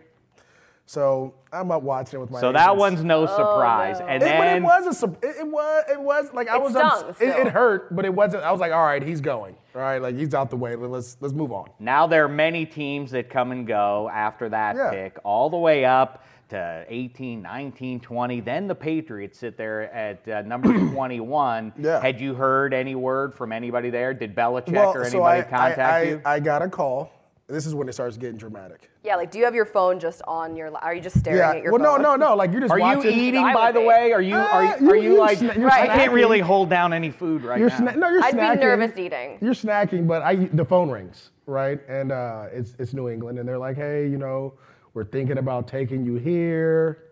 So 0.88 1.34
I'm 1.52 1.71
up 1.71 1.82
watching 1.82 2.19
it 2.19 2.21
with 2.21 2.30
my. 2.32 2.39
So 2.39 2.52
that 2.52 2.65
agents. 2.67 2.80
one's 2.80 3.04
no 3.04 3.26
surprise. 3.26 4.00
And 4.00 4.21
It, 4.21 4.38
but 4.38 4.45
then 4.45 4.58
it 4.58 4.63
was 4.63 4.86
a. 4.88 4.93
sur- 4.93 5.17
It, 5.24 5.36
it 5.39 5.48
was. 5.48 5.84
It 5.89 6.00
was 6.00 6.30
like 6.34 6.48
I 6.48 6.58
It 6.58 6.62
was. 6.62 6.71
stung 6.74 6.86
ups- 6.86 7.10
it, 7.21 7.32
still. 7.32 7.48
it 7.48 7.48
hurt, 7.48 7.95
but 7.95 8.06
it 8.06 8.13
wasn't. 8.13 8.43
I 8.43 8.52
was 8.52 8.62
like, 8.62 8.71
all 8.71 8.84
right, 8.86 9.02
he's 9.02 9.19
going. 9.21 9.56
All 9.74 9.82
right, 9.82 10.00
like 10.02 10.15
he's 10.15 10.34
out 10.36 10.50
the 10.52 10.56
way. 10.58 10.76
Let's 10.76 11.17
let's 11.21 11.34
move 11.34 11.52
on. 11.52 11.69
now 11.80 12.06
there 12.08 12.24
are 12.26 12.30
many 12.30 12.65
teams 12.67 13.12
that 13.12 13.30
come 13.32 13.52
and 13.52 13.65
go 13.65 14.10
after 14.13 14.48
that 14.50 14.76
Yeah. 14.76 14.91
pick, 14.91 15.17
all 15.24 15.50
the 15.50 15.58
way 15.58 15.86
up 15.86 16.24
to 16.50 16.86
18, 16.88 17.41
19, 17.41 18.00
20. 18.00 18.39
Then 18.41 18.67
the 18.67 18.76
Patriots 18.76 19.39
sit 19.39 19.58
there 19.58 19.91
at 19.91 20.28
uh, 20.28 20.43
number 20.43 20.71
21. 20.93 21.74
Yeah. 21.80 22.00
Had 22.00 22.21
you 22.21 22.36
heard 22.36 22.71
any 22.76 22.93
word 22.93 23.34
from 23.34 23.52
anybody 23.52 23.89
there? 23.89 24.13
Did 24.13 24.36
Belichick 24.36 24.74
well, 24.74 24.91
or 24.95 25.04
so 25.10 25.26
anybody 25.26 25.39
I, 25.39 25.43
contact 25.43 25.80
I, 25.80 26.00
I, 26.00 26.02
you? 26.04 26.21
I 26.24 26.39
got 26.39 26.62
a 26.62 26.69
call. 26.69 27.12
This 27.48 27.65
is 27.65 27.74
when 27.74 27.89
it 27.89 27.93
starts 27.93 28.17
getting 28.17 28.38
dramatic. 28.38 28.89
Yeah, 29.06 29.18
like, 29.18 29.30
do 29.30 29.38
you 29.38 29.46
have 29.46 29.54
your 29.54 29.65
phone 29.65 30.00
just 30.00 30.24
on 30.28 30.56
your? 30.56 30.72
li- 30.72 30.80
Are 30.82 30.94
you 30.96 31.00
just 31.02 31.20
staring 31.20 31.38
Yeah. 31.38 31.52
at 31.52 31.62
your 31.62 31.72
phone? 31.72 31.82
Well, 31.84 32.00
no, 32.00 32.04
phone? 32.04 32.20
no, 32.20 32.30
no. 32.30 32.36
Like 32.36 32.52
you're 32.52 32.62
just 32.62 32.72
Are 32.74 32.80
you 32.80 33.04
eating, 33.08 33.44
by 33.54 33.72
the 33.72 33.82
be. 33.82 33.86
way? 33.86 34.12
Are 34.13 34.22
you 34.22 34.36
are 34.36 34.39
Uh, 34.63 34.78
you, 34.80 34.89
are 34.89 34.96
you- 34.96 35.02
you 35.04 35.13
you 35.13 35.20
like? 35.20 35.38
sna- 35.38 35.56
you're 35.58 35.70
I 35.70 35.86
can't 35.86 36.12
really 36.12 36.39
hold 36.39 36.70
down 36.72 36.91
any 36.91 37.12
food 37.12 37.44
right 37.44 37.60
You're 37.60 37.70
now. 37.70 37.78
sna- 37.78 37.96
no, 37.98 38.10
you're 38.10 38.24
I'd 38.24 38.34
be 38.34 38.39
snacking. 38.39 38.60
nervous 38.62 38.98
eating. 38.98 39.38
You're 39.41 39.54
snacking, 39.54 40.08
but 40.08 40.24
I 40.24 40.36
the 40.36 40.65
phone 40.65 40.89
rings, 40.89 41.30
right? 41.46 41.80
And 41.88 42.12
uh, 42.12 42.46
it's 42.52 42.76
it's 42.80 42.94
New 42.94 43.08
England, 43.10 43.38
and 43.38 43.48
they're 43.48 43.60
like, 43.60 43.78
hey, 43.78 44.08
you 44.08 44.18
know, 44.18 44.54
we're 44.96 45.04
thinking 45.06 45.38
about 45.38 45.68
taking 45.68 46.04
you 46.04 46.15
here. 46.15 47.04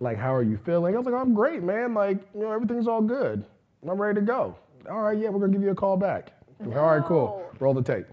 Like, 0.00 0.16
how 0.16 0.34
are 0.34 0.42
you 0.42 0.56
feeling? 0.56 0.94
I 0.94 0.98
was 0.98 1.06
like, 1.06 1.14
I'm 1.14 1.34
great, 1.34 1.62
man. 1.62 1.92
Like, 1.94 2.18
you 2.34 2.40
know, 2.40 2.50
everything's 2.52 2.88
all 2.88 3.02
good. 3.02 3.44
I'm 3.88 4.00
ready 4.00 4.18
to 4.20 4.24
go. 4.26 4.56
All 4.90 5.00
right, 5.02 5.16
yeah, 5.18 5.28
we're 5.28 5.40
gonna 5.40 5.52
give 5.52 5.62
you 5.62 5.70
a 5.72 5.74
call 5.74 5.96
back. 5.96 6.32
All 6.64 6.70
right, 6.96 7.04
cool. 7.04 7.44
Roll 7.60 7.74
the 7.74 7.82
tape. 7.82 8.06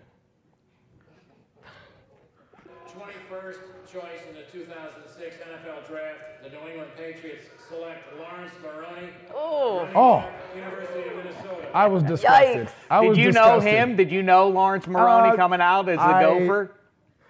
Choice 3.92 4.22
in 4.30 4.36
the 4.36 4.44
2006 4.52 5.36
NFL 5.38 5.88
Draft, 5.88 6.20
the 6.44 6.50
New 6.50 6.58
England 6.70 6.92
Patriots 6.96 7.46
select 7.68 8.04
Laurence 8.20 8.52
Maroney, 8.62 9.10
Oh, 9.34 9.88
Oh. 9.96 10.30
University 10.56 11.10
of 11.10 11.16
Minnesota. 11.18 11.70
I 11.74 11.88
was 11.88 12.04
disgusted. 12.04 12.68
Yikes. 12.68 12.72
I 12.92 13.02
Did 13.02 13.10
was 13.10 13.18
you 13.18 13.32
know 13.32 13.60
him? 13.60 13.96
Did 13.96 14.12
you 14.12 14.22
know 14.22 14.48
Laurence 14.50 14.86
Maroney 14.86 15.30
Uh, 15.32 15.36
coming 15.38 15.60
out 15.62 15.90
as 15.90 15.98
the 15.98 16.04
Gopher? 16.22 16.72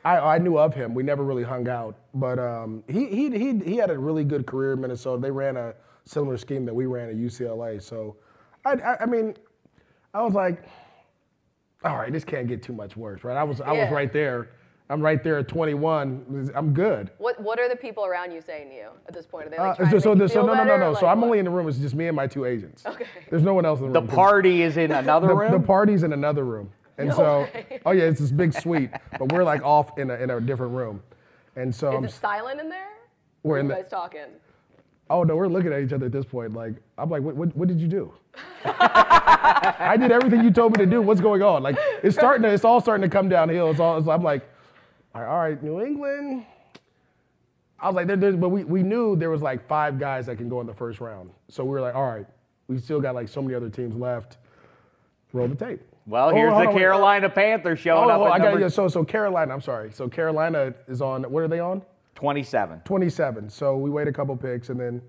I, 0.04 0.18
I 0.18 0.38
knew 0.38 0.58
of 0.58 0.74
him. 0.74 0.94
We 0.94 1.04
never 1.04 1.24
really 1.24 1.44
hung 1.44 1.70
out, 1.70 1.96
but 2.14 2.40
um, 2.40 2.84
he, 2.90 3.06
he 3.08 3.30
he 3.38 3.60
he 3.60 3.76
had 3.78 3.90
a 3.90 3.98
really 3.98 4.24
good 4.26 4.46
career 4.46 4.74
in 4.74 4.82
Minnesota. 4.82 5.22
They 5.22 5.32
ran 5.32 5.56
a 5.56 5.74
similar 6.06 6.38
scheme 6.38 6.66
that 6.66 6.74
we 6.74 6.86
ran 6.88 7.10
at 7.10 7.16
UCLA. 7.16 7.82
So, 7.82 8.16
I, 8.66 8.72
I, 8.74 9.04
I 9.04 9.06
mean, 9.06 9.36
I 10.14 10.22
was 10.24 10.34
like, 10.34 10.64
all 11.84 11.98
right, 11.98 12.12
this 12.12 12.24
can't 12.24 12.48
get 12.48 12.64
too 12.64 12.74
much 12.74 12.96
worse, 12.98 13.24
right? 13.24 13.36
I 13.38 13.44
was 13.44 13.60
I 13.62 13.72
was 13.74 13.90
right 13.92 14.12
there. 14.12 14.50
I'm 14.92 15.02
right 15.02 15.24
there 15.24 15.38
at 15.38 15.48
21. 15.48 16.52
I'm 16.56 16.74
good. 16.74 17.12
what 17.20 17.40
what 17.42 17.60
are 17.60 17.70
the 17.70 17.76
people 17.76 18.06
around 18.06 18.32
you 18.32 18.42
saying 18.42 18.70
to 18.70 18.76
you 18.76 18.88
at 19.08 19.14
this 19.14 19.26
point? 19.28 19.46
Are 19.48 19.50
they 19.52 19.58
Uh, 19.58 19.68
like 19.68 19.78
trying 19.78 19.90
so 19.92 19.96
to 19.98 20.02
so, 20.02 20.10
you 20.14 20.16
the- 20.20 20.30
so 20.30 20.46
no 20.46 20.54
no 20.56 20.64
no 20.64 20.78
no. 20.78 20.90
or, 20.92 20.96
So 20.98 21.06
I'm 21.06 21.22
what? 21.22 21.28
only 21.28 21.40
in 21.40 21.46
the 21.46 21.52
room. 21.52 21.68
It's 21.68 21.78
just 21.78 21.94
me 21.94 22.08
and 22.08 22.16
my 22.16 22.26
two 22.26 22.46
agents. 22.46 22.84
Okay. 22.86 23.06
There's 23.30 23.44
no 23.44 23.54
one 23.54 23.66
else 23.66 23.80
in 23.82 23.92
the 23.92 24.00
room. 24.00 24.08
The 24.08 24.16
party 24.16 24.64
is 24.64 24.78
in 24.78 24.92
another 25.04 25.28
the, 25.28 25.36
room. 25.36 25.52
the 25.52 25.60
party's 25.60 26.02
in 26.04 26.12
another 26.14 26.44
room. 26.44 26.72
And 26.98 27.10
No 27.10 27.16
so, 27.16 27.40
way. 27.54 27.80
oh 27.86 27.92
yeah, 27.92 28.04
it's 28.06 28.20
this 28.20 28.32
big 28.32 28.52
suite, 28.54 28.90
but 29.18 29.32
we're 29.32 29.44
like 29.44 29.62
off 29.64 29.98
in 30.00 30.10
a, 30.10 30.16
in 30.16 30.32
a 30.32 30.42
different 30.42 30.74
room. 30.74 31.02
And 31.56 31.74
so 31.74 31.96
I'm 31.96 32.04
Is 32.04 32.12
it 32.14 32.18
silent 32.18 32.60
in 32.60 32.68
there? 32.70 32.88
We're 33.44 33.56
Or 33.56 33.60
in 33.60 33.68
you 33.68 33.76
the- 33.76 33.82
guys 33.82 33.88
talking? 33.90 34.26
Oh 35.12 35.24
no, 35.24 35.36
we're 35.36 35.48
looking 35.48 35.72
at 35.72 35.82
each 35.82 35.94
other 35.94 36.08
at 36.08 36.12
this 36.12 36.26
point. 36.26 36.54
Like 36.54 36.74
I'm 36.98 37.10
like, 37.12 37.22
what, 37.22 37.36
what, 37.36 37.56
what 37.56 37.68
did 37.68 37.80
you 37.80 37.88
do? 37.88 38.12
I 38.66 39.96
did 40.00 40.12
everything 40.12 40.44
you 40.44 40.52
told 40.52 40.78
me 40.78 40.84
to 40.84 40.90
do. 40.90 41.02
What's 41.02 41.22
going 41.22 41.42
on? 41.44 41.62
Like 41.64 41.78
it's 42.04 42.16
starting 42.16 42.42
to, 42.44 42.50
it's 42.50 42.66
all 42.66 42.82
starting 42.82 43.08
to 43.08 43.16
come 43.16 43.30
downhill. 43.30 43.70
It's 43.72 43.80
all. 43.80 43.98
It's, 43.98 44.08
I'm 44.08 44.24
like, 44.24 44.48
all 45.16 45.22
right, 45.22 45.28
all 45.30 45.40
right, 45.40 45.64
New 45.64 45.82
England. 45.82 46.46
I 47.80 47.88
was 47.88 47.96
like, 47.96 48.08
there, 48.08 48.18
there's, 48.18 48.36
but 48.36 48.50
we, 48.50 48.64
we 48.66 48.84
knew 48.84 49.16
there 49.16 49.30
was 49.30 49.42
like 49.42 49.66
five 49.68 49.98
guys 50.00 50.26
that 50.26 50.36
can 50.38 50.50
go 50.50 50.60
in 50.62 50.68
the 50.68 50.74
first 50.74 51.00
round. 51.00 51.30
So 51.48 51.64
we 51.64 51.72
were 51.72 51.82
like, 51.82 51.96
all 51.96 52.08
right, 52.08 52.26
we 52.68 52.78
still 52.78 53.00
got 53.00 53.16
like 53.16 53.30
so 53.30 53.42
many 53.42 53.56
other 53.56 53.70
teams 53.70 53.96
left. 53.96 54.38
Roll 55.32 55.48
the 55.48 55.56
tape. 55.56 55.82
well, 56.06 56.30
Oh, 56.30 56.36
here's 56.36 56.52
the 56.52 56.56
on, 56.60 56.68
wait. 56.68 56.74
Carolina 56.78 57.30
Panthers 57.30 57.80
showing 57.80 58.10
Oh, 58.10 58.14
up 58.14 58.20
oh, 58.20 58.24
I 58.26 58.38
got 58.40 58.46
number 58.46 58.60
yeah, 58.62 58.68
so 58.68 58.88
so 58.88 59.04
Carolina. 59.04 59.54
I'm 59.54 59.62
sorry. 59.62 59.92
So 59.94 60.10
Carolina 60.10 60.74
is 60.88 61.02
on. 61.02 61.24
What 61.24 61.44
are 61.44 61.48
they 61.48 61.60
on? 61.60 61.84
27. 62.16 62.82
27. 62.84 63.50
So 63.50 63.78
we 63.78 63.90
wait 63.90 64.08
a 64.08 64.12
couple 64.12 64.36
picks, 64.36 64.70
and 64.70 64.80
then 64.80 65.02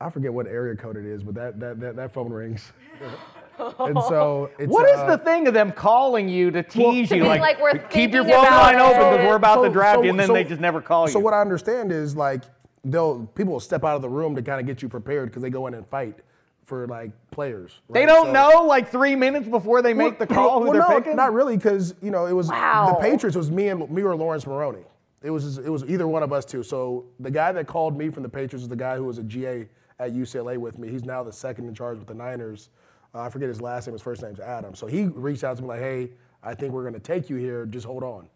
I 0.00 0.10
forget 0.10 0.32
what 0.32 0.46
area 0.46 0.76
code 0.76 0.96
it 0.98 1.06
is, 1.06 1.22
but 1.24 1.34
that 1.34 1.58
that 1.60 1.80
that, 1.80 1.96
that 1.96 2.12
phone 2.12 2.30
rings. 2.32 2.72
and 3.58 3.98
so 4.04 4.50
it's 4.58 4.70
What 4.70 4.88
is 4.88 4.98
uh, 4.98 5.16
the 5.16 5.18
thing 5.24 5.46
of 5.48 5.54
them 5.54 5.72
calling 5.72 6.28
you 6.28 6.50
to 6.50 6.62
tease 6.62 7.08
To 7.10 7.16
you? 7.16 7.24
like, 7.24 7.40
like, 7.40 7.60
we're 7.60 7.78
keep 7.78 8.12
your 8.12 8.24
phone 8.24 8.44
line 8.44 8.76
open 8.76 8.96
because 8.98 9.26
we're 9.26 9.36
about 9.36 9.62
to 9.62 9.68
so- 9.68 9.72
draft 9.72 9.98
so- 9.98 10.02
you, 10.04 10.10
and 10.10 10.18
then 10.20 10.26
so- 10.28 10.32
they 10.34 10.44
just 10.44 10.60
never 10.60 10.80
call 10.80 11.06
you. 11.06 11.12
So 11.12 11.18
what 11.20 11.34
I 11.34 11.40
understand 11.40 11.92
is 11.92 12.16
like 12.16 12.42
they'll 12.84 13.26
people 13.34 13.52
will 13.54 13.60
step 13.60 13.84
out 13.84 13.96
of 13.96 14.02
the 14.02 14.08
room 14.08 14.34
to 14.36 14.42
kind 14.42 14.60
of 14.60 14.66
get 14.66 14.82
you 14.82 14.88
prepared 14.88 15.28
because 15.28 15.42
they 15.42 15.50
go 15.50 15.66
in 15.66 15.74
and 15.74 15.86
fight 15.86 16.16
for 16.64 16.86
like 16.86 17.10
players. 17.30 17.80
They 17.90 18.06
don't 18.06 18.26
So- 18.26 18.32
know 18.32 18.62
like 18.66 18.90
three 18.90 19.14
minutes 19.16 19.48
before 19.48 19.82
they 19.82 19.94
make 19.94 20.18
the 20.18 20.26
call 20.26 20.58
who 20.60 20.64
well, 20.70 20.72
they're 20.72 20.82
no, 20.88 20.98
picking. 21.00 21.16
not 21.16 21.32
really, 21.32 21.56
because 21.56 21.94
you 22.02 22.10
know 22.10 22.26
it 22.26 22.32
was 22.34 22.48
Wow. 22.48 22.96
the 22.98 23.08
Patriots 23.08 23.36
was 23.36 23.50
me 23.50 23.68
and 23.68 23.90
me 23.90 24.02
or 24.02 24.14
Laurence 24.16 24.46
Maroney. 24.46 24.84
It 25.22 25.30
was 25.30 25.58
it 25.58 25.68
was 25.70 25.82
either 25.84 26.06
one 26.06 26.22
of 26.22 26.32
us 26.32 26.44
two. 26.44 26.62
So 26.62 27.06
the 27.20 27.30
guy 27.30 27.50
that 27.52 27.66
called 27.66 27.96
me 27.98 28.10
from 28.10 28.22
the 28.22 28.28
Patriots 28.28 28.62
is 28.62 28.68
the 28.68 28.76
guy 28.76 28.96
who 28.96 29.04
was 29.04 29.18
a 29.18 29.22
GA 29.24 29.66
at 29.98 30.12
UCLA 30.12 30.56
with 30.58 30.78
me. 30.78 30.88
He's 30.88 31.04
now 31.04 31.24
the 31.24 31.32
second 31.32 31.66
in 31.66 31.74
charge 31.74 31.98
with 31.98 32.06
the 32.06 32.14
Niners. 32.14 32.68
Uh, 33.18 33.22
I 33.22 33.30
forget 33.30 33.48
his 33.48 33.60
last 33.60 33.86
name. 33.86 33.94
His 33.94 34.02
first 34.02 34.22
name's 34.22 34.38
Adam. 34.38 34.74
So 34.74 34.86
he 34.86 35.04
reached 35.06 35.42
out 35.42 35.56
to 35.56 35.62
me 35.62 35.68
like, 35.68 35.80
"Hey, 35.80 36.10
I 36.42 36.54
think 36.54 36.72
we're 36.72 36.82
going 36.82 36.94
to 36.94 37.00
take 37.00 37.28
you 37.28 37.36
here. 37.36 37.66
Just 37.66 37.84
hold 37.84 38.04
on." 38.04 38.28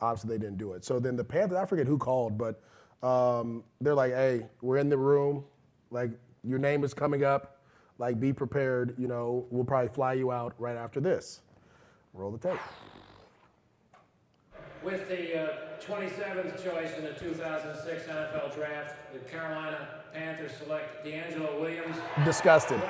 Obviously, 0.00 0.36
they 0.36 0.44
didn't 0.44 0.58
do 0.58 0.72
it. 0.74 0.84
So 0.84 1.00
then 1.00 1.16
the 1.16 1.24
Panthers, 1.24 1.56
I 1.56 1.64
forget 1.64 1.86
who 1.86 1.96
called, 1.96 2.36
but 2.36 2.60
um, 3.02 3.64
they're 3.80 3.94
like, 3.94 4.12
"Hey, 4.12 4.46
we're 4.60 4.76
in 4.76 4.90
the 4.90 4.98
room. 4.98 5.44
Like 5.90 6.10
your 6.44 6.58
name 6.58 6.84
is 6.84 6.92
coming 6.92 7.24
up. 7.24 7.60
Like 7.98 8.20
be 8.20 8.32
prepared. 8.32 8.94
You 8.98 9.08
know, 9.08 9.46
we'll 9.50 9.64
probably 9.64 9.88
fly 9.88 10.12
you 10.12 10.30
out 10.32 10.54
right 10.58 10.76
after 10.76 11.00
this." 11.00 11.40
Roll 12.12 12.30
the 12.30 12.38
tape. 12.38 12.60
With 14.82 15.08
the 15.08 15.42
uh, 15.42 15.56
27th 15.80 16.62
choice 16.62 16.92
in 16.96 17.04
the 17.04 17.12
2006 17.12 18.06
NFL 18.06 18.54
Draft, 18.54 18.96
the 19.12 19.18
Carolina 19.18 19.88
Panthers 20.12 20.52
select 20.62 21.04
DeAngelo 21.04 21.60
Williams, 21.60 21.96
Disgusted. 22.24 22.80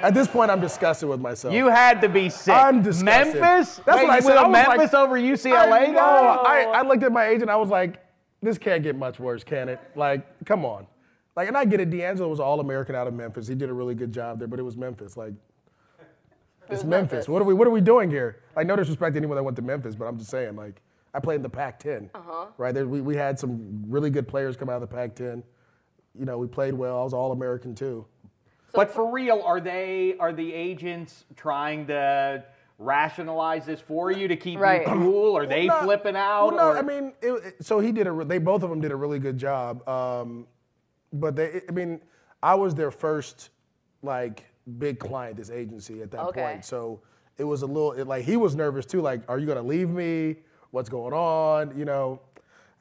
Running 0.00 0.02
back. 0.02 0.08
At 0.08 0.14
this 0.14 0.28
point, 0.28 0.50
I'm 0.50 0.60
disgusted 0.60 1.08
with 1.08 1.20
myself. 1.20 1.54
You 1.54 1.68
had 1.68 2.00
to 2.00 2.08
be 2.08 2.28
sick. 2.30 2.54
I'm 2.54 2.82
disgusted. 2.82 3.40
Memphis? 3.40 3.80
That's 3.84 3.98
Wait, 3.98 4.06
what 4.08 4.10
I 4.10 4.20
said. 4.20 4.36
I 4.36 4.46
was 4.46 4.52
like- 4.52 4.78
Memphis 4.78 4.94
over 4.94 5.18
UCLA 5.18 5.72
I, 5.72 5.86
though? 5.86 5.92
know. 5.92 5.98
I, 6.46 6.62
I 6.62 6.82
looked 6.82 7.02
at 7.02 7.12
my 7.12 7.26
agent. 7.26 7.50
I 7.50 7.56
was 7.56 7.68
like, 7.68 8.04
this 8.42 8.58
can't 8.58 8.82
get 8.82 8.96
much 8.96 9.20
worse, 9.20 9.44
can 9.44 9.68
it? 9.68 9.80
Like, 9.94 10.44
come 10.44 10.64
on. 10.64 10.86
Like, 11.36 11.48
and 11.48 11.56
I 11.56 11.64
get 11.64 11.80
it. 11.80 11.90
DeAngelo 11.90 12.28
was 12.28 12.40
all 12.40 12.60
American 12.60 12.94
out 12.94 13.06
of 13.06 13.14
Memphis. 13.14 13.46
He 13.46 13.54
did 13.54 13.68
a 13.70 13.72
really 13.72 13.94
good 13.94 14.12
job 14.12 14.38
there, 14.38 14.48
but 14.48 14.58
it 14.58 14.62
was 14.62 14.76
Memphis. 14.76 15.16
Like, 15.16 15.32
it's 16.70 16.82
Memphis. 16.84 16.84
Memphis. 16.84 17.28
What 17.28 17.42
are 17.42 17.44
we? 17.44 17.54
What 17.54 17.66
are 17.66 17.70
we 17.70 17.80
doing 17.80 18.10
here? 18.10 18.40
Like, 18.56 18.66
no 18.66 18.76
disrespect 18.76 19.14
to 19.14 19.18
anyone 19.18 19.36
that 19.36 19.42
went 19.42 19.56
to 19.56 19.62
Memphis, 19.62 19.94
but 19.94 20.06
I'm 20.06 20.18
just 20.18 20.30
saying. 20.30 20.56
Like, 20.56 20.80
I 21.14 21.20
played 21.20 21.36
in 21.36 21.42
the 21.42 21.48
Pac-10. 21.48 22.10
Uh-huh. 22.14 22.46
Right 22.56 22.72
there, 22.74 22.86
we, 22.86 23.00
we 23.00 23.16
had 23.16 23.38
some 23.38 23.84
really 23.88 24.10
good 24.10 24.28
players 24.28 24.56
come 24.56 24.68
out 24.68 24.76
of 24.76 24.88
the 24.88 24.94
Pac-10. 24.94 25.42
You 26.18 26.24
know, 26.24 26.38
we 26.38 26.46
played 26.46 26.74
well. 26.74 27.00
I 27.00 27.04
was 27.04 27.12
all 27.12 27.32
American 27.32 27.74
too. 27.74 28.04
But 28.72 28.90
for 28.90 29.10
real, 29.10 29.42
are 29.44 29.60
they 29.60 30.16
are 30.18 30.32
the 30.32 30.52
agents 30.52 31.24
trying 31.36 31.86
to 31.88 32.44
rationalize 32.78 33.66
this 33.66 33.80
for 33.80 34.10
you 34.10 34.26
to 34.28 34.36
keep 34.36 34.58
Right. 34.58 34.86
you 34.86 34.92
cool? 34.92 35.36
Are 35.36 35.46
they 35.46 35.66
no- 35.66 35.82
flipping 35.82 36.16
out? 36.16 36.46
Well, 36.48 36.56
no, 36.56 36.68
or- 36.70 36.78
I 36.78 36.82
mean, 36.82 37.12
it, 37.20 37.32
it- 37.44 37.64
so 37.64 37.78
he 37.80 37.92
did 37.92 38.06
a. 38.06 38.24
They 38.24 38.38
both 38.38 38.62
of 38.62 38.70
them 38.70 38.80
did 38.80 38.92
a 38.92 38.96
really 38.96 39.18
good 39.18 39.38
job. 39.38 39.86
Um, 39.88 40.46
but 41.12 41.36
they, 41.36 41.62
I 41.68 41.72
mean, 41.72 42.00
I 42.42 42.54
was 42.54 42.74
their 42.74 42.90
first 42.90 43.50
like 44.02 44.44
big 44.78 44.98
client, 44.98 45.36
this 45.36 45.50
agency 45.50 46.00
at 46.02 46.10
that 46.12 46.20
Okay. 46.26 46.40
point. 46.42 46.64
So 46.64 47.00
it 47.38 47.44
was 47.44 47.62
a 47.62 47.66
little 47.66 47.92
it, 47.92 48.06
like 48.06 48.24
he 48.24 48.36
was 48.36 48.54
nervous 48.56 48.86
too. 48.86 49.00
Like, 49.00 49.22
are 49.28 49.38
you 49.38 49.46
gonna 49.46 49.62
leave 49.62 49.90
me? 49.90 50.36
What's 50.70 50.88
going 50.88 51.12
on? 51.12 51.76
You 51.76 51.84
know. 51.84 52.20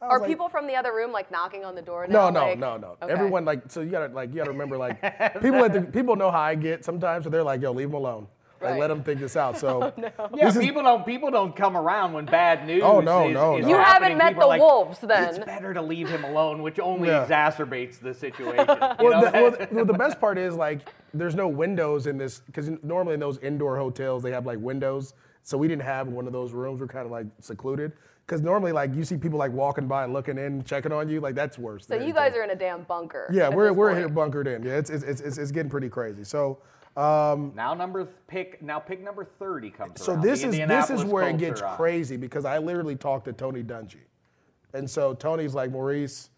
I 0.01 0.05
was 0.05 0.11
Are 0.13 0.19
like, 0.21 0.29
people 0.29 0.47
from 0.47 0.65
the 0.67 0.75
other 0.75 0.93
room 0.93 1.11
like 1.11 1.29
knocking 1.29 1.65
on 1.65 1.75
the 1.75 1.81
door 1.81 2.07
No, 2.07 2.29
now? 2.29 2.39
no, 2.41 2.45
like- 2.47 2.59
no, 2.59 2.77
no. 2.77 2.97
Okay. 3.01 3.11
Everyone 3.11 3.43
like 3.45 3.63
so 3.69 3.81
you 3.81 3.89
gotta 3.91 4.13
like 4.13 4.29
you 4.29 4.35
gotta 4.37 4.51
remember 4.51 4.77
like 4.77 5.01
people 5.41 5.63
at 5.65 5.73
the 5.73 5.81
people 5.93 6.15
know 6.15 6.31
how 6.31 6.39
I 6.39 6.55
get 6.55 6.85
sometimes, 6.85 7.25
so 7.25 7.29
they're 7.29 7.43
like, 7.43 7.61
yo, 7.61 7.71
leave 7.73 7.89
him 7.89 7.95
alone. 7.95 8.27
Like 8.61 8.71
Right. 8.71 8.79
let 8.81 8.91
him 8.91 9.03
think 9.03 9.21
this 9.21 9.37
out. 9.37 9.57
So 9.59 9.93
oh, 9.97 10.01
yeah, 10.35 10.45
this 10.45 10.55
is- 10.55 10.61
people 10.61 10.83
don't 10.83 11.05
people 11.05 11.31
don't 11.31 11.53
come 11.55 11.75
around 11.77 12.13
when 12.13 12.25
bad 12.25 12.65
news. 12.65 12.81
Oh, 12.83 13.01
no, 13.01 13.27
is, 13.27 13.33
no, 13.33 13.57
is 13.57 13.63
no. 13.65 13.69
You 13.69 13.75
happening. 13.77 13.85
haven't 13.85 14.17
met 14.17 14.27
People 14.29 14.41
the 14.43 14.47
like, 14.47 14.61
wolves 14.61 14.99
then. 15.01 15.29
It's 15.35 15.39
better 15.39 15.73
to 15.73 15.81
leave 15.81 16.07
him 16.09 16.23
alone, 16.23 16.61
which 16.61 16.79
only 16.79 17.09
Yeah. 17.09 17.25
exacerbates 17.25 17.99
the 17.99 18.13
situation. 18.13 18.65
well, 18.67 18.97
know? 18.99 19.21
the, 19.25 19.31
well, 19.33 19.67
well, 19.71 19.85
the 19.85 19.93
best 19.93 20.19
part 20.21 20.37
is 20.37 20.55
like 20.55 20.87
there's 21.13 21.35
no 21.35 21.47
windows 21.49 22.07
in 22.07 22.17
this 22.17 22.39
because 22.45 22.69
normally 22.83 23.15
in 23.15 23.19
those 23.19 23.37
indoor 23.39 23.77
hotels 23.77 24.23
they 24.23 24.31
have 24.31 24.45
like 24.45 24.59
windows. 24.59 25.13
So 25.43 25.57
we 25.57 25.67
didn't 25.67 25.83
have 25.83 26.07
one 26.09 26.27
of 26.27 26.33
those 26.33 26.51
rooms. 26.53 26.79
We're 26.81 26.87
kind 26.87 27.05
of 27.05 27.11
like 27.11 27.25
secluded 27.39 27.93
because 28.29 28.43
normally 28.43 28.71
like 28.71 28.93
you 28.93 29.03
see 29.03 29.17
people 29.17 29.39
like 29.39 29.51
walking 29.51 29.87
by 29.87 30.03
and 30.03 30.13
looking 30.13 30.37
in, 30.37 30.63
checking 30.63 30.91
on 30.91 31.09
you. 31.09 31.19
Like 31.19 31.33
that's 31.33 31.57
worse. 31.57 31.87
So 31.87 31.95
you 31.95 32.13
guys 32.13 32.35
are 32.35 32.43
in 32.43 32.51
a 32.51 32.55
damn 32.55 32.83
bunker. 32.83 33.27
Yeah, 33.33 33.49
we're 33.49 33.73
we're 33.73 33.87
point. 33.89 33.97
here 33.99 34.09
bunkered 34.09 34.47
in. 34.47 34.61
Yeah, 34.63 34.77
it's 34.77 34.91
it's, 34.91 35.03
it's 35.03 35.21
it's 35.21 35.37
it's 35.39 35.51
getting 35.51 35.69
pretty 35.69 35.89
crazy. 35.89 36.23
So. 36.23 36.59
Um, 36.97 37.53
now 37.55 37.73
number 37.75 38.05
pick 38.27 38.61
now 38.61 38.79
pick 38.79 39.01
number 39.01 39.23
thirty 39.23 39.69
comes 39.69 40.01
so 40.03 40.13
around. 40.13 40.21
this 40.23 40.41
The 40.41 40.47
is 40.49 40.67
this 40.67 40.89
is 40.89 41.05
where 41.05 41.29
it 41.29 41.37
gets 41.37 41.61
are 41.61 41.67
on. 41.67 41.77
crazy 41.77 42.17
because 42.17 42.45
I 42.45 42.57
literally 42.57 42.95
talked 42.95 43.25
to 43.25 43.33
Tony 43.33 43.63
Dungy, 43.63 44.01
and 44.73 44.89
so 44.89 45.13
Tony's 45.13 45.53
like 45.53 45.71
Maurice, 45.71 46.29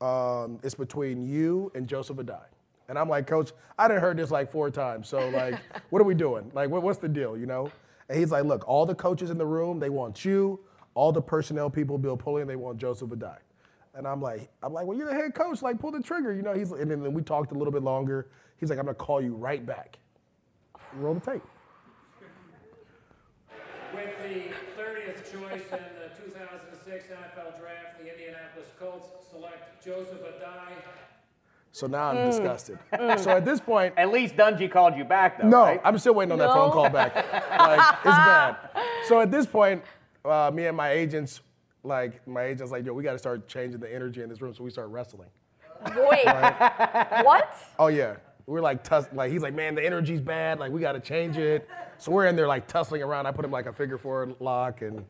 um, 0.00 0.58
it's 0.62 0.74
between 0.74 1.22
you 1.28 1.70
and 1.74 1.86
Joseph 1.86 2.16
Addai, 2.16 2.40
and 2.88 2.98
I'm 2.98 3.08
like, 3.08 3.26
Coach, 3.26 3.52
I 3.78 3.86
done 3.86 4.00
heard 4.00 4.16
this 4.16 4.30
like 4.30 4.50
four 4.50 4.70
times. 4.70 5.08
So 5.08 5.28
like, 5.28 5.60
what 5.90 6.00
are 6.00 6.06
we 6.06 6.14
doing? 6.14 6.50
Like, 6.54 6.70
what, 6.70 6.82
what's 6.82 6.98
the 6.98 7.08
deal? 7.08 7.36
You 7.36 7.46
know? 7.46 7.70
And 8.08 8.18
he's 8.18 8.30
like, 8.32 8.44
look, 8.44 8.66
all 8.66 8.86
the 8.86 8.94
coaches 8.94 9.30
in 9.30 9.38
the 9.38 9.46
room, 9.46 9.78
they 9.78 9.90
want 9.90 10.24
you. 10.24 10.58
All 10.94 11.12
the 11.12 11.22
personnel 11.22 11.70
people, 11.70 11.98
Bill 11.98 12.16
Polian, 12.16 12.46
they 12.46 12.56
want 12.56 12.78
Joseph 12.78 13.10
Addai. 13.10 13.38
And 13.94 14.06
I'm 14.06 14.20
like, 14.22 14.50
I'm 14.62 14.72
like, 14.72 14.86
well, 14.86 14.96
you're 14.96 15.08
the 15.08 15.14
head 15.14 15.34
coach. 15.34 15.62
Like, 15.62 15.78
pull 15.78 15.90
the 15.90 16.00
trigger. 16.00 16.32
You 16.32 16.42
know? 16.42 16.54
He's 16.54 16.72
and 16.72 16.90
then 16.90 17.12
we 17.12 17.22
talked 17.22 17.52
a 17.52 17.54
little 17.54 17.72
bit 17.72 17.82
longer. 17.82 18.28
He's 18.56 18.70
like, 18.70 18.78
I'm 18.78 18.86
gonna 18.86 18.94
call 18.94 19.20
you 19.20 19.34
right 19.34 19.64
back. 19.64 19.98
Roll 20.94 21.14
the 21.14 21.20
tape. 21.20 21.42
With 23.94 24.16
the 24.22 24.82
30th 24.82 25.30
choice 25.30 25.64
in 25.70 25.84
the 25.98 26.08
2006 26.24 27.04
NFL 27.06 27.60
Draft, 27.60 27.98
the 28.02 28.10
Indianapolis 28.10 28.68
Colts 28.78 29.08
select 29.30 29.84
Joseph 29.84 30.20
Addai. 30.20 30.72
So 31.72 31.86
now 31.86 32.10
I'm 32.10 32.16
mm. 32.16 32.30
disgusted. 32.30 32.78
Mm. 32.92 33.18
So 33.18 33.30
at 33.30 33.44
this 33.44 33.60
point, 33.60 33.94
At 33.96 34.10
least 34.12 34.36
Dungy 34.36 34.70
called 34.70 34.96
you 34.96 35.04
back 35.04 35.40
though. 35.40 35.48
no, 35.48 35.62
right? 35.62 35.80
I'm 35.84 35.98
still 35.98 36.14
waiting 36.14 36.32
on 36.32 36.38
that 36.38 36.52
phone 36.52 36.70
call 36.70 36.90
back. 36.90 37.14
Like 37.16 37.94
it's 37.96 38.04
bad. 38.04 38.56
So 39.08 39.20
at 39.20 39.32
this 39.32 39.46
point, 39.46 39.82
uh, 40.24 40.50
me 40.52 40.66
and 40.66 40.76
my 40.76 40.90
agents, 40.90 41.40
like 41.82 42.26
my 42.26 42.42
agents, 42.44 42.70
like 42.72 42.84
yo, 42.86 42.92
we 42.92 43.02
got 43.02 43.12
to 43.12 43.18
start 43.18 43.48
changing 43.48 43.80
the 43.80 43.92
energy 43.92 44.22
in 44.22 44.28
this 44.28 44.40
room. 44.40 44.54
So 44.54 44.62
we 44.64 44.70
start 44.70 44.88
wrestling. 44.90 45.28
Wait. 45.96 46.24
what? 47.24 47.56
Oh 47.78 47.88
yeah, 47.88 48.16
we're 48.46 48.60
like 48.60 48.84
tuss- 48.84 49.08
like 49.12 49.32
he's 49.32 49.42
like, 49.42 49.54
man, 49.54 49.74
the 49.74 49.84
energy's 49.84 50.20
bad. 50.20 50.58
Like 50.60 50.70
we 50.72 50.80
got 50.80 50.92
to 50.92 51.00
change 51.00 51.36
it. 51.38 51.68
So 51.98 52.12
we're 52.12 52.26
in 52.26 52.36
there 52.36 52.46
like 52.48 52.66
tussling 52.66 53.02
around. 53.02 53.26
I 53.26 53.32
put 53.32 53.44
him 53.44 53.50
like 53.50 53.66
a 53.66 53.72
figure 53.72 53.98
four 53.98 54.28
lock 54.40 54.82
and 54.82 55.04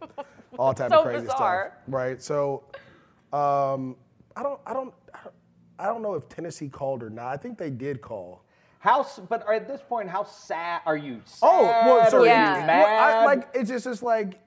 all 0.58 0.72
type 0.74 0.90
So 0.90 0.98
of 1.00 1.04
crazy 1.04 1.26
bizarre. 1.26 1.72
stuff. 1.74 1.94
Right. 1.94 2.22
So 2.22 2.64
um, 3.32 3.96
I 4.36 4.42
don't, 4.42 4.60
I 4.66 4.72
don't, 4.74 4.94
I 5.14 5.18
don't- 5.24 5.34
I 5.78 5.86
don't 5.86 6.00
know 6.02 6.14
if 6.14 6.28
Tennessee 6.28 6.68
called 6.68 7.02
or 7.02 7.10
not. 7.10 7.26
I 7.26 7.36
think 7.36 7.58
they 7.58 7.70
did 7.70 8.00
call. 8.00 8.44
How? 8.78 9.04
But 9.28 9.50
at 9.50 9.66
this 9.66 9.80
point, 9.82 10.08
how 10.08 10.22
sad 10.22 10.82
are 10.86 10.96
you? 10.96 11.20
Sad? 11.24 11.38
Oh, 11.50 11.62
well, 11.64 12.10
so 12.10 12.18
Are 12.18 12.20
you 12.20 12.26
Yeah. 12.26 12.64
mad? 12.64 12.82
Well, 12.84 13.18
I, 13.22 13.24
like 13.24 13.48
it's 13.52 13.68
just, 13.68 13.86
it's 13.88 14.02
like 14.02 14.38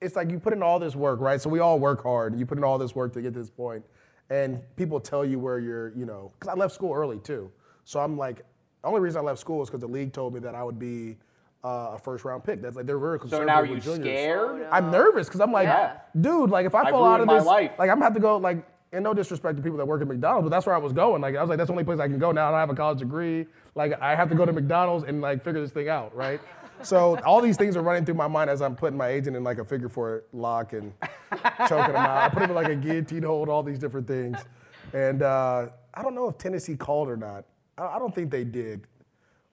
it's 0.00 0.16
like 0.16 0.30
you 0.30 0.38
put 0.38 0.52
in 0.52 0.62
all 0.62 0.78
this 0.78 0.96
work, 0.96 1.20
right? 1.20 1.40
So 1.40 1.50
we 1.50 1.58
all 1.60 1.78
work 1.78 2.02
hard, 2.02 2.38
you 2.38 2.46
put 2.46 2.58
in 2.58 2.64
all 2.64 2.78
this 2.78 2.94
work 2.94 3.12
to 3.14 3.22
get 3.22 3.34
to 3.34 3.38
this 3.40 3.50
point, 3.50 3.84
and 4.30 4.60
people 4.76 5.00
tell 5.00 5.24
you 5.24 5.38
where 5.38 5.58
you're, 5.58 5.90
you 5.96 6.06
know, 6.06 6.32
because 6.38 6.48
I 6.54 6.58
left 6.58 6.74
school 6.74 6.92
early 6.94 7.18
too. 7.18 7.50
So 7.84 8.00
I'm 8.00 8.16
like, 8.16 8.38
the 8.82 8.88
only 8.88 9.00
reason 9.00 9.20
I 9.20 9.24
left 9.24 9.40
school 9.40 9.62
is 9.62 9.68
because 9.68 9.80
the 9.80 9.88
league 9.88 10.12
told 10.12 10.32
me 10.34 10.40
that 10.40 10.54
I 10.54 10.62
would 10.62 10.78
be 10.78 11.18
uh, 11.64 11.90
a 11.94 11.98
first 11.98 12.24
round 12.24 12.44
pick. 12.44 12.62
That's 12.62 12.76
like 12.76 12.86
they're 12.86 12.98
very 12.98 13.18
conservative. 13.18 13.48
so 13.48 13.54
conservative. 13.54 13.66
now 13.66 13.72
are 13.72 13.74
with 13.74 13.86
you 13.86 13.94
juniors. 13.96 14.18
scared? 14.20 14.68
I'm 14.72 14.90
nervous 14.90 15.26
because 15.28 15.40
I'm 15.40 15.52
like, 15.52 15.66
Yeah. 15.66 15.96
dude, 16.18 16.48
like 16.50 16.64
if 16.64 16.74
I 16.74 16.84
I've 16.84 16.90
fall 16.90 17.04
out 17.04 17.20
of 17.20 17.26
my 17.26 17.34
this, 17.38 17.44
life. 17.44 17.72
like 17.78 17.90
I'm 17.90 17.96
gonna 17.96 18.04
have 18.06 18.14
to 18.14 18.20
go 18.20 18.36
like. 18.38 18.66
And 18.92 19.04
no 19.04 19.14
disrespect 19.14 19.56
to 19.56 19.62
people 19.62 19.78
that 19.78 19.86
work 19.86 20.02
at 20.02 20.08
McDonald's, 20.08 20.46
but 20.46 20.50
that's 20.50 20.66
where 20.66 20.74
I 20.74 20.78
was 20.78 20.92
going. 20.92 21.22
Like 21.22 21.36
I 21.36 21.40
was 21.40 21.48
like, 21.48 21.58
that's 21.58 21.68
the 21.68 21.72
only 21.74 21.84
place 21.84 22.00
I 22.00 22.08
can 22.08 22.18
go 22.18 22.32
now. 22.32 22.48
I 22.48 22.50
don't 22.50 22.58
have 22.58 22.70
a 22.70 22.74
college 22.74 22.98
degree. 22.98 23.46
Like 23.76 23.92
I 24.02 24.16
have 24.16 24.28
to 24.30 24.34
go 24.34 24.44
to 24.44 24.52
McDonald's 24.52 25.04
and 25.04 25.20
like 25.20 25.44
figure 25.44 25.60
this 25.60 25.70
thing 25.70 25.88
out, 25.88 26.12
right? 26.12 26.40
So 26.82 27.18
all 27.24 27.40
these 27.40 27.56
things 27.56 27.76
are 27.76 27.82
running 27.82 28.04
through 28.04 28.14
my 28.14 28.26
mind 28.28 28.50
as 28.50 28.62
I'm 28.62 28.74
putting 28.76 28.96
my 28.96 29.08
agent 29.08 29.36
in 29.36 29.44
like 29.44 29.58
a 29.58 29.64
figure 29.64 29.88
four 29.88 30.24
lock 30.32 30.72
and 30.72 30.92
choking 31.68 31.90
him 31.94 31.96
out. 31.96 32.22
I 32.22 32.28
put 32.28 32.42
him 32.42 32.50
in 32.50 32.56
like 32.56 32.68
a 32.68 32.76
guillotine 32.76 33.22
hold, 33.22 33.48
all 33.48 33.62
these 33.62 33.78
different 33.78 34.06
things. 34.06 34.38
And 34.92 35.22
uh, 35.22 35.68
I 35.94 36.02
don't 36.02 36.14
know 36.14 36.28
if 36.28 36.38
Tennessee 36.38 36.76
called 36.76 37.08
or 37.08 37.16
not. 37.16 37.44
I, 37.78 37.96
I 37.96 37.98
don't 37.98 38.14
think 38.14 38.30
they 38.30 38.44
did, 38.44 38.86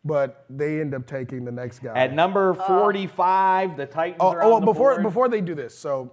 but 0.05 0.45
they 0.49 0.80
end 0.80 0.93
up 0.93 1.05
taking 1.05 1.45
the 1.45 1.51
next 1.51 1.80
guy. 1.80 1.93
At 1.97 2.13
number 2.13 2.53
45, 2.53 3.78
the 3.78 3.86
Titans 3.86 4.17
Oh, 4.19 4.30
are 4.30 4.41
oh 4.41 4.45
on 4.45 4.51
well, 4.51 4.59
the 4.61 4.65
before 4.67 4.91
board. 4.93 5.03
before 5.03 5.30
they 5.30 5.41
do 5.41 5.53
this, 5.53 5.78
so 5.78 6.11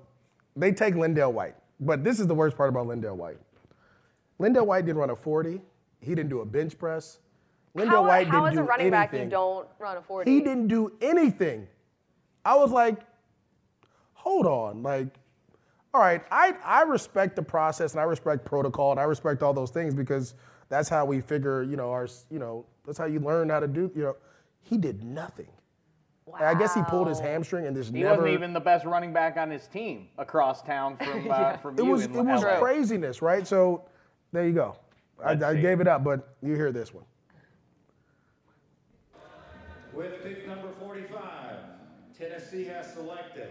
they 0.57 0.73
take 0.73 0.95
LenDale 0.95 1.33
White. 1.33 1.55
But 1.81 2.05
this 2.05 2.21
is 2.21 2.27
the 2.27 2.35
worst 2.35 2.57
part 2.57 2.69
about 2.71 2.87
LenDale 2.87 3.17
White. 3.17 3.39
LenDale 4.41 4.67
White 4.67 4.85
didn't 4.87 4.99
run 4.99 5.11
a 5.11 5.17
40. 5.17 5.61
He 6.01 6.15
didn't 6.15 6.29
do 6.31 6.41
a 6.41 6.47
bench 6.47 6.77
press. 6.79 7.19
LenDale 7.77 7.89
How, 7.89 8.07
White 8.07 8.29
how 8.29 8.45
didn't 8.45 8.53
as 8.53 8.55
do 8.55 8.61
a 8.61 8.64
running 8.64 8.91
back 8.91 9.12
you 9.12 9.18
anything. 9.18 9.31
don't 9.31 9.68
run 9.79 9.97
a 9.97 10.03
40? 10.03 10.31
He 10.31 10.41
didn't 10.41 10.68
do 10.68 10.93
anything. 11.01 11.66
I 12.45 12.57
was 12.57 12.70
like, 12.70 13.01
hold 14.12 14.47
on, 14.47 14.83
like, 14.83 15.09
all 15.93 16.01
right, 16.01 16.22
I, 16.31 16.55
I 16.64 16.83
respect 16.83 17.37
the 17.37 17.43
process 17.43 17.93
and 17.93 18.01
I 18.01 18.05
respect 18.05 18.45
protocol 18.45 18.91
and 18.91 19.01
I 19.01 19.05
respect 19.05 19.43
all 19.43 19.53
those 19.53 19.70
things 19.70 19.95
because 19.95 20.35
that's 20.68 20.89
how 20.89 21.05
we 21.05 21.20
figure, 21.20 21.62
you 21.62 21.77
know, 21.77 21.91
our, 21.91 22.09
you 22.31 22.39
know, 22.39 22.66
that's 22.85 22.99
how 22.99 23.05
you 23.07 23.20
learn 23.20 23.49
how 23.49 23.61
to 23.61 23.68
do, 23.68 23.91
you 23.95 24.03
know. 24.03 24.16
He 24.62 24.79
did 24.79 25.05
nothing. 25.05 25.49
Wow. 26.27 26.39
I 26.41 26.55
guess 26.55 26.75
he 26.75 26.83
pulled 26.85 27.09
his 27.09 27.20
hamstring 27.20 27.66
and 27.66 27.77
this 27.77 27.89
He 27.89 28.01
never. 28.01 28.14
He 28.14 28.16
wasn't 28.16 28.35
even 28.35 28.53
the 28.55 28.61
best 28.61 28.87
running 28.87 29.12
back 29.12 29.37
on 29.37 29.51
his 29.51 29.66
team 29.66 30.09
across 30.16 30.62
town 30.62 30.97
from 30.97 31.27
uh, 31.31 31.57
from 31.59 31.79
it 31.79 31.85
you 31.85 31.91
was 31.91 32.07
in 32.07 32.14
it 32.14 32.25
was 32.25 32.45
craziness, 32.59 33.20
right? 33.20 33.47
So 33.47 33.85
there 34.33 34.47
you 34.47 34.55
go. 34.55 34.77
I, 35.22 35.33
I 35.33 35.55
gave 35.55 35.81
it 35.81 35.87
up, 35.87 36.03
but 36.03 36.35
you 36.43 36.55
hear 36.55 36.72
this 36.72 36.95
one. 36.95 37.05
With 39.95 40.22
pick 40.22 40.47
number 40.47 40.68
45, 40.80 41.57
Tennessee 42.18 42.64
has 42.64 42.92
selected 42.92 43.49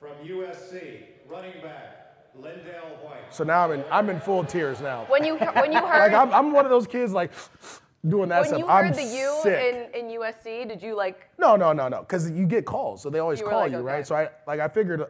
from 0.00 0.12
USC 0.26 1.02
running 1.28 1.60
back 1.62 2.32
LenDale 2.38 3.02
White. 3.04 3.32
So 3.32 3.44
now 3.44 3.64
I'm 3.64 3.72
in 3.72 3.84
I'm 3.90 4.10
in 4.10 4.18
full 4.20 4.44
tears 4.44 4.80
now. 4.80 5.04
When 5.08 5.24
you 5.24 5.36
when 5.36 5.72
you 5.72 5.78
heard 5.86 5.98
Like 6.10 6.12
I'm, 6.14 6.32
I'm 6.32 6.52
one 6.52 6.64
of 6.64 6.70
those 6.70 6.86
kids 6.86 7.12
like 7.12 7.32
doing 8.08 8.28
that 8.30 8.40
when 8.40 8.48
stuff. 8.48 8.58
you 8.60 8.66
heard 8.66 8.86
I'm 8.86 8.92
the 8.92 9.02
U 9.02 9.38
sick. 9.42 9.90
in, 9.94 10.06
in 10.10 10.18
USC, 10.20 10.68
did 10.68 10.82
you 10.82 10.96
like? 10.96 11.28
No, 11.38 11.56
no, 11.56 11.72
no, 11.72 11.88
no. 11.88 12.00
Because 12.00 12.30
you 12.30 12.46
get 12.46 12.64
calls, 12.64 13.02
so 13.02 13.10
they 13.10 13.18
always 13.18 13.40
You 13.40 13.46
call 13.46 13.60
like, 13.60 13.72
you, 13.72 13.78
okay. 13.78 13.86
right? 13.86 14.06
So 14.06 14.16
I 14.16 14.30
like 14.46 14.60
I 14.60 14.68
figured, 14.68 15.04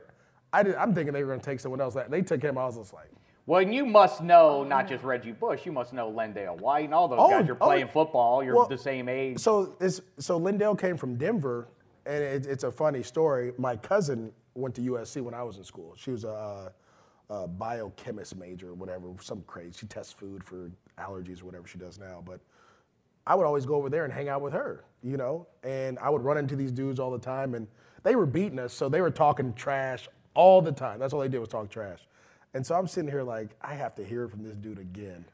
I 0.53 0.63
did, 0.63 0.75
I'm 0.75 0.95
thinking 0.95 1.13
they 1.13 1.23
were 1.25 1.31
gonna 1.31 1.43
take 1.43 1.61
someone 1.61 1.81
else. 1.81 1.97
They 2.09 2.23
took 2.23 2.43
him. 2.43 2.59
I 2.59 2.67
was 2.67 2.77
just 2.77 2.93
like, 2.93 3.11
Well, 3.47 3.61
and 3.61 3.75
you 3.75 3.85
must 3.85 4.23
know 4.23 4.61
oh, 4.61 4.65
not 4.65 4.89
just 4.89 5.05
Reggie 5.05 5.33
Bush, 5.33 5.67
you 5.67 5.73
must 5.73 5.93
know 5.93 6.11
LenDale 6.11 6.59
White 6.61 6.87
and 6.87 6.95
all 6.95 7.09
those 7.09 7.19
Oh, 7.21 7.29
guys. 7.29 7.47
You're 7.47 7.59
oh, 7.61 7.67
playing 7.67 7.89
football. 7.89 8.43
You're 8.43 8.57
well, 8.57 8.67
the 8.67 8.79
same 8.79 9.09
age. 9.09 9.39
so 9.39 9.77
it's 9.81 10.01
so 10.19 10.41
LenDale 10.41 10.79
came 10.79 10.97
from 10.97 11.17
Denver, 11.17 11.69
and 12.07 12.23
it, 12.23 12.47
it's 12.47 12.65
a 12.65 12.73
funny 12.73 13.03
story. 13.03 13.53
My 13.59 13.77
cousin 13.77 14.33
went 14.55 14.75
to 14.77 14.81
USC 14.83 15.21
when 15.21 15.35
I 15.35 15.43
was 15.43 15.59
in 15.59 15.65
school. 15.65 15.95
She 15.97 16.11
was 16.11 16.25
a, 16.25 16.73
a 17.29 17.47
biochemist 17.47 18.37
major, 18.37 18.71
or 18.71 18.75
whatever, 18.75 19.09
some 19.21 19.43
crazy. 19.47 19.73
She 19.81 19.87
tests 19.87 20.13
food 20.13 20.43
for 20.43 20.71
allergies 20.99 21.43
or 21.43 21.47
whatever 21.47 21.67
she 21.67 21.79
does 21.79 21.99
now, 21.99 22.23
but. 22.25 22.41
I 23.27 23.35
would 23.35 23.47
always 23.47 23.65
go 23.65 23.77
over 23.77 23.89
there 23.89 24.05
and 24.05 24.13
hang 24.13 24.29
out 24.29 24.43
with 24.43 24.53
her, 24.53 24.85
you 25.03 25.17
know, 25.17 25.47
and 25.63 25.99
I 25.99 26.11
would 26.11 26.21
run 26.23 26.37
into 26.37 26.57
these 26.57 26.71
dudes 26.71 27.01
all 27.01 27.11
the 27.11 27.19
time, 27.19 27.55
and 27.55 27.67
they 28.03 28.17
were 28.17 28.27
beating 28.27 28.59
us, 28.59 28.75
so 28.75 28.91
they 28.91 29.01
were 29.01 29.11
talking 29.11 29.55
trash 29.55 30.11
all 30.35 30.61
the 30.61 30.73
time. 30.73 30.99
That's 30.99 31.15
all 31.15 31.21
they 31.21 31.29
did 31.29 31.39
was 31.39 31.49
talk 31.49 31.71
trash. 31.71 32.01
And 32.55 32.65
so 32.65 32.75
I'm 32.77 32.87
sitting 32.87 33.11
here 33.11 33.23
like, 33.23 33.51
I 33.61 33.75
have 33.75 33.95
to 33.97 34.05
hear 34.05 34.29
from 34.29 34.43
this 34.45 34.57
dude 34.57 34.79
again 34.79 35.25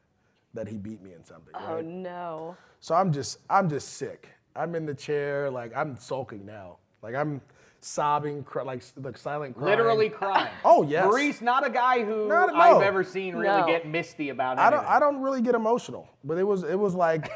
that 0.53 0.67
he 0.67 0.77
beat 0.77 1.01
me 1.01 1.13
in 1.13 1.23
something. 1.23 1.53
Oh 1.55 1.75
right? 1.75 1.85
no. 1.85 2.57
So 2.79 2.95
I'm 2.95 3.13
just, 3.13 3.39
I'm 3.49 3.69
just 3.69 3.93
sick. 3.93 4.29
I'm 4.55 4.75
in 4.75 4.85
the 4.85 4.93
chair, 4.93 5.49
like 5.49 5.71
I'm 5.75 5.97
sulking 5.97 6.45
now, 6.45 6.77
like 7.01 7.15
I'm 7.15 7.39
sobbing, 7.79 8.43
cry, 8.43 8.63
like 8.63 8.83
like 8.97 9.17
silent 9.17 9.55
crying. 9.55 9.69
Literally 9.69 10.09
crying. 10.09 10.51
Oh, 10.65 10.83
yes. 10.83 11.05
Maurice, 11.05 11.41
not 11.41 11.65
a 11.65 11.69
guy 11.69 12.03
who 12.03 12.27
Not 12.27 12.53
a- 12.53 12.57
I've 12.57 12.81
ever 12.81 13.03
seen 13.03 13.35
really 13.35 13.61
No. 13.61 13.67
get 13.67 13.87
misty 13.87 14.29
about 14.29 14.59
I 14.59 14.69
don't, 14.69 14.85
I 14.85 14.99
don't 14.99 15.21
really 15.21 15.41
get 15.41 15.55
emotional, 15.55 16.09
but 16.23 16.37
it 16.37 16.43
was, 16.43 16.63
it 16.63 16.77
was 16.77 16.95
like. 16.95 17.31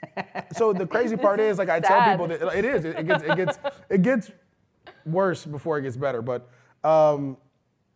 so 0.52 0.72
the 0.72 0.86
crazy 0.86 1.16
part 1.26 1.40
is, 1.40 1.52
is 1.52 1.58
like 1.58 1.68
I 1.70 1.80
tell 1.80 2.10
people 2.10 2.28
that 2.28 2.56
it 2.56 2.64
is, 2.64 2.84
it, 2.84 2.98
it 2.98 3.06
gets, 3.06 3.24
it 3.24 3.36
gets, 3.36 3.58
it 3.88 4.02
gets 4.02 4.30
worse 5.06 5.44
before 5.44 5.78
it 5.78 5.82
gets 5.82 5.96
better. 5.96 6.22
But 6.22 6.48
um, 6.84 7.36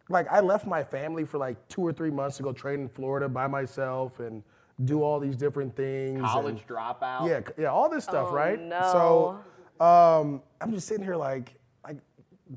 like 0.09 0.27
I 0.31 0.41
left 0.41 0.67
my 0.67 0.83
family 0.85 1.25
for 1.25 1.39
like 1.39 1.57
two 1.69 1.83
or 1.83 1.93
three 1.93 2.11
months 2.11 2.37
to 2.39 2.43
go 2.43 2.53
train 2.53 2.81
in 2.81 2.89
Florida 2.89 3.29
by 3.29 3.47
myself 3.47 4.21
and 4.21 4.43
do 4.85 5.03
all 5.03 5.19
these 5.19 5.37
different 5.37 5.75
things. 5.75 6.21
College 6.21 6.59
and- 6.61 6.67
dropout. 6.69 7.29
Yeah, 7.29 7.41
yeah, 7.59 7.69
all 7.69 7.89
this 7.89 8.05
stuff, 8.05 8.29
Oh, 8.31 8.35
right? 8.35 8.61
no. 8.61 9.41
So 9.79 9.85
um, 9.85 10.43
I'm 10.61 10.73
just 10.73 10.87
sitting 10.87 11.05
here 11.05 11.17
like, 11.17 11.55
like, 11.85 11.97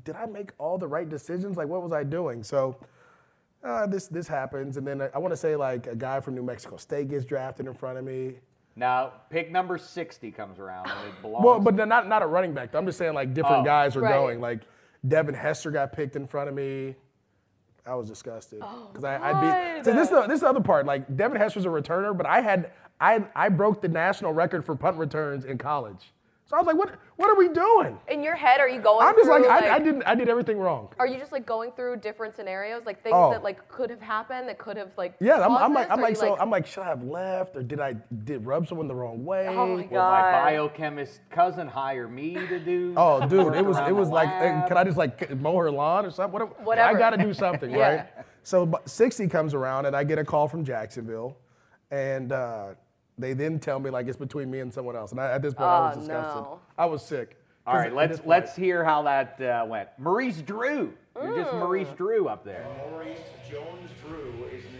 did 0.04 0.14
I 0.16 0.26
make 0.26 0.52
all 0.58 0.78
the 0.78 0.86
right 0.88 1.08
decisions? 1.08 1.56
Like, 1.56 1.68
what 1.68 1.82
was 1.82 1.92
I 1.92 2.04
doing? 2.04 2.42
So 2.42 2.76
uh, 3.64 3.86
this 3.86 4.06
this 4.06 4.28
happens, 4.28 4.76
and 4.76 4.86
then 4.86 5.02
I, 5.02 5.10
I 5.14 5.18
want 5.18 5.32
to 5.32 5.36
say 5.36 5.56
like 5.56 5.86
a 5.86 5.96
guy 5.96 6.20
from 6.20 6.34
New 6.34 6.42
Mexico 6.42 6.76
State 6.76 7.08
gets 7.08 7.24
drafted 7.24 7.66
in 7.66 7.74
front 7.74 7.98
of 7.98 8.04
me. 8.04 8.36
Now, 8.76 9.12
pick 9.28 9.50
number 9.50 9.76
60 9.76 10.30
comes 10.30 10.58
around 10.58 10.88
and 10.88 11.08
it 11.08 11.20
belongs. 11.20 11.44
Well, 11.44 11.58
but 11.60 11.74
not 11.74 12.08
not 12.08 12.22
a 12.22 12.26
running 12.26 12.54
back. 12.54 12.74
I'm 12.74 12.86
just 12.86 12.96
saying 12.98 13.14
like 13.14 13.34
different 13.34 13.62
Oh. 13.62 13.64
guys 13.64 13.96
are 13.96 14.00
Right. 14.00 14.12
going. 14.14 14.40
Like 14.40 14.60
Devin 15.06 15.34
Hester 15.34 15.70
got 15.70 15.92
picked 15.92 16.16
in 16.16 16.26
front 16.26 16.48
of 16.48 16.54
me. 16.54 16.94
I 17.90 17.94
was 17.94 18.08
disgusted 18.08 18.60
oh, 18.62 18.88
because 18.92 19.02
I, 19.02 19.16
I 19.18 19.74
beat. 19.74 19.84
So 19.84 19.92
this 19.92 20.04
is 20.04 20.10
the, 20.10 20.22
this 20.22 20.36
is 20.36 20.40
the 20.42 20.48
other 20.48 20.60
part. 20.60 20.86
Like 20.86 21.16
Devin 21.16 21.36
Hester's 21.36 21.64
a 21.64 21.68
returner, 21.68 22.16
but 22.16 22.24
I 22.24 22.40
had 22.40 22.70
I 23.00 23.24
I 23.34 23.48
broke 23.48 23.82
the 23.82 23.88
national 23.88 24.32
record 24.32 24.64
for 24.64 24.76
punt 24.76 24.96
returns 24.96 25.44
in 25.44 25.58
college. 25.58 26.12
So 26.50 26.56
I 26.56 26.58
was 26.58 26.66
like, 26.66 26.74
what 26.76 26.96
what 27.14 27.30
are 27.30 27.36
we 27.36 27.48
doing? 27.48 27.96
In 28.08 28.24
your 28.24 28.34
head, 28.34 28.58
are 28.58 28.68
you 28.68 28.80
going? 28.80 29.06
I'm 29.06 29.14
just 29.14 29.26
through, 29.26 29.46
like, 29.46 29.62
I, 29.62 29.76
I 29.76 29.78
didn't 29.78 30.02
I 30.02 30.16
did 30.16 30.28
everything 30.28 30.58
wrong. 30.58 30.88
Are 30.98 31.06
you 31.06 31.16
just 31.16 31.30
like 31.30 31.46
going 31.46 31.70
through 31.70 31.98
different 31.98 32.34
scenarios, 32.34 32.86
like 32.86 33.04
things 33.04 33.14
Oh. 33.16 33.30
that 33.30 33.44
like 33.44 33.68
could 33.68 33.88
have 33.88 34.00
happened, 34.00 34.48
that 34.48 34.58
could 34.58 34.76
have 34.76 34.90
like? 34.98 35.14
Yeah, 35.20 35.46
I'm, 35.46 35.52
I'm 35.56 35.72
like? 35.72 35.88
I'm 35.88 36.00
like 36.00 36.10
you, 36.16 36.16
so 36.16 36.36
I'm 36.40 36.50
like 36.50 36.66
should 36.66 36.82
I 36.82 36.86
have 36.86 37.04
left 37.04 37.54
or 37.56 37.62
did 37.62 37.78
I 37.78 37.94
did 38.24 38.44
rub 38.44 38.66
someone 38.66 38.88
the 38.88 38.96
wrong 38.96 39.24
way? 39.24 39.46
Oh 39.46 39.54
my 39.54 39.62
Will 39.74 39.76
my 39.76 39.82
god. 39.84 40.32
biochemist 40.32 41.20
cousin 41.30 41.68
hire 41.68 42.08
me 42.08 42.34
to 42.34 42.58
do? 42.58 42.94
Oh, 42.96 43.24
dude, 43.28 43.54
it 43.54 43.64
was 43.64 43.78
it 43.78 43.94
was 43.94 44.08
like, 44.08 44.28
lab? 44.28 44.64
eh, 44.64 44.66
can 44.66 44.76
I 44.76 44.82
just 44.82 44.96
like 44.98 45.30
mow 45.36 45.56
her 45.56 45.70
lawn 45.70 46.04
or 46.04 46.10
something? 46.10 46.32
Whatever. 46.32 46.50
Whatever. 46.64 46.96
I 46.96 46.98
got 46.98 47.10
to 47.10 47.16
do 47.16 47.32
something, 47.32 47.70
Yeah. 47.76 47.78
right? 47.94 48.06
So 48.42 48.72
60 48.86 49.28
comes 49.28 49.54
around, 49.54 49.86
and 49.86 49.94
I 49.94 50.02
get 50.02 50.18
a 50.18 50.24
call 50.24 50.48
from 50.48 50.64
Jacksonville, 50.64 51.36
and 51.92 52.32
uh, 52.32 52.70
they 53.18 53.32
then 53.32 53.58
tell 53.58 53.78
me 53.78 53.90
like 53.90 54.06
it's 54.08 54.16
between 54.16 54.50
me 54.50 54.60
and 54.60 54.72
someone 54.72 54.96
else. 54.96 55.10
And 55.12 55.20
I, 55.20 55.32
at 55.32 55.42
this 55.42 55.54
point, 55.54 55.68
I 55.68 55.80
was 55.88 55.96
Oh, 55.96 56.00
disgusted. 56.00 56.42
no. 56.42 56.60
I 56.78 56.84
was 56.86 57.04
sick. 57.04 57.36
All 57.66 57.76
right, 57.76 57.94
let's 57.94 58.20
let's 58.24 58.56
hear 58.56 58.82
how 58.82 59.02
that 59.02 59.40
uh, 59.40 59.64
went. 59.68 59.88
Maurice 59.98 60.40
Drew. 60.42 60.92
You're 61.14 61.36
just 61.36 61.52
Maurice 61.52 61.88
Drew 61.96 62.26
up 62.28 62.44
there. 62.44 62.66
Maurice 62.90 63.18
Jones-Drew 63.50 64.46
is 64.52 64.64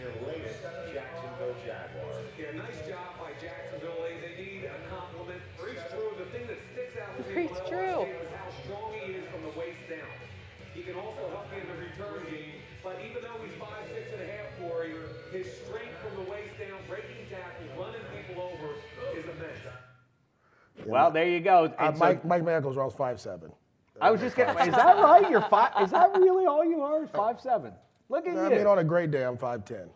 Well, 20.85 21.11
there 21.11 21.27
you 21.27 21.39
go. 21.39 21.65
Uh, 21.65 21.75
And 21.79 21.97
so- 21.97 22.03
Mike 22.05 22.25
Mike 22.25 22.43
Michaels 22.43 22.77
runs 22.77 22.93
five 22.93 23.19
seven. 23.19 23.51
I 23.99 24.09
was 24.09 24.19
just 24.21 24.35
getting. 24.35 24.57
Is 24.67 24.73
that 24.75 24.97
right? 24.97 25.29
You're 25.29 25.41
five. 25.41 25.71
Is 25.83 25.91
that 25.91 26.11
really 26.17 26.45
all 26.47 26.65
you 26.65 26.81
are? 26.81 27.05
Five 27.07 27.39
seven. 27.39 27.73
Look 28.09 28.25
at 28.27 28.35
I 28.35 28.49
you. 28.49 28.55
mean, 28.57 28.67
on 28.67 28.79
a 28.79 28.83
great 28.83 29.11
day, 29.11 29.23
I'm 29.23 29.37
five 29.37 29.63
ten. 29.63 29.89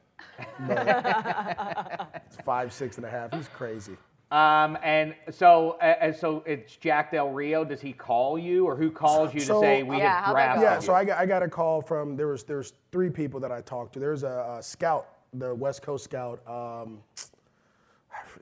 it's 2.26 2.38
five 2.44 2.72
six 2.74 2.98
and 2.98 3.06
a 3.06 3.10
half. 3.10 3.34
He's 3.34 3.48
crazy. 3.48 3.98
Um, 4.32 4.78
and 4.84 5.16
so, 5.32 5.78
uh, 5.82 5.96
and 6.02 6.16
so 6.16 6.44
it's 6.48 6.76
Jack 6.78 7.12
Del 7.12 7.30
Rio. 7.30 7.64
Does 7.64 7.80
he 7.80 7.94
call 7.94 8.38
you, 8.40 8.66
or 8.66 8.76
who 8.76 8.90
calls 8.92 9.34
you 9.34 9.40
to 9.42 9.60
say 9.60 9.84
we 9.84 9.98
Yeah, 9.98 10.16
have 10.16 10.26
how'd 10.26 10.34
drafted 10.36 10.62
go? 10.62 10.68
Yeah, 10.72 10.80
so 10.80 10.94
I 10.94 11.06
got, 11.06 11.20
I 11.20 11.26
got 11.26 11.44
a 11.44 11.48
call 11.48 11.82
from 11.82 12.16
there 12.18 12.28
was 12.28 12.44
there's 12.44 12.74
three 12.92 13.10
people 13.10 13.40
that 13.42 13.52
I 13.52 13.62
talked 13.62 13.94
to. 13.94 14.00
There's 14.00 14.24
a, 14.24 14.56
a 14.58 14.64
scout, 14.64 15.08
the 15.34 15.54
West 15.54 15.84
Coast 15.84 16.04
scout. 16.04 16.42
Um, 16.48 17.00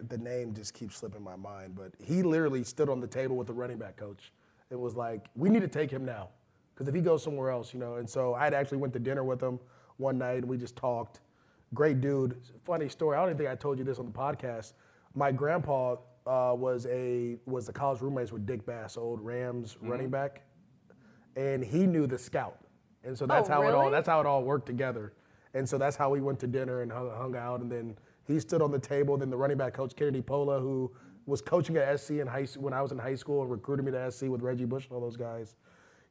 the 0.08 0.18
name 0.18 0.54
just 0.54 0.74
keeps 0.74 0.98
slipping 0.98 1.24
my 1.24 1.36
mind, 1.36 1.76
but 1.76 1.92
he 2.00 2.24
literally 2.24 2.64
stood 2.64 2.90
on 2.90 3.00
the 3.00 3.08
table 3.08 3.36
with 3.36 3.48
the 3.48 3.54
running 3.54 3.78
back 3.78 3.96
coach. 3.98 4.32
It 4.70 4.80
was 4.80 4.96
like, 4.96 5.28
we 5.36 5.50
need 5.50 5.62
to 5.62 5.68
take 5.68 5.92
him 5.92 6.06
now, 6.06 6.30
because 6.74 6.88
if 6.88 6.96
he 6.96 7.02
goes 7.02 7.24
somewhere 7.24 7.50
else, 7.50 7.74
you 7.74 7.80
know. 7.80 7.96
And 7.96 8.10
so 8.10 8.34
I 8.34 8.48
actually 8.48 8.80
went 8.80 8.94
to 8.94 9.00
dinner 9.00 9.24
with 9.24 9.42
him 9.42 9.60
one 9.98 10.18
night, 10.18 10.38
and 10.38 10.48
we 10.48 10.58
just 10.58 10.76
talked. 10.76 11.22
Great 11.74 12.02
dude. 12.02 12.38
Funny 12.64 12.88
story. 12.90 13.18
I 13.18 13.22
don't 13.22 13.30
even 13.30 13.38
think 13.38 13.50
I 13.50 13.56
told 13.56 13.78
you 13.80 13.84
this 13.84 14.00
on 14.00 14.06
the 14.06 14.12
podcast. 14.12 14.74
My 15.16 15.32
grandpa 15.32 15.98
uh, 16.26 16.54
was 16.58 16.86
a 16.88 17.38
was 17.46 17.66
the 17.68 17.74
college 17.74 18.02
roommates 18.02 18.32
with 18.32 18.46
Dick 18.46 18.66
Bass, 18.66 18.96
old 18.98 19.20
Rams 19.22 19.78
running 19.82 20.10
back 20.10 20.44
and 21.36 21.64
he 21.64 21.86
knew 21.88 22.06
the 22.08 22.18
scout, 22.18 22.60
and 23.04 23.18
so 23.18 23.26
that's 23.26 23.50
Oh, 23.50 23.54
how 23.54 23.68
it 23.68 23.74
all 23.74 23.90
that's 23.90 24.08
how 24.08 24.20
it 24.20 24.26
all 24.26 24.44
worked 24.44 24.66
together, 24.68 25.14
and 25.54 25.68
so 25.68 25.78
that's 25.78 25.96
how 25.96 26.10
we 26.10 26.22
went 26.22 26.40
to 26.42 26.48
dinner 26.48 26.82
and 26.82 26.92
hung, 26.92 27.10
hung 27.10 27.36
out, 27.36 27.60
and 27.62 27.72
then 27.72 27.98
he 28.28 28.40
stood 28.40 28.62
on 28.62 28.72
the 28.72 28.80
table. 28.80 29.18
Then 29.18 29.30
the 29.30 29.38
running 29.38 29.58
back 29.58 29.74
coach 29.74 29.96
Kennedy 29.96 30.22
Pola, 30.22 30.60
who 30.60 30.92
was 31.26 31.42
coaching 31.42 31.78
at 31.78 32.00
SC 32.00 32.12
in 32.12 32.28
high 32.28 32.46
when 32.58 32.74
I 32.74 32.82
was 32.82 32.92
in 32.92 32.98
high 33.00 33.16
school 33.16 33.42
and 33.42 33.52
recruited 33.52 33.86
me 33.86 33.92
to 33.92 34.12
SC 34.12 34.24
with 34.24 34.42
Reggie 34.42 34.66
Bush 34.66 34.86
and 34.86 34.94
all 34.94 35.02
those 35.02 35.18
guys. 35.18 35.56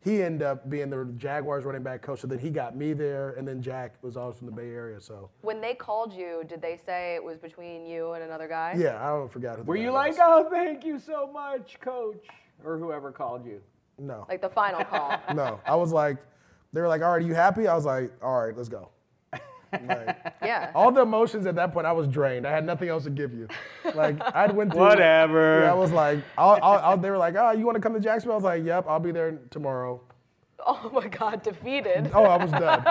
He 0.05 0.21
ended 0.21 0.43
up 0.43 0.69
being 0.69 0.91
the 0.91 1.05
Jaguars 1.17 1.65
running 1.65 1.85
back 1.85 2.03
coach, 2.03 2.21
so 2.23 2.27
then 2.27 2.41
he 2.41 2.51
got 2.51 2.75
me 2.77 2.93
there, 2.93 3.35
and 3.35 3.47
then 3.47 3.63
Jack 3.63 3.95
was 4.03 4.17
always 4.17 4.37
from 4.37 4.47
the 4.47 4.53
Bay 4.53 4.71
Area, 4.71 5.01
so 5.01 5.31
When 5.43 5.61
they 5.61 5.75
called 5.75 6.13
you, 6.13 6.43
did 6.49 6.61
they 6.61 6.77
say 6.85 7.15
it 7.15 7.23
was 7.23 7.39
between 7.39 7.87
you 7.87 8.11
and 8.15 8.25
another 8.25 8.49
guy? 8.49 8.75
yeah, 8.77 9.01
I 9.01 9.11
don't 9.11 9.31
forgot 9.31 9.59
who. 9.59 9.63
the 9.63 9.69
Were 9.69 9.77
guy 9.77 9.83
you 9.83 9.93
was. 9.93 10.17
like, 10.19 10.27
oh, 10.29 10.49
thank 10.51 10.85
you 10.85 10.99
so 10.99 11.31
much, 11.33 11.79
coach, 11.81 12.27
or 12.65 12.79
whoever 12.79 13.13
called 13.13 13.47
you? 13.47 13.61
no, 13.97 14.27
Like 14.29 14.41
the 14.41 14.49
final 14.49 14.83
call. 14.83 15.21
no? 15.35 15.61
I 15.65 15.77
was 15.77 15.93
like, 15.93 16.17
they 16.73 16.81
were 16.81 16.89
like, 16.89 17.03
all 17.03 17.11
right, 17.13 17.23
are 17.23 17.27
you 17.27 17.35
happy? 17.35 17.69
I 17.69 17.75
was 17.77 17.85
like, 17.85 18.11
all 18.21 18.45
right, 18.45 18.57
let's 18.57 18.69
go. 18.69 18.89
Like, 19.73 20.35
yeah. 20.43 20.71
all 20.75 20.91
the 20.93 21.03
emotions 21.03 21.47
at 21.47 21.55
that 21.57 21.73
point, 21.73 21.87
I 21.87 21.93
was 21.93 22.07
drained. 22.07 22.47
I 22.47 22.51
had 22.51 22.65
nothing 22.65 22.89
else 22.89 23.05
to 23.05 23.11
give 23.11 23.33
you. 23.33 23.49
Like 23.95 24.21
I 24.21 24.47
went 24.47 24.73
through. 24.73 24.83
Whatever. 24.83 25.63
Yeah, 25.63 25.71
I 25.73 25.75
was 25.75 25.93
like, 25.93 26.21
I'll, 26.37 26.59
I'll, 26.63 26.79
I'll, 26.81 26.97
they 26.99 27.11
were 27.11 27.19
like, 27.19 27.35
oh, 27.37 27.53
you 27.53 27.65
want 27.65 27.77
to 27.77 27.81
come 27.81 27.95
to 27.95 28.01
Jacksonville? 28.01 28.35
I 28.35 28.37
was 28.37 28.45
like, 28.45 28.65
yep, 28.65 28.85
I'll 28.89 29.01
be 29.01 29.13
there 29.13 29.39
tomorrow. 29.51 30.01
Oh 30.65 30.91
my 30.95 31.09
God, 31.09 31.43
defeated. 31.43 32.11
Oh, 32.15 32.23
I 32.25 32.37
was 32.37 32.51
done. 32.53 32.85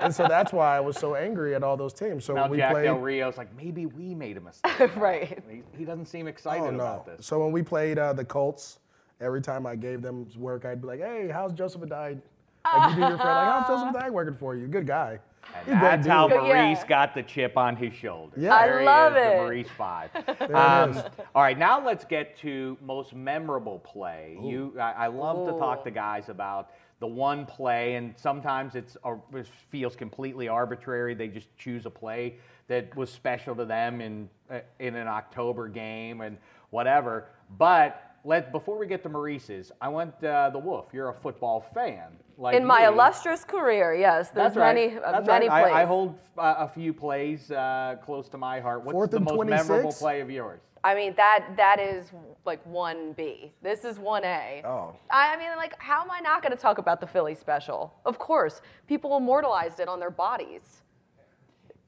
and 0.00 0.14
so 0.14 0.26
that's 0.28 0.52
why 0.52 0.76
I 0.76 0.80
was 0.80 0.98
so 0.98 1.14
angry 1.14 1.54
at 1.54 1.62
all 1.62 1.76
those 1.76 1.94
teams. 1.94 2.26
So 2.26 2.34
Now 2.34 2.42
when 2.42 2.50
we 2.50 2.56
Jack 2.58 2.72
played. 2.72 2.84
Del 2.84 2.98
Rio's 2.98 3.32
was 3.32 3.38
like, 3.38 3.56
maybe 3.56 3.86
we 3.86 4.14
made 4.14 4.36
a 4.36 4.40
mistake. 4.40 4.94
right. 4.96 5.42
he, 5.48 5.62
he 5.78 5.84
doesn't 5.86 6.06
seem 6.06 6.28
excited 6.28 6.62
Oh, 6.66 6.70
no. 6.70 6.76
about 6.76 7.06
this. 7.06 7.24
So 7.26 7.42
when 7.42 7.52
we 7.52 7.62
played 7.62 7.98
uh, 7.98 8.12
the 8.12 8.24
Colts, 8.24 8.80
every 9.20 9.40
time 9.40 9.64
I 9.66 9.76
gave 9.76 10.02
them 10.02 10.26
work, 10.36 10.66
I'd 10.66 10.82
be 10.82 10.88
like, 10.88 11.00
hey, 11.00 11.30
how's 11.32 11.52
Joseph 11.54 11.80
Addai? 11.80 12.20
Like 12.66 12.90
you 12.90 12.96
do 12.96 13.00
your 13.00 13.16
friend, 13.16 13.20
like, 13.20 13.64
how's 13.64 13.68
Joseph 13.68 13.94
Addai 13.94 14.10
working 14.10 14.34
for 14.34 14.54
you? 14.54 14.66
Good 14.66 14.86
guy. 14.86 15.20
And 15.54 15.66
He's 15.66 15.80
that's 15.80 16.06
how 16.06 16.28
dude. 16.28 16.44
Yeah. 16.46 16.62
Maurice 16.64 16.84
got 16.84 17.14
the 17.14 17.22
chip 17.22 17.56
on 17.56 17.76
his 17.76 17.92
shoulder. 17.94 18.34
Yeah. 18.38 18.54
I 18.54 18.66
There 18.66 18.80
he 18.80 18.86
love 18.86 19.16
is, 19.16 19.22
it. 19.22 19.30
The 19.30 19.36
Maurice 19.36 19.68
Five. 19.76 20.10
Um, 20.54 21.02
all 21.34 21.42
right, 21.42 21.58
now 21.58 21.84
let's 21.84 22.04
get 22.04 22.36
to 22.38 22.76
most 22.82 23.14
memorable 23.14 23.78
play. 23.80 24.36
You, 24.42 24.74
I, 24.78 24.92
I 24.92 25.06
love 25.06 25.46
to 25.46 25.58
talk 25.58 25.84
to 25.84 25.90
guys 25.90 26.28
about 26.28 26.70
the 26.98 27.06
one 27.06 27.46
play, 27.46 27.94
and 27.94 28.14
sometimes 28.16 28.74
it's 28.74 28.96
uh, 29.04 29.14
it 29.34 29.46
feels 29.70 29.96
completely 29.96 30.48
arbitrary. 30.48 31.14
They 31.14 31.28
just 31.28 31.54
choose 31.56 31.86
a 31.86 31.90
play 31.90 32.36
that 32.68 32.94
was 32.96 33.10
special 33.10 33.54
to 33.56 33.64
them 33.64 34.00
in 34.00 34.28
uh, 34.50 34.60
in 34.78 34.96
an 34.96 35.08
October 35.08 35.68
game 35.68 36.20
and 36.20 36.36
whatever. 36.70 37.26
But 37.58 38.16
let 38.24 38.52
before 38.52 38.78
we 38.78 38.86
get 38.86 39.02
to 39.04 39.08
Maurice's, 39.08 39.72
I 39.80 39.88
want 39.88 40.22
uh, 40.22 40.50
the 40.50 40.58
Wolf. 40.58 40.86
You're 40.92 41.08
a 41.08 41.14
football 41.14 41.60
fan. 41.74 42.08
Like 42.40 42.56
In 42.56 42.64
my 42.64 42.80
me. 42.80 42.86
illustrious 42.86 43.44
career, 43.44 43.94
yes, 43.94 44.30
there's 44.30 44.54
That's 44.54 44.56
right. 44.56 44.74
many, 44.74 44.96
uh, 44.96 45.12
That's 45.12 45.26
many 45.26 45.46
right. 45.46 45.64
plays. 45.64 45.74
I, 45.74 45.82
I 45.82 45.84
hold 45.84 46.18
uh, 46.38 46.54
a 46.58 46.68
few 46.68 46.94
plays 46.94 47.50
uh, 47.50 47.96
close 48.02 48.30
to 48.30 48.38
my 48.38 48.60
heart. 48.60 48.82
What's 48.82 48.94
Fourth 48.94 49.10
the 49.10 49.18
and 49.18 49.26
most 49.26 49.36
memorable 49.46 49.66
26? 49.92 49.98
play 50.00 50.20
of 50.22 50.30
yours? 50.30 50.60
I 50.82 50.94
mean 50.94 51.12
that 51.18 51.44
that 51.58 51.78
is 51.78 52.12
like 52.46 52.64
one 52.64 53.12
B. 53.12 53.52
This 53.62 53.84
is 53.84 53.98
one 53.98 54.24
A. 54.24 54.62
Oh. 54.64 54.96
I 55.10 55.36
mean, 55.36 55.48
like, 55.58 55.74
how 55.78 56.00
am 56.00 56.10
I 56.10 56.20
not 56.20 56.40
going 56.42 56.56
to 56.56 56.60
talk 56.60 56.78
about 56.78 56.98
the 57.02 57.06
Philly 57.06 57.34
special? 57.34 57.92
Of 58.06 58.18
course, 58.18 58.62
people 58.86 59.14
immortalized 59.18 59.78
it 59.78 59.88
on 59.88 60.00
their 60.00 60.10
bodies. 60.10 60.62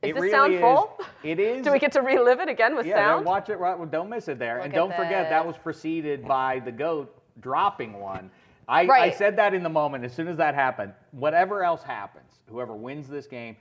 Is 0.03 0.11
It 0.11 0.13
this 0.13 0.21
really 0.21 0.31
sound 0.31 0.53
is- 0.53 0.61
full? 0.61 0.99
it 1.25 1.41
is- 1.41 1.65
Do 1.65 1.73
we 1.73 1.79
get 1.79 1.93
to 1.93 2.03
relive 2.03 2.41
it 2.41 2.51
again 2.51 2.77
with 2.77 2.85
Yeah, 2.85 2.97
sound? 2.97 3.25
watch 3.25 3.49
it. 3.49 3.57
Right, 3.57 3.79
well, 3.79 3.89
don't 3.89 4.11
miss 4.11 4.29
it 4.29 4.39
there, 4.39 4.59
and 4.59 4.65
Look 4.65 4.73
at 4.75 4.77
don't 4.77 4.95
forget 4.95 5.31
that 5.31 5.47
was 5.47 5.57
preceded 5.57 6.29
by 6.29 6.59
the 6.59 6.73
goat 6.73 7.17
dropping 7.41 7.99
one. 7.99 8.31
I, 8.69 8.83
I 8.89 9.11
said 9.11 9.37
that 9.37 9.55
in 9.55 9.63
the 9.63 9.69
moment. 9.69 10.05
As 10.05 10.13
soon 10.13 10.29
as 10.29 10.37
that 10.37 10.55
happened, 10.55 10.93
whatever 11.11 11.65
else 11.65 11.83
happens, 11.83 12.31
whoever 12.49 12.75
wins 12.75 13.09
this 13.09 13.27
game, 13.27 13.57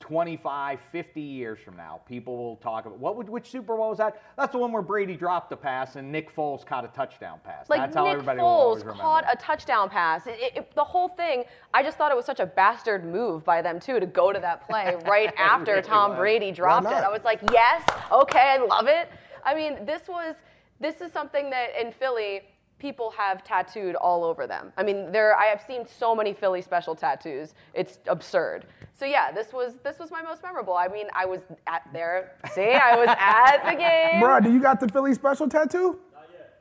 25, 0.00 0.80
50 0.92 1.20
years 1.20 1.58
from 1.58 1.76
now, 1.76 2.00
people 2.06 2.36
will 2.36 2.56
talk 2.56 2.86
about 2.86 2.98
what 3.00 3.16
would, 3.16 3.28
which 3.28 3.50
Super 3.50 3.76
Bowl 3.76 3.88
was 3.88 3.98
that? 3.98 4.22
That's 4.36 4.52
the 4.52 4.58
one 4.58 4.70
where 4.70 4.80
Brady 4.82 5.16
dropped 5.16 5.50
a 5.52 5.56
pass 5.56 5.96
and 5.96 6.12
Nick 6.12 6.32
Foles 6.34 6.64
caught 6.64 6.84
a 6.84 6.88
touchdown 6.88 7.40
pass. 7.44 7.68
Like 7.68 7.80
That's 7.80 7.96
how 7.96 8.04
Nick 8.04 8.12
everybody 8.14 8.38
will 8.40 8.46
Foles 8.76 8.78
remember. 8.80 9.02
caught 9.02 9.24
a 9.30 9.36
touchdown 9.36 9.88
pass. 9.90 10.26
It, 10.28 10.38
it- 10.38 10.56
it- 10.56 10.74
the 10.76 10.84
whole 10.84 11.08
thing, 11.08 11.42
I 11.74 11.82
just 11.82 11.98
thought 11.98 12.12
it 12.12 12.16
was 12.16 12.26
such 12.26 12.38
a 12.40 12.46
bastard 12.46 13.04
move 13.04 13.44
by 13.44 13.60
them 13.60 13.80
too 13.80 13.98
to 13.98 14.06
go 14.06 14.32
to 14.32 14.38
that 14.38 14.66
play 14.68 14.96
right 15.04 15.34
after 15.36 15.72
really 15.72 15.82
Tom 15.82 16.10
was. 16.12 16.18
Brady 16.18 16.52
dropped 16.52 16.86
it. 16.86 16.92
I 16.92 17.08
was 17.10 17.24
like, 17.24 17.40
yes, 17.52 17.82
okay, 18.12 18.56
I 18.56 18.58
love 18.64 18.86
it. 18.86 19.08
I 19.44 19.54
mean, 19.54 19.84
this 19.84 20.02
was 20.08 20.36
this 20.80 21.00
is 21.00 21.12
something 21.12 21.50
that 21.50 21.70
in 21.80 21.90
Philly 21.90 22.42
people 22.78 23.10
have 23.16 23.42
tattooed 23.44 23.94
all 23.96 24.24
over 24.24 24.46
them. 24.46 24.72
I 24.76 24.82
mean, 24.82 25.10
there 25.12 25.34
I 25.36 25.46
have 25.46 25.62
seen 25.66 25.86
so 25.86 26.14
many 26.14 26.32
Philly 26.32 26.62
special 26.62 26.94
tattoos. 26.94 27.54
It's 27.74 27.98
absurd. 28.06 28.66
So 28.94 29.04
yeah, 29.04 29.30
this 29.32 29.52
was 29.52 29.78
this 29.84 29.98
was 29.98 30.10
my 30.10 30.22
most 30.22 30.42
memorable. 30.42 30.74
I 30.74 30.88
mean, 30.88 31.06
I 31.14 31.26
was 31.26 31.40
at 31.66 31.82
there. 31.92 32.32
See, 32.52 32.70
I 32.72 32.96
was 32.96 33.08
at 33.18 33.68
the 33.70 33.76
game. 33.76 34.20
Bro, 34.20 34.40
do 34.40 34.52
you 34.52 34.60
got 34.60 34.80
the 34.80 34.88
Philly 34.88 35.14
special 35.14 35.48
tattoo? 35.48 35.98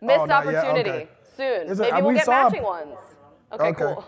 Missed 0.01 0.20
Oh, 0.22 0.26
not 0.26 0.45
yet, 0.45 0.55
opportunity. 0.55 0.89
okay. 0.89 1.09
Soon. 1.36 1.72
It- 1.72 1.78
Maybe 1.78 1.91
uh, 1.91 1.99
we'll 2.01 2.07
we 2.09 2.13
get 2.15 2.28
matching 2.28 2.63
ones. 2.63 2.97
Okay, 3.53 3.63
Okay. 3.70 3.84
cool. 3.84 4.05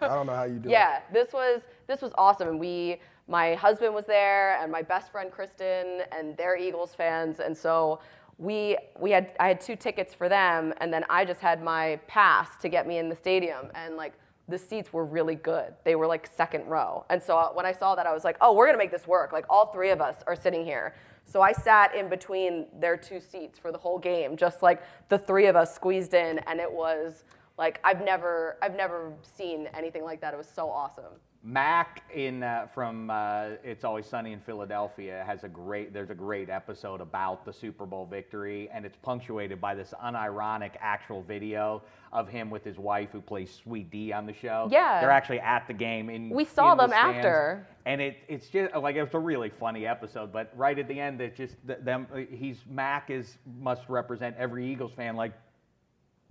I 0.00 0.08
don't 0.08 0.26
know 0.26 0.34
how 0.34 0.44
you 0.44 0.58
do 0.58 0.68
it. 0.68 0.72
Yeah, 0.72 1.00
this 1.12 1.32
was 1.32 1.62
this 1.86 2.00
was 2.02 2.12
awesome, 2.18 2.48
and 2.48 2.58
we, 2.60 3.00
my 3.26 3.54
husband 3.54 3.94
was 3.94 4.04
there, 4.06 4.58
and 4.62 4.70
my 4.72 4.82
best 4.82 5.10
friend 5.12 5.30
Kristen, 5.30 6.02
and 6.16 6.36
they're 6.36 6.56
Eagles 6.56 6.94
fans, 6.94 7.40
and 7.40 7.56
so 7.56 8.00
we 8.38 8.78
we 8.98 9.10
had 9.10 9.32
I 9.40 9.48
had 9.48 9.60
two 9.60 9.76
tickets 9.76 10.14
for 10.14 10.28
them, 10.28 10.72
and 10.80 10.92
then 10.92 11.04
I 11.10 11.24
just 11.24 11.40
had 11.40 11.62
my 11.62 12.00
pass 12.06 12.48
to 12.62 12.68
get 12.68 12.86
me 12.86 12.98
in 12.98 13.08
the 13.08 13.16
stadium, 13.16 13.70
and 13.74 13.96
like 13.96 14.14
the 14.46 14.56
seats 14.56 14.92
were 14.92 15.04
really 15.04 15.34
good. 15.34 15.74
They 15.84 15.96
were 15.96 16.06
like 16.06 16.26
second 16.26 16.66
row, 16.66 17.04
and 17.10 17.22
so 17.22 17.36
uh, 17.36 17.48
when 17.50 17.66
I 17.66 17.72
saw 17.72 17.96
that, 17.96 18.06
I 18.06 18.14
was 18.14 18.24
like, 18.24 18.36
oh, 18.40 18.54
we're 18.54 18.66
gonna 18.66 18.78
make 18.78 18.92
this 18.92 19.06
work. 19.06 19.32
Like 19.32 19.44
all 19.50 19.72
three 19.72 19.90
of 19.90 20.00
us 20.00 20.16
are 20.26 20.36
sitting 20.36 20.64
here. 20.64 20.94
So 21.24 21.42
I 21.42 21.52
sat 21.52 21.94
in 21.94 22.08
between 22.08 22.66
their 22.80 22.96
two 22.96 23.20
seats 23.20 23.58
for 23.58 23.70
the 23.70 23.76
whole 23.78 23.98
game, 23.98 24.36
just 24.36 24.62
like 24.62 24.82
the 25.10 25.18
three 25.18 25.46
of 25.46 25.56
us 25.56 25.74
squeezed 25.74 26.14
in, 26.14 26.38
and 26.46 26.60
it 26.60 26.72
was 26.72 27.24
like 27.58 27.80
I've 27.82 28.04
never 28.04 28.56
I've 28.62 28.76
never 28.76 29.12
seen 29.22 29.68
anything 29.74 30.04
like 30.04 30.20
that. 30.20 30.32
It 30.32 30.36
was 30.36 30.48
so 30.48 30.70
awesome. 30.70 31.12
Mac 31.44 32.02
in 32.12 32.42
uh, 32.42 32.66
from 32.74 33.10
uh, 33.10 33.50
It's 33.62 33.84
Always 33.84 34.06
Sunny 34.06 34.32
in 34.32 34.40
Philadelphia 34.40 35.22
has 35.24 35.44
a 35.44 35.48
great. 35.48 35.92
There's 35.92 36.10
a 36.10 36.14
great 36.14 36.50
episode 36.50 37.00
about 37.00 37.44
the 37.44 37.52
Super 37.52 37.86
Bowl 37.86 38.06
victory, 38.06 38.68
and 38.72 38.84
it's 38.84 38.96
punctuated 38.96 39.60
by 39.60 39.76
this 39.76 39.94
unironic 40.04 40.72
actual 40.80 41.22
video 41.22 41.82
of 42.12 42.28
him 42.28 42.50
with 42.50 42.64
his 42.64 42.76
wife 42.76 43.10
who 43.12 43.20
plays 43.20 43.52
Sweet 43.52 43.88
Dee 43.90 44.12
on 44.12 44.26
the 44.26 44.32
show. 44.32 44.68
Yeah. 44.70 45.00
they're 45.00 45.10
actually 45.10 45.40
at 45.40 45.68
the 45.68 45.74
game 45.74 46.10
in. 46.10 46.28
We 46.30 46.44
saw 46.44 46.72
in 46.72 46.78
them 46.78 46.90
stands. 46.90 47.18
after. 47.18 47.66
and 47.86 48.00
it, 48.00 48.16
it's 48.28 48.48
just 48.48 48.74
like 48.74 48.96
it's 48.96 49.14
a 49.14 49.18
really 49.18 49.50
funny 49.50 49.86
episode. 49.86 50.32
But 50.32 50.52
right 50.56 50.76
at 50.76 50.88
the 50.88 50.98
end, 50.98 51.20
it 51.20 51.36
just 51.36 51.54
th- 51.66 51.78
them. 51.82 52.08
He's 52.30 52.58
Mac 52.68 53.10
is 53.10 53.38
must 53.60 53.88
represent 53.88 54.34
every 54.38 54.70
Eagles 54.70 54.92
fan. 54.92 55.14
Like 55.14 55.34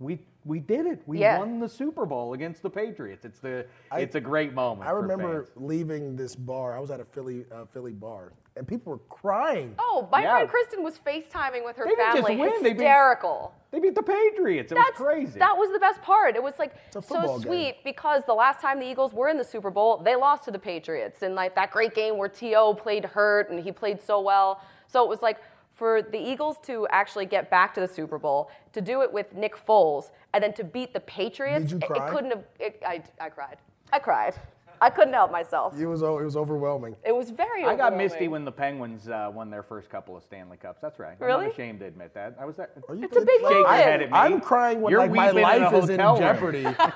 we 0.00 0.18
we 0.44 0.60
did 0.60 0.86
it. 0.86 1.02
We 1.06 1.18
Yeah. 1.18 1.38
won 1.40 1.58
the 1.58 1.68
Super 1.68 2.06
Bowl 2.06 2.32
against 2.32 2.62
the 2.62 2.70
Patriots. 2.70 3.24
It's 3.26 3.40
the 3.40 3.66
I- 3.90 4.00
it's 4.00 4.14
a 4.14 4.20
great 4.20 4.54
moment. 4.54 4.88
I 4.88 4.92
for 4.92 5.00
remember 5.02 5.44
fans. 5.44 5.56
leaving 5.56 6.16
this 6.16 6.34
bar. 6.34 6.74
I 6.76 6.80
was 6.80 6.90
at 6.90 7.00
a 7.00 7.04
Philly 7.04 7.44
uh, 7.52 7.64
Philly 7.66 7.92
bar, 7.92 8.32
and 8.56 8.66
people 8.66 8.92
were 8.92 8.98
crying. 9.10 9.74
Oh, 9.78 10.08
my 10.10 10.22
Yeah. 10.22 10.36
friend 10.36 10.48
Kristen 10.48 10.82
was 10.82 10.96
FaceTiming 10.98 11.64
with 11.64 11.76
her 11.76 11.84
They 11.84 11.90
didn't 11.90 12.14
just 12.14 12.28
family. 12.28 12.36
win, 12.36 12.62
they 12.62 12.72
beat- 12.72 12.80
Hysterical. 12.80 13.52
They 13.72 13.80
beat 13.80 13.94
the 13.94 14.02
Patriots. 14.02 14.72
It 14.72 14.76
That's 14.76 14.98
was 14.98 15.06
crazy. 15.08 15.38
That 15.38 15.58
was 15.58 15.70
the 15.72 15.80
best 15.80 16.00
part. 16.00 16.34
It 16.36 16.42
was 16.42 16.58
like 16.58 16.72
so 16.90 17.00
football 17.02 17.40
game. 17.40 17.42
sweet 17.48 17.84
because 17.84 18.24
the 18.24 18.34
last 18.34 18.60
time 18.60 18.78
the 18.78 18.86
Eagles 18.86 19.12
were 19.12 19.28
in 19.28 19.36
the 19.36 19.44
Super 19.44 19.70
Bowl, 19.70 19.98
they 19.98 20.14
lost 20.16 20.44
to 20.44 20.50
the 20.50 20.58
Patriots 20.58 21.22
in 21.22 21.34
like 21.34 21.54
that 21.56 21.72
great 21.72 21.94
game 21.94 22.16
where 22.16 22.28
T.O. 22.30 22.74
played 22.74 23.04
hurt 23.04 23.50
and 23.50 23.60
he 23.60 23.72
played 23.72 24.00
so 24.00 24.20
well. 24.20 24.62
So 24.86 25.02
it 25.04 25.08
was 25.10 25.20
like 25.20 25.36
for 25.78 26.02
the 26.02 26.18
Eagles 26.18 26.56
to 26.64 26.86
actually 26.90 27.24
get 27.26 27.50
back 27.50 27.72
to 27.74 27.80
the 27.80 27.86
Super 27.88 28.18
Bowl, 28.18 28.50
to 28.72 28.80
do 28.80 29.00
it 29.02 29.12
with 29.12 29.32
Nick 29.34 29.54
Foles, 29.56 30.10
and 30.34 30.42
then 30.42 30.52
to 30.54 30.64
beat 30.64 30.92
the 30.92 31.00
Patriots, 31.00 31.70
Did 31.70 31.70
you 31.70 31.78
it- 31.78 31.86
cry? 31.86 32.06
it 32.08 32.10
couldn't 32.12 32.30
have. 32.30 32.44
It, 32.58 32.82
I, 32.84 33.02
I 33.20 33.28
cried. 33.28 33.58
I 33.92 33.98
cried. 34.00 34.34
I 34.80 34.90
couldn't 34.90 35.14
help 35.14 35.32
myself. 35.32 35.76
It 35.76 35.86
was 35.86 36.02
it 36.02 36.06
was 36.08 36.36
overwhelming. 36.36 36.94
It 37.04 37.14
was 37.14 37.30
very. 37.30 37.64
I 37.64 37.74
got 37.74 37.96
misty 37.96 38.28
when 38.28 38.44
the 38.44 38.52
Penguins 38.52 39.08
uh, 39.08 39.28
won 39.34 39.50
their 39.50 39.62
first 39.64 39.88
couple 39.90 40.16
of 40.16 40.22
Stanley 40.22 40.56
Cups. 40.56 40.78
That's 40.80 40.98
right. 41.00 41.16
I'm 41.20 41.26
Really? 41.26 41.46
not 41.46 41.52
ashamed 41.54 41.80
to 41.80 41.86
admit 41.86 42.14
that. 42.14 42.36
I 42.40 42.44
was 42.44 42.54
there. 42.56 42.70
Are 42.88 42.94
you 42.94 43.02
It's 43.04 43.16
a 43.16 43.20
big 43.20 43.28
Shake 43.40 43.42
your 43.50 43.62
moment. 43.64 43.82
head 43.82 44.02
at 44.02 44.10
me. 44.12 44.16
I'm 44.16 44.40
crying 44.40 44.80
when 44.80 44.92
You're 44.92 45.00
like 45.00 45.10
my 45.12 45.32
weeping 45.32 45.38
in 45.38 45.62
life 45.62 45.74
is 45.82 45.88
in 45.90 45.98
room. 46.00 46.18
jeopardy, 46.18 46.62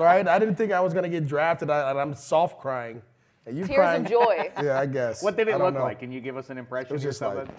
right? 0.00 0.26
I 0.26 0.38
didn't 0.40 0.56
think 0.56 0.72
I 0.72 0.80
was 0.80 0.92
gonna 0.92 1.08
get 1.08 1.26
drafted, 1.28 1.70
I, 1.70 1.90
and 1.90 2.00
I'm 2.00 2.14
soft 2.14 2.58
crying. 2.60 3.00
And 3.46 3.56
you 3.56 3.64
Tears 3.64 3.76
crying? 3.76 4.04
of 4.04 4.10
joy. 4.10 4.50
Yeah, 4.62 4.80
I 4.80 4.86
guess. 4.86 5.22
What 5.22 5.36
did 5.36 5.46
it 5.48 5.56
look 5.58 5.74
know. 5.74 5.82
like? 5.82 6.00
Can 6.00 6.10
you 6.10 6.20
give 6.20 6.36
us 6.36 6.50
an 6.50 6.58
impression? 6.58 6.90
It 6.90 6.94
was 6.94 7.04
or 7.04 7.08
just 7.08 7.20
like- 7.20 7.36
something? 7.36 7.54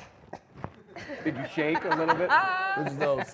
Did 1.23 1.37
you 1.37 1.45
shake 1.53 1.83
a 1.85 1.89
little 1.95 2.15
bit? 2.15 2.29
It 2.77 2.83
was 2.85 2.95
those. 2.97 3.33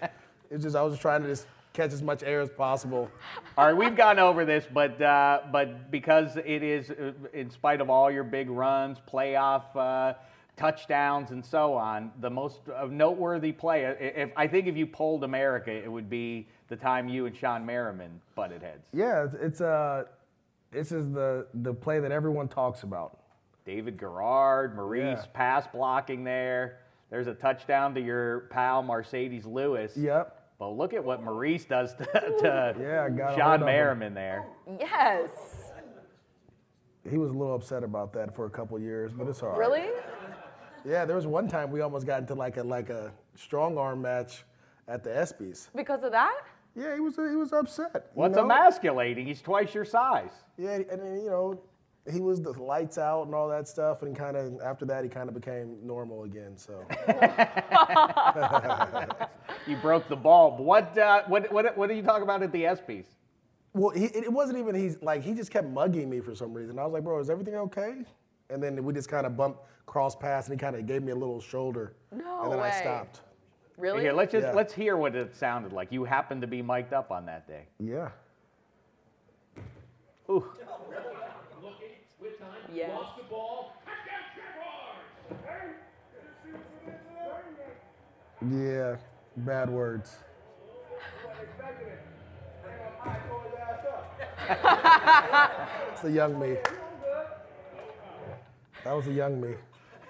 It's 0.49 0.63
just 0.63 0.75
I 0.75 0.81
was 0.81 0.97
trying 0.97 1.21
to 1.23 1.27
just 1.27 1.45
catch 1.73 1.93
as 1.93 2.01
much 2.01 2.23
air 2.23 2.41
as 2.41 2.49
possible. 2.49 3.09
All 3.57 3.65
right, 3.67 3.75
we've 3.77 3.95
gone 3.95 4.17
over 4.17 4.45
this, 4.45 4.65
but 4.73 4.99
uh, 5.01 5.41
but 5.51 5.91
because 5.91 6.37
it 6.37 6.63
is, 6.63 6.89
uh, 6.89 7.11
in 7.33 7.49
spite 7.51 7.79
of 7.81 7.89
all 7.89 8.09
your 8.09 8.23
big 8.23 8.49
runs, 8.49 8.97
playoff 9.11 9.63
uh, 9.75 10.13
touchdowns, 10.55 11.29
and 11.31 11.45
so 11.45 11.73
on, 11.75 12.11
the 12.19 12.29
most 12.29 12.61
uh, 12.75 12.87
noteworthy 12.89 13.51
play. 13.51 13.85
i- 13.85 13.89
If 13.91 14.31
I 14.35 14.47
think 14.47 14.65
if 14.67 14.75
you 14.75 14.87
polled 14.87 15.23
America, 15.23 15.71
it 15.71 15.91
would 15.91 16.09
be 16.09 16.47
the 16.69 16.75
time 16.75 17.07
you 17.07 17.27
and 17.27 17.35
Shawne 17.35 17.63
Merriman 17.63 18.19
butted 18.35 18.63
heads. 18.63 18.87
Yeah, 18.91 19.23
it's, 19.25 19.35
it's 19.35 19.61
uh, 19.61 20.05
this 20.71 20.91
is 20.91 21.11
the 21.11 21.45
the 21.53 21.73
play 21.73 21.99
that 21.99 22.11
everyone 22.11 22.47
talks 22.47 22.81
about. 22.83 23.19
David 23.65 23.99
Garrard, 23.99 24.75
Maurice 24.75 25.19
Yeah. 25.21 25.25
pass 25.33 25.67
blocking 25.67 26.23
there. 26.23 26.79
There's 27.09 27.27
a 27.27 27.33
touchdown 27.33 27.93
to 27.95 28.01
your 28.01 28.41
pal 28.51 28.83
Marcedes 28.83 29.45
Lewis. 29.45 29.95
Yep. 29.95 30.33
But 30.59 30.69
look 30.69 30.93
at 30.93 31.03
what 31.03 31.23
Maurice 31.23 31.65
does 31.65 31.93
to, 31.95 32.05
to 32.05 32.75
Yeah, 32.79 33.03
I 33.03 33.09
got 33.09 33.37
a 33.39 33.43
hold 33.43 33.61
Shawne. 33.61 33.65
Merriman 33.65 34.13
there. 34.13 34.45
Yes. 34.79 35.29
He 37.09 37.17
was 37.17 37.29
a 37.29 37.33
little 37.33 37.55
upset 37.55 37.83
about 37.83 38.11
that 38.13 38.35
for 38.35 38.45
a 38.45 38.49
couple 38.49 38.77
years, 38.79 39.13
but 39.13 39.27
it's 39.27 39.41
all 39.41 39.49
right. 39.49 39.57
Really? 39.59 39.85
Yeah, 40.83 41.05
there 41.05 41.15
was 41.15 41.27
one 41.27 41.47
time 41.47 41.71
we 41.71 41.81
almost 41.81 42.05
got 42.05 42.19
into 42.21 42.33
like 42.35 42.57
a 42.57 42.63
like 42.63 42.89
a 42.89 43.11
strong 43.35 43.77
arm 43.77 44.01
match 44.01 44.43
at 44.87 45.03
the 45.03 45.09
ESPYS. 45.11 45.69
Because 45.75 46.03
of 46.03 46.11
that? 46.11 46.35
Yeah, 46.75 46.93
he 46.95 46.99
was 46.99 47.15
he 47.15 47.35
was 47.35 47.53
upset. 47.53 47.91
you 47.93 48.01
What's 48.13 48.35
know? 48.35 48.43
emasculating? 48.43 49.25
He's 49.25 49.41
twice 49.41 49.73
your 49.73 49.85
size. 49.85 50.31
Yeah, 50.57 50.79
and 50.91 51.21
you 51.23 51.29
know, 51.29 51.59
he 52.11 52.21
was 52.21 52.41
the 52.41 52.51
lights 52.53 52.97
out 52.97 53.23
and 53.23 53.35
all 53.35 53.47
that 53.49 53.67
stuff, 53.67 54.01
and 54.01 54.15
kind 54.15 54.35
of 54.37 54.59
after 54.61 54.85
that 54.85 55.03
he 55.03 55.09
kind 55.09 55.27
of 55.29 55.35
became 55.35 55.77
normal 55.83 56.23
again. 56.23 56.57
So 56.57 56.85
You 59.67 59.75
broke 59.77 60.07
the 60.07 60.15
bulb. 60.15 60.59
What, 60.59 60.97
uh, 60.97 61.23
what, 61.27 61.51
what, 61.51 61.77
what 61.77 61.87
did 61.87 61.97
you 61.97 62.03
talk 62.03 62.21
about 62.21 62.41
at 62.43 62.51
the 62.51 62.63
ESPYs? 62.63 63.05
well, 63.73 63.91
he, 63.91 64.05
it 64.05 64.31
wasn't 64.31 64.57
even 64.57 64.73
he's 64.73 64.99
like 65.03 65.21
he 65.21 65.33
just 65.33 65.51
kept 65.51 65.67
mugging 65.67 66.09
me 66.09 66.19
for 66.19 66.33
some 66.33 66.53
reason. 66.53 66.79
I 66.79 66.83
was 66.83 66.93
like, 66.93 67.03
bro, 67.03 67.19
is 67.19 67.29
everything 67.29 67.55
okay? 67.55 67.97
And 68.49 68.63
then 68.63 68.83
we 68.83 68.93
just 68.93 69.09
kind 69.09 69.25
of 69.27 69.35
bumped 69.37 69.59
cross 69.85 70.15
paths, 70.15 70.47
and 70.47 70.57
he 70.57 70.63
kind 70.63 70.75
of 70.75 70.85
gave 70.87 71.03
me 71.03 71.11
a 71.11 71.15
little 71.15 71.39
shoulder, 71.41 71.93
No 72.11 72.43
and 72.43 72.51
then 72.53 72.59
way. 72.59 72.69
I 72.69 72.79
stopped. 72.79 73.21
Really? 73.77 74.01
Here, 74.01 74.13
let's 74.13 74.31
just 74.31 74.47
Yeah. 74.47 74.53
let's 74.53 74.73
hear 74.73 74.97
what 74.97 75.15
it 75.15 75.35
sounded 75.35 75.73
like. 75.73 75.91
You 75.91 76.05
happened 76.05 76.41
to 76.41 76.47
be 76.47 76.61
mic'd 76.61 76.93
up 76.93 77.11
on 77.11 77.25
that 77.27 77.47
day. 77.47 77.65
Yeah. 77.79 78.09
Ooh. 80.29 80.45
Yes. 82.77 82.91
Lost 82.93 83.17
the 83.17 83.23
ball. 83.23 83.73
Touchdown, 83.83 84.21
Jaguars! 84.37 85.73
Yeah, 88.53 88.97
bad 89.37 89.67
words. 89.71 90.17
It's 95.91 96.03
a 96.03 96.11
young 96.11 96.39
me. 96.39 96.57
That 98.83 98.95
was 98.95 99.07
a 99.07 99.11
young 99.11 99.41
me. 99.41 99.55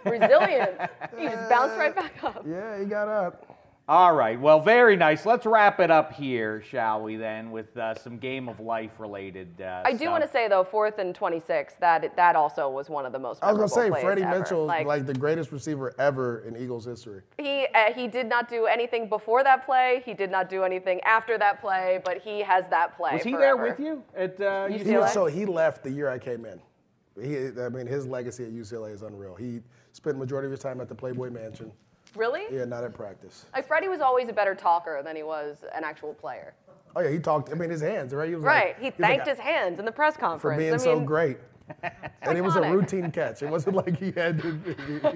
Resilient. 0.03 0.71
he 1.17 1.23
just 1.23 1.49
bounced 1.49 1.77
right 1.77 1.95
back 1.95 2.21
up. 2.21 2.45
Yeah, 2.45 2.79
he 2.79 2.83
got 2.85 3.07
up. 3.07 3.56
All 3.89 4.13
right. 4.13 4.37
Well, 4.37 4.59
very 4.59 4.97
nice. 4.97 5.25
Let's 5.25 5.45
wrap 5.45 5.79
it 5.79 5.89
up 5.89 6.11
here, 6.11 6.61
shall 6.61 7.01
we? 7.01 7.15
Then 7.15 7.51
with 7.51 7.77
uh, 7.77 7.95
some 7.95 8.17
game 8.17 8.49
of 8.49 8.59
life 8.59 8.91
related. 8.99 9.61
Uh, 9.61 9.83
I 9.85 9.93
do 9.93 10.09
want 10.09 10.23
to 10.23 10.29
say 10.29 10.49
though, 10.49 10.65
fourth 10.65 10.99
and 10.99 11.15
26, 11.15 11.75
that 11.79 12.13
that 12.17 12.35
also 12.35 12.69
was 12.69 12.89
one 12.89 13.05
of 13.05 13.13
the 13.13 13.19
most. 13.19 13.41
I 13.41 13.53
was 13.53 13.73
gonna 13.73 13.93
say 13.93 14.01
Freddie 14.01 14.23
ever. 14.23 14.39
Mitchell, 14.39 14.65
like, 14.65 14.85
like, 14.85 15.05
the 15.05 15.13
greatest 15.13 15.53
receiver 15.53 15.95
ever 15.99 16.39
in 16.39 16.57
Eagles 16.57 16.83
history. 16.83 17.21
He 17.37 17.65
uh, 17.73 17.93
he 17.93 18.09
did 18.09 18.27
not 18.27 18.49
do 18.49 18.65
anything 18.65 19.07
before 19.07 19.41
that 19.45 19.65
play. 19.65 20.01
He 20.03 20.13
did 20.13 20.31
not 20.31 20.49
do 20.49 20.63
anything 20.63 20.99
after 21.01 21.37
that 21.37 21.61
play, 21.61 22.01
but 22.03 22.17
he 22.17 22.41
has 22.41 22.67
that 22.67 22.97
play. 22.97 23.13
Was 23.13 23.23
he 23.23 23.31
forever. 23.31 23.63
there 23.63 23.71
with 23.71 23.79
you 23.79 24.03
at 24.17 24.37
uh, 24.41 24.67
UCLA? 24.67 24.85
He 24.85 24.97
was, 24.97 25.13
so 25.13 25.27
he 25.27 25.45
left 25.45 25.83
the 25.83 25.91
year 25.91 26.09
I 26.09 26.19
came 26.19 26.45
in. 26.45 26.59
He, 27.21 27.61
I 27.61 27.69
mean, 27.69 27.87
his 27.87 28.05
legacy 28.05 28.43
at 28.43 28.51
UCLA 28.51 28.93
is 28.93 29.01
unreal. 29.01 29.33
He 29.33 29.61
spent 29.93 30.17
majority 30.17 30.47
of 30.47 30.51
his 30.51 30.59
time 30.59 30.81
at 30.81 30.89
the 30.89 30.95
Playboy 30.95 31.29
Mansion. 31.29 31.71
Really? 32.17 32.43
Yeah, 32.51 32.65
not 32.65 32.83
at 32.83 32.93
practice. 32.93 33.45
Like 33.53 33.67
Freddie 33.67 33.87
was 33.87 34.01
always 34.01 34.27
a 34.27 34.33
better 34.33 34.55
talker 34.55 35.01
than 35.03 35.15
he 35.15 35.23
was 35.23 35.57
an 35.73 35.83
actual 35.83 36.13
player. 36.13 36.53
Oh 36.95 37.01
yeah, 37.01 37.11
he 37.11 37.19
talked. 37.19 37.51
I 37.51 37.53
mean, 37.53 37.69
his 37.69 37.81
hands, 37.81 38.13
right? 38.13 38.27
He 38.27 38.35
was 38.35 38.43
Right. 38.43 38.69
Like, 38.69 38.79
he 38.79 38.85
was 38.85 38.93
thanked 38.95 39.27
like, 39.27 39.37
his 39.37 39.39
hands 39.39 39.77
in 39.77 39.85
the 39.85 39.91
press 39.91 40.17
conference 40.17 40.41
for 40.41 40.57
being 40.57 40.73
I 40.73 40.77
so 40.77 40.99
great. 40.99 41.37
And 42.21 42.37
it 42.37 42.41
was 42.41 42.55
a 42.55 42.61
routine 42.61 43.11
catch. 43.11 43.41
It 43.41 43.49
wasn't 43.49 43.75
like 43.75 43.97
he 43.97 44.11
had 44.11 44.41
to. 44.41 44.51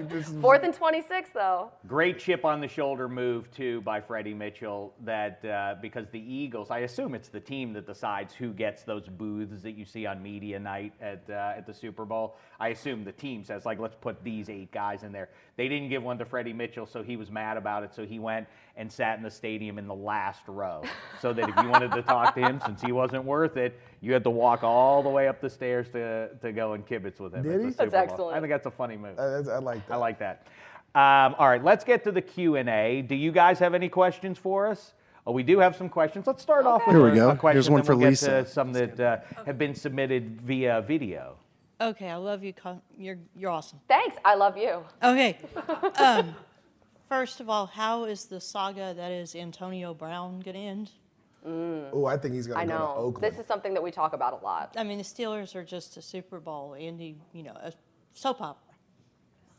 this 0.08 0.28
is- 0.28 0.40
Fourth 0.40 0.62
and 0.62 0.74
26 0.74 1.30
though. 1.34 1.70
Great 1.86 2.18
chip 2.18 2.44
on 2.44 2.60
the 2.60 2.68
shoulder 2.68 3.08
move 3.08 3.50
too 3.50 3.80
by 3.82 4.00
Freddie 4.00 4.34
Mitchell. 4.34 4.92
That 5.04 5.44
uh, 5.44 5.76
because 5.80 6.08
the 6.10 6.20
Eagles, 6.20 6.70
I 6.70 6.80
assume 6.80 7.14
it's 7.14 7.28
the 7.28 7.40
team 7.40 7.72
that 7.74 7.86
decides 7.86 8.34
who 8.34 8.52
gets 8.52 8.82
those 8.82 9.08
booths 9.08 9.62
that 9.62 9.72
you 9.72 9.84
see 9.84 10.06
on 10.06 10.22
media 10.22 10.58
night 10.58 10.92
at 11.00 11.22
uh, 11.28 11.54
at 11.56 11.66
the 11.66 11.74
Super 11.74 12.04
Bowl. 12.04 12.36
I 12.60 12.68
assume 12.68 13.04
the 13.04 13.12
team 13.12 13.44
says 13.44 13.64
like, 13.66 13.78
let's 13.78 13.96
put 14.00 14.22
these 14.22 14.48
eight 14.48 14.70
guys 14.72 15.02
in 15.02 15.12
there. 15.12 15.28
They 15.56 15.68
didn't 15.68 15.88
give 15.88 16.02
one 16.02 16.18
to 16.18 16.24
Freddie 16.24 16.52
Mitchell, 16.52 16.86
so 16.86 17.02
he 17.02 17.16
was 17.16 17.30
mad 17.30 17.56
about 17.56 17.82
it. 17.82 17.94
So 17.94 18.04
he 18.06 18.18
went 18.18 18.46
and 18.76 18.90
sat 18.90 19.16
in 19.18 19.22
the 19.22 19.30
stadium 19.30 19.78
in 19.78 19.86
the 19.86 19.94
last 19.94 20.42
row, 20.48 20.82
so 21.20 21.32
that 21.32 21.48
if 21.48 21.56
you 21.62 21.68
wanted 21.68 21.92
to 21.92 22.02
talk 22.02 22.34
to 22.34 22.40
him, 22.40 22.60
since 22.64 22.80
he 22.80 22.92
wasn't 22.92 23.24
worth 23.24 23.56
it, 23.56 23.78
you 24.00 24.12
had 24.12 24.24
to 24.24 24.30
walk 24.30 24.64
all 24.64 25.02
the 25.02 25.08
way 25.08 25.28
up 25.28 25.40
the 25.40 25.50
stairs 25.50 25.88
to 25.90 26.30
to 26.40 26.52
go 26.52 26.72
and 26.72 26.86
kibitz 26.86 27.20
with 27.20 27.34
him. 27.34 27.42
Did 27.42 27.52
at 27.52 27.58
the 27.60 27.66
he? 27.66 27.70
Super 27.72 27.90
That's 27.90 27.90
Bowl. 27.90 28.30
excellent. 28.30 28.36
I 28.36 28.40
think 28.40 28.50
that's 28.50 28.66
a 28.66 28.70
funny 28.70 28.96
move. 28.96 29.18
I, 29.18 29.22
I 29.22 29.58
like 29.58 29.86
that. 29.86 29.94
I 29.94 29.96
like 29.96 30.18
that. 30.20 30.46
Um, 30.94 31.34
all 31.38 31.48
right, 31.48 31.64
let's 31.64 31.84
get 31.84 32.04
to 32.04 32.12
the 32.12 32.22
Q 32.22 32.56
and 32.56 32.68
A. 32.68 33.02
Do 33.02 33.14
you 33.14 33.32
guys 33.32 33.58
have 33.58 33.74
any 33.74 33.88
questions 33.88 34.38
for 34.38 34.66
us? 34.66 34.94
Oh, 35.26 35.32
we 35.32 35.42
do 35.42 35.58
have 35.60 35.76
some 35.76 35.88
questions. 35.88 36.26
Let's 36.26 36.42
start 36.42 36.66
off 36.66 36.82
with 36.86 36.96
Here 36.96 37.04
we 37.04 37.12
a, 37.12 37.14
go. 37.14 37.30
a 37.30 37.36
question. 37.36 37.56
Here's 37.56 37.70
one 37.70 37.80
then 37.80 37.86
for 37.86 37.96
we'll 37.96 38.08
Lisa. 38.08 38.26
Get 38.26 38.46
to 38.46 38.50
some 38.50 38.72
that 38.72 39.00
uh, 39.00 39.18
have 39.46 39.56
been 39.56 39.74
submitted 39.74 40.40
via 40.42 40.82
video. 40.82 41.36
Okay, 41.80 42.10
I 42.10 42.16
love 42.16 42.44
you. 42.44 42.52
You're 42.98 43.18
you're 43.36 43.50
awesome. 43.50 43.80
Thanks. 43.88 44.16
I 44.24 44.34
love 44.34 44.56
you. 44.56 44.84
Okay. 45.02 45.38
um, 45.96 46.34
first 47.12 47.40
of 47.40 47.50
all, 47.50 47.66
how 47.66 48.04
is 48.04 48.24
the 48.24 48.40
saga 48.40 48.94
that 48.94 49.12
is 49.12 49.36
Antonio 49.36 49.92
Brown 49.92 50.40
going 50.40 50.54
to 50.54 50.60
end? 50.60 50.90
Oh, 51.44 52.06
I 52.06 52.16
think 52.16 52.34
he's 52.34 52.46
gonna 52.46 52.64
go 52.64 52.72
to 52.72 52.78
know. 52.78 52.94
Oakland. 52.96 53.32
This 53.32 53.40
is 53.40 53.46
something 53.46 53.74
that 53.74 53.82
we 53.82 53.90
talk 53.90 54.12
about 54.12 54.40
a 54.40 54.44
lot. 54.44 54.74
I 54.78 54.84
mean, 54.84 54.98
the 54.98 55.04
Steelers 55.04 55.56
are 55.56 55.64
just 55.64 55.96
a 55.96 56.02
Super 56.02 56.38
Bowl, 56.38 56.76
Andy. 56.78 57.16
You 57.32 57.42
know, 57.42 57.52
a 57.60 57.72
soap 58.14 58.40
opera. 58.40 58.74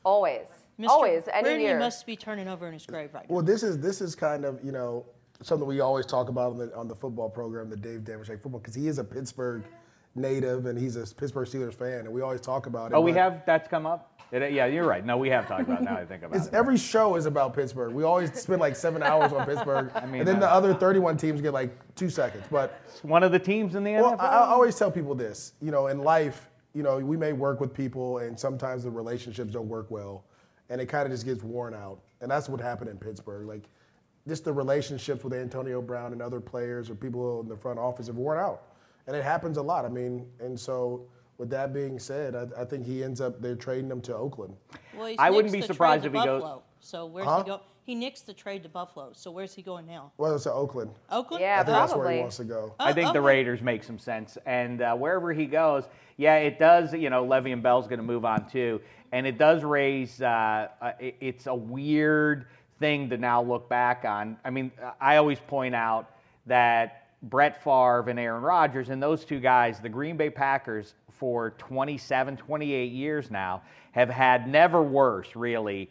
Always. 0.06 0.47
Mr. 0.80 0.88
Always. 0.88 1.24
Any 1.32 1.43
Brady 1.43 1.64
year. 1.64 1.78
must 1.78 2.06
be 2.06 2.16
turning 2.16 2.47
over 2.47 2.68
in 2.68 2.74
his 2.74 2.86
grave 2.86 3.14
right 3.14 3.30
now. 3.30 3.36
Well, 3.36 3.43
this 3.43 3.64
is 3.64 3.80
this 3.80 3.99
is 3.99 4.16
kind 4.16 4.45
of 4.45 4.64
you 4.64 4.72
know 4.72 5.06
something 5.41 5.68
we 5.68 5.82
always 5.82 6.06
talk 6.06 6.30
about 6.30 6.54
on 6.54 6.58
the 6.58 6.74
on 6.74 6.88
the 6.88 6.95
football 6.95 7.30
program, 7.30 7.70
the 7.70 7.76
Dave 7.76 7.99
Dameshek 7.99 8.41
football, 8.41 8.62
because 8.62 8.76
he 8.76 8.88
is 8.88 8.97
a 8.97 9.04
Pittsburgh 9.04 9.66
native 10.16 10.66
and 10.66 10.78
he's 10.78 10.95
a 10.95 11.05
Pittsburgh 11.16 11.47
Steelers 11.47 11.74
fan, 11.74 11.99
and 12.01 12.09
we 12.11 12.22
always 12.22 12.41
talk 12.41 12.66
about 12.66 12.91
it. 12.91 12.95
Oh, 12.95 13.01
we 13.01 13.14
have 13.14 13.43
that's 13.45 13.68
come 13.68 13.86
up. 13.86 14.09
It- 14.32 14.53
yeah, 14.53 14.66
you're 14.66 14.86
right. 14.86 15.05
No, 15.05 15.18
we 15.18 15.30
have 15.30 15.47
talked 15.47 15.61
about. 15.61 15.82
it 15.82 15.86
Now 15.86 15.95
I 15.95 16.05
think 16.05 16.24
about 16.24 16.38
It's, 16.38 16.47
it. 16.47 16.53
every 16.53 16.78
show 16.78 17.16
is 17.16 17.26
about 17.26 17.53
Pittsburgh. 17.53 17.93
We 17.93 18.03
always 18.03 18.34
spend 18.39 18.59
like 18.61 18.76
seven 18.76 19.03
hours 19.03 19.32
on 19.32 19.45
Pittsburgh, 19.45 19.91
mean, 20.07 20.22
and 20.22 20.28
then 20.28 20.38
uh, 20.38 20.39
the 20.41 20.51
other 20.51 20.74
31 20.74 21.18
teams 21.18 21.39
get 21.41 21.53
like 21.53 21.72
two 21.95 22.09
seconds. 22.09 22.43
But 22.49 22.80
It's 22.88 23.03
one 23.03 23.24
of 23.24 23.32
the 23.32 23.39
teams 23.39 23.76
in 23.76 23.84
the 23.84 23.93
well, 23.93 24.14
NFL. 24.18 24.20
I, 24.22 24.28
I 24.28 24.47
always 24.47 24.76
tell 24.76 24.91
people 24.91 25.14
this. 25.16 25.53
You 25.61 25.72
know, 25.72 25.88
in 25.88 25.99
life, 25.99 26.49
you 26.74 26.82
know, 26.84 26.97
we 26.97 27.18
may 27.18 27.34
work 27.34 27.59
with 27.59 27.74
people, 27.74 28.20
and 28.20 28.39
sometimes 28.39 28.84
the 28.84 28.91
relationships 28.91 29.53
don't 29.53 29.68
work 29.70 29.91
well, 29.91 30.26
and 30.70 30.82
it 30.82 30.88
kind 30.88 31.05
of 31.05 31.11
just 31.11 31.26
gets 31.26 31.43
worn 31.43 31.74
out. 31.76 31.99
And 32.22 32.32
that's 32.32 32.49
what 32.49 32.59
happened 32.59 32.89
in 32.89 32.97
Pittsburgh. 32.97 33.47
Like, 33.47 33.70
just 34.28 34.45
the 34.45 34.53
relationships 34.53 35.24
with 35.24 35.34
Antonio 35.34 35.82
Brown 35.82 36.14
and 36.14 36.22
other 36.22 36.39
players 36.39 36.89
or 36.89 36.95
people 36.95 37.41
in 37.41 37.47
the 37.49 37.57
front 37.57 37.78
office 37.78 38.07
have 38.07 38.16
worn 38.16 38.39
out, 38.39 38.64
and 39.08 39.16
it 39.16 39.24
happens 39.24 39.58
a 39.58 39.62
lot. 39.62 39.86
I 39.86 39.89
mean, 39.89 40.26
and 40.39 40.60
so. 40.60 41.06
With 41.39 41.49
that 41.49 41.74
being 41.74 41.97
said, 41.97 42.36
I, 42.36 42.62
I 42.62 42.64
think 42.64 42.86
he 42.86 43.04
ends 43.04 43.20
up 43.20 43.41
they're 43.41 43.56
trading 43.56 43.89
him 43.89 44.01
to 44.01 44.16
Oakland. 44.16 44.56
Well, 44.95 45.14
I 45.18 45.32
wouldn't 45.32 45.51
be 45.51 45.64
surprised 45.64 46.06
if 46.06 46.14
he 46.14 46.20
goes- 46.20 46.43
Buffalo. 46.43 46.62
So 46.80 47.08
where's 47.08 47.26
Huh? 47.28 47.39
he 47.43 47.49
go? 47.49 47.62
He 47.86 47.95
nixed 47.95 48.26
the 48.26 48.34
trade 48.34 48.62
to 48.64 48.70
Buffalo. 48.70 49.10
So 49.14 49.32
where's 49.32 49.51
he 49.54 49.64
going 49.64 49.88
now? 49.88 50.12
Well, 50.18 50.36
it's 50.36 50.43
to 50.43 50.54
Oakland. 50.54 50.91
Oakland. 51.10 51.41
Yeah, 51.41 51.56
I 51.56 51.64
think 51.64 51.68
that's 51.76 51.91
where 51.91 52.01
probably. 52.01 52.16
he 52.18 52.22
wants 52.22 52.38
to 52.38 52.43
go. 52.43 52.76
I 52.80 52.93
think 52.93 53.14
the. 53.14 53.20
Raiders 53.20 53.64
make 53.64 53.84
some 53.84 53.97
sense, 53.97 54.38
and 54.45 54.82
uh, 54.84 54.95
wherever 54.95 55.34
he 55.34 55.47
goes, 55.47 55.86
yeah, 56.18 56.36
it 56.36 56.60
does. 56.60 56.93
You 56.93 57.10
know, 57.10 57.26
Le'Veon 57.26 57.64
Bell's 57.64 57.88
going 57.88 57.97
to 57.99 58.06
move 58.06 58.26
on 58.26 58.47
too, 58.47 58.80
and 59.12 59.26
it 59.26 59.39
does 59.39 59.64
raise. 59.64 60.22
Uh, 60.22 60.68
uh, 60.82 60.91
it- 60.99 61.16
it's 61.20 61.47
a 61.47 61.56
weird 61.56 62.45
thing 62.80 63.10
to 63.10 63.18
now 63.18 63.41
look 63.41 63.68
back 63.68 64.06
on. 64.06 64.38
I 64.45 64.51
mean, 64.51 64.72
I 65.01 65.18
always 65.18 65.39
point 65.39 65.74
out 65.74 66.12
that 66.45 67.03
Brett 67.24 67.63
Favre 67.63 68.09
and 68.09 68.19
Aaron 68.19 68.43
Rodgers 68.43 68.89
and 68.89 69.01
those 69.01 69.24
two 69.24 69.39
guys, 69.39 69.80
the 69.80 69.89
Green 69.89 70.17
Bay 70.17 70.30
Packers, 70.30 70.93
for 71.11 71.51
27, 71.51 72.36
28 72.36 72.91
years 72.91 73.32
now, 73.32 73.61
have 73.93 74.09
had 74.09 74.47
never 74.47 74.82
worse, 74.84 75.36
really, 75.36 75.89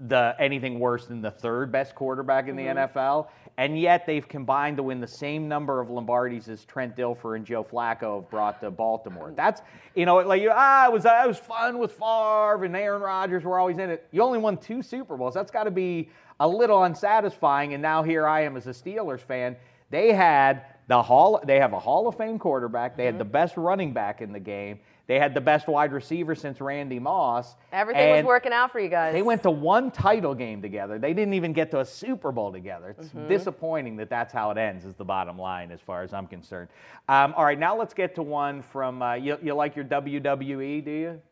the 0.00 0.34
anything 0.40 0.80
worse 0.80 1.06
than 1.06 1.22
the 1.22 1.30
third 1.30 1.70
best 1.70 1.94
quarterback 1.94 2.48
in 2.48 2.56
the 2.56 2.64
NFL, 2.64 3.28
and 3.56 3.78
yet 3.78 4.06
they've 4.06 4.26
combined 4.26 4.76
to 4.78 4.82
win 4.82 5.00
the 5.00 5.06
same 5.06 5.46
number 5.46 5.80
of 5.80 5.88
Lombardis 5.88 6.48
as 6.48 6.64
Trent 6.64 6.96
Dilfer 6.96 7.36
and 7.36 7.46
Joe 7.46 7.62
Flacco 7.62 8.20
have 8.20 8.30
brought 8.30 8.60
to 8.60 8.70
Baltimore. 8.72 9.32
That's 9.36 9.62
you 9.94 10.06
know 10.06 10.16
like 10.16 10.42
ah 10.50 10.86
it 10.88 10.92
was 10.92 11.04
it 11.04 11.28
was 11.28 11.38
fun 11.38 11.78
with 11.78 11.92
Favre 11.92 12.64
and 12.64 12.74
Aaron 12.74 13.02
Rodgers 13.02 13.44
were 13.44 13.58
always 13.58 13.78
in 13.78 13.90
it. 13.90 14.08
You 14.10 14.22
only 14.22 14.38
won 14.38 14.56
two 14.56 14.82
Super 14.82 15.16
Bowls. 15.16 15.34
That's 15.34 15.52
got 15.52 15.64
to 15.64 15.70
be 15.70 16.10
a 16.40 16.48
little 16.48 16.82
unsatisfying. 16.82 17.74
And 17.74 17.82
now 17.82 18.02
here 18.02 18.26
I 18.26 18.42
am 18.42 18.56
as 18.56 18.66
a 18.66 18.70
Steelers 18.70 19.20
fan. 19.20 19.56
They 19.94 20.12
had 20.12 20.62
the 20.88 21.00
hall. 21.00 21.40
They 21.46 21.60
have 21.60 21.72
a 21.72 21.78
Hall 21.78 22.08
of 22.08 22.16
Fame 22.16 22.36
quarterback. 22.36 22.96
They 22.96 23.04
had 23.04 23.16
the 23.16 23.24
best 23.24 23.56
running 23.56 23.92
back 23.92 24.20
in 24.20 24.32
the 24.32 24.40
game. 24.40 24.80
They 25.06 25.20
had 25.20 25.34
the 25.34 25.40
best 25.40 25.68
wide 25.68 25.92
receiver 25.92 26.34
since 26.34 26.60
Randy 26.60 26.98
Moss. 26.98 27.54
Everything 27.72 28.10
was 28.16 28.24
working 28.24 28.52
out 28.52 28.72
for 28.72 28.80
you 28.80 28.88
guys. 28.88 29.12
they 29.12 29.22
went 29.22 29.44
to 29.44 29.52
one 29.52 29.92
title 29.92 30.34
game 30.34 30.60
together. 30.62 30.98
They 30.98 31.14
didn't 31.14 31.34
even 31.34 31.52
get 31.52 31.70
to 31.70 31.80
a 31.80 31.84
Super 31.84 32.32
Bowl 32.32 32.50
together. 32.50 32.96
It's 32.98 33.10
disappointing 33.28 33.96
that 33.98 34.10
that's 34.10 34.32
how 34.32 34.50
it 34.50 34.58
ends. 34.58 34.84
Is 34.84 34.96
the 34.96 35.04
bottom 35.04 35.38
line, 35.38 35.70
as 35.70 35.80
far 35.80 36.02
as 36.02 36.12
I'm 36.12 36.26
concerned. 36.26 36.70
Um, 37.08 37.32
all 37.36 37.44
right, 37.44 37.58
now 37.58 37.76
let's 37.76 37.94
get 37.94 38.16
to 38.16 38.24
one 38.24 38.62
from. 38.62 39.00
Uh, 39.00 39.14
you, 39.14 39.38
you 39.44 39.54
like 39.54 39.76
your 39.76 39.84
WWE? 39.84 40.84
Do 40.84 40.90
you? 40.90 41.22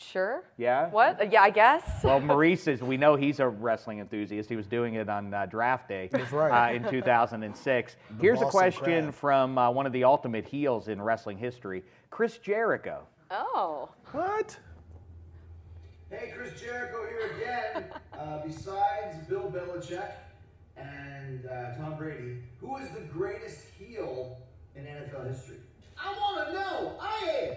Sure. 0.00 0.44
Yeah. 0.56 0.88
What? 0.90 1.20
Uh, 1.20 1.24
Yeah, 1.30 1.42
I 1.42 1.50
guess. 1.50 1.82
Well, 2.04 2.20
Maurice 2.20 2.68
is. 2.68 2.80
We 2.82 2.96
know 2.96 3.16
he's 3.16 3.40
a 3.40 3.48
wrestling 3.48 3.98
enthusiast. 3.98 4.48
He 4.48 4.54
was 4.56 4.66
doing 4.66 4.94
it 4.94 5.08
on 5.08 5.34
uh, 5.34 5.46
draft 5.46 5.88
day 5.88 6.08
That's 6.12 6.30
right. 6.32 6.70
uh, 6.70 6.74
in 6.74 6.88
2006. 6.88 7.96
Here's 8.20 8.40
a 8.40 8.46
question 8.46 9.02
Crab. 9.04 9.14
from 9.14 9.58
uh, 9.58 9.70
one 9.70 9.86
of 9.86 9.92
the 9.92 10.04
ultimate 10.04 10.46
heels 10.46 10.86
in 10.88 11.02
wrestling 11.02 11.36
history, 11.36 11.82
Chris 12.10 12.38
Jericho. 12.38 13.06
Oh. 13.30 13.90
What? 14.12 14.56
Hey, 16.10 16.32
Chris 16.34 16.58
Jericho 16.60 17.06
here 17.08 17.32
again. 17.36 17.84
Uh, 18.18 18.38
besides 18.46 19.18
Bill 19.28 19.50
Belichick 19.54 20.12
and 20.76 21.44
uh, 21.46 21.74
Tom 21.76 21.96
Brady, 21.98 22.38
who 22.60 22.76
is 22.78 22.88
the 22.90 23.00
greatest 23.12 23.66
heel 23.78 24.38
in 24.76 24.84
NFL 24.84 25.28
history? 25.28 25.56
I 26.02 26.12
want 26.18 26.48
to 26.48 26.54
know. 26.54 26.96
I 27.00 27.48
am. 27.50 27.56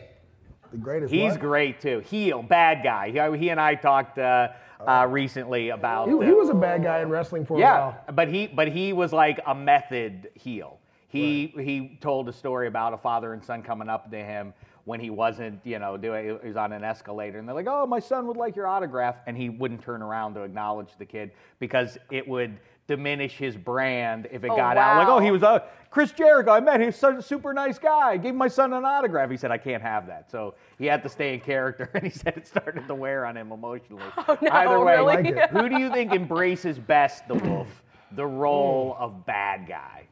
The 0.72 0.78
greatest. 0.78 1.14
He's 1.14 1.32
what? 1.32 1.40
great 1.40 1.82
too. 1.82 2.00
Heel, 2.00 2.42
bad 2.42 2.84
guy. 2.84 3.12
He, 3.12 3.38
he 3.38 3.50
and 3.50 3.60
I 3.60 3.76
talked 3.76 4.18
uh, 4.18 4.50
uh, 4.88 5.06
recently 5.10 5.70
about. 5.70 6.08
He, 6.08 6.14
he 6.26 6.32
was 6.32 6.50
a 6.50 6.54
bad 6.54 6.84
guy 6.84 7.02
in 7.02 7.10
wrestling 7.10 7.46
for 7.46 7.58
a 7.58 7.62
while. 7.62 7.98
yeah, 8.06 8.12
but 8.12 8.30
he 8.30 8.48
but 8.48 8.70
he 8.70 8.94
was 8.94 9.12
like 9.12 9.40
a 9.46 9.54
method 9.54 10.30
heel. 10.36 10.80
He 11.08 11.54
he 11.58 11.98
told 12.00 12.30
a 12.30 12.34
story 12.34 12.68
about 12.68 12.94
a 12.94 12.98
father 12.98 13.34
and 13.34 13.44
son 13.44 13.64
coming 13.64 13.90
up 13.90 14.10
to 14.12 14.18
him 14.18 14.54
when 14.86 15.00
he 15.00 15.10
wasn't, 15.10 15.60
you 15.64 15.78
know, 15.78 15.98
doing 15.98 16.40
he 16.42 16.48
was 16.48 16.56
on 16.56 16.72
an 16.72 16.84
escalator 16.84 17.38
and 17.38 17.48
they're 17.48 17.56
like, 17.56 17.68
"Oh, 17.70 17.86
my 17.86 18.00
son 18.00 18.28
would 18.28 18.38
like 18.38 18.56
your 18.56 18.66
autograph," 18.66 19.18
and 19.28 19.36
he 19.36 19.50
wouldn't 19.50 19.82
turn 19.82 20.02
around 20.02 20.36
to 20.36 20.44
acknowledge 20.44 20.90
the 20.98 21.06
kid 21.06 21.32
because 21.60 21.98
it 22.10 22.26
would 22.28 22.60
diminish 22.96 23.38
his 23.38 23.56
brand 23.56 24.28
if 24.32 24.44
it 24.44 24.52
Oh, 24.52 24.56
got 24.56 24.76
out. 24.76 24.98
Like, 24.98 25.08
oh, 25.08 25.20
he 25.20 25.32
was 25.32 25.44
a 25.44 25.64
Chris 25.90 26.12
Jericho. 26.12 26.52
I 26.52 26.60
met 26.60 26.82
him. 26.82 26.88
He's 26.88 26.98
such 26.98 27.16
a 27.16 27.22
super 27.22 27.54
nice 27.54 27.80
guy. 27.80 28.12
I 28.12 28.18
gave 28.18 28.36
my 28.36 28.50
son 28.50 28.74
an 28.74 28.84
autograph. 28.84 29.30
He 29.30 29.38
said, 29.38 29.50
I 29.50 29.58
can't 29.58 29.82
have 29.82 30.08
that. 30.08 30.30
So 30.30 30.56
he 30.78 30.86
had 30.86 31.02
to 31.04 31.10
stay 31.10 31.34
in 31.34 31.40
character, 31.40 31.90
and 31.94 32.04
he 32.04 32.10
said 32.10 32.34
it 32.36 32.48
started 32.48 32.86
to 32.88 32.96
wear 32.96 33.26
on 33.26 33.38
him 33.38 33.52
emotionally. 33.52 34.04
Oh, 34.28 34.38
no, 34.42 34.52
Either 34.52 34.80
way, 34.84 34.98
really? 34.98 35.34
like 35.34 35.50
who 35.50 35.70
do 35.70 35.80
you 35.80 35.90
think 35.90 36.12
embraces 36.14 36.78
best 36.78 37.28
the 37.28 37.36
wolf, 37.36 37.68
the 38.12 38.24
hmm. 38.28 38.36
role 38.36 38.96
of 39.00 39.26
bad 39.26 39.68
guy? 39.68 40.08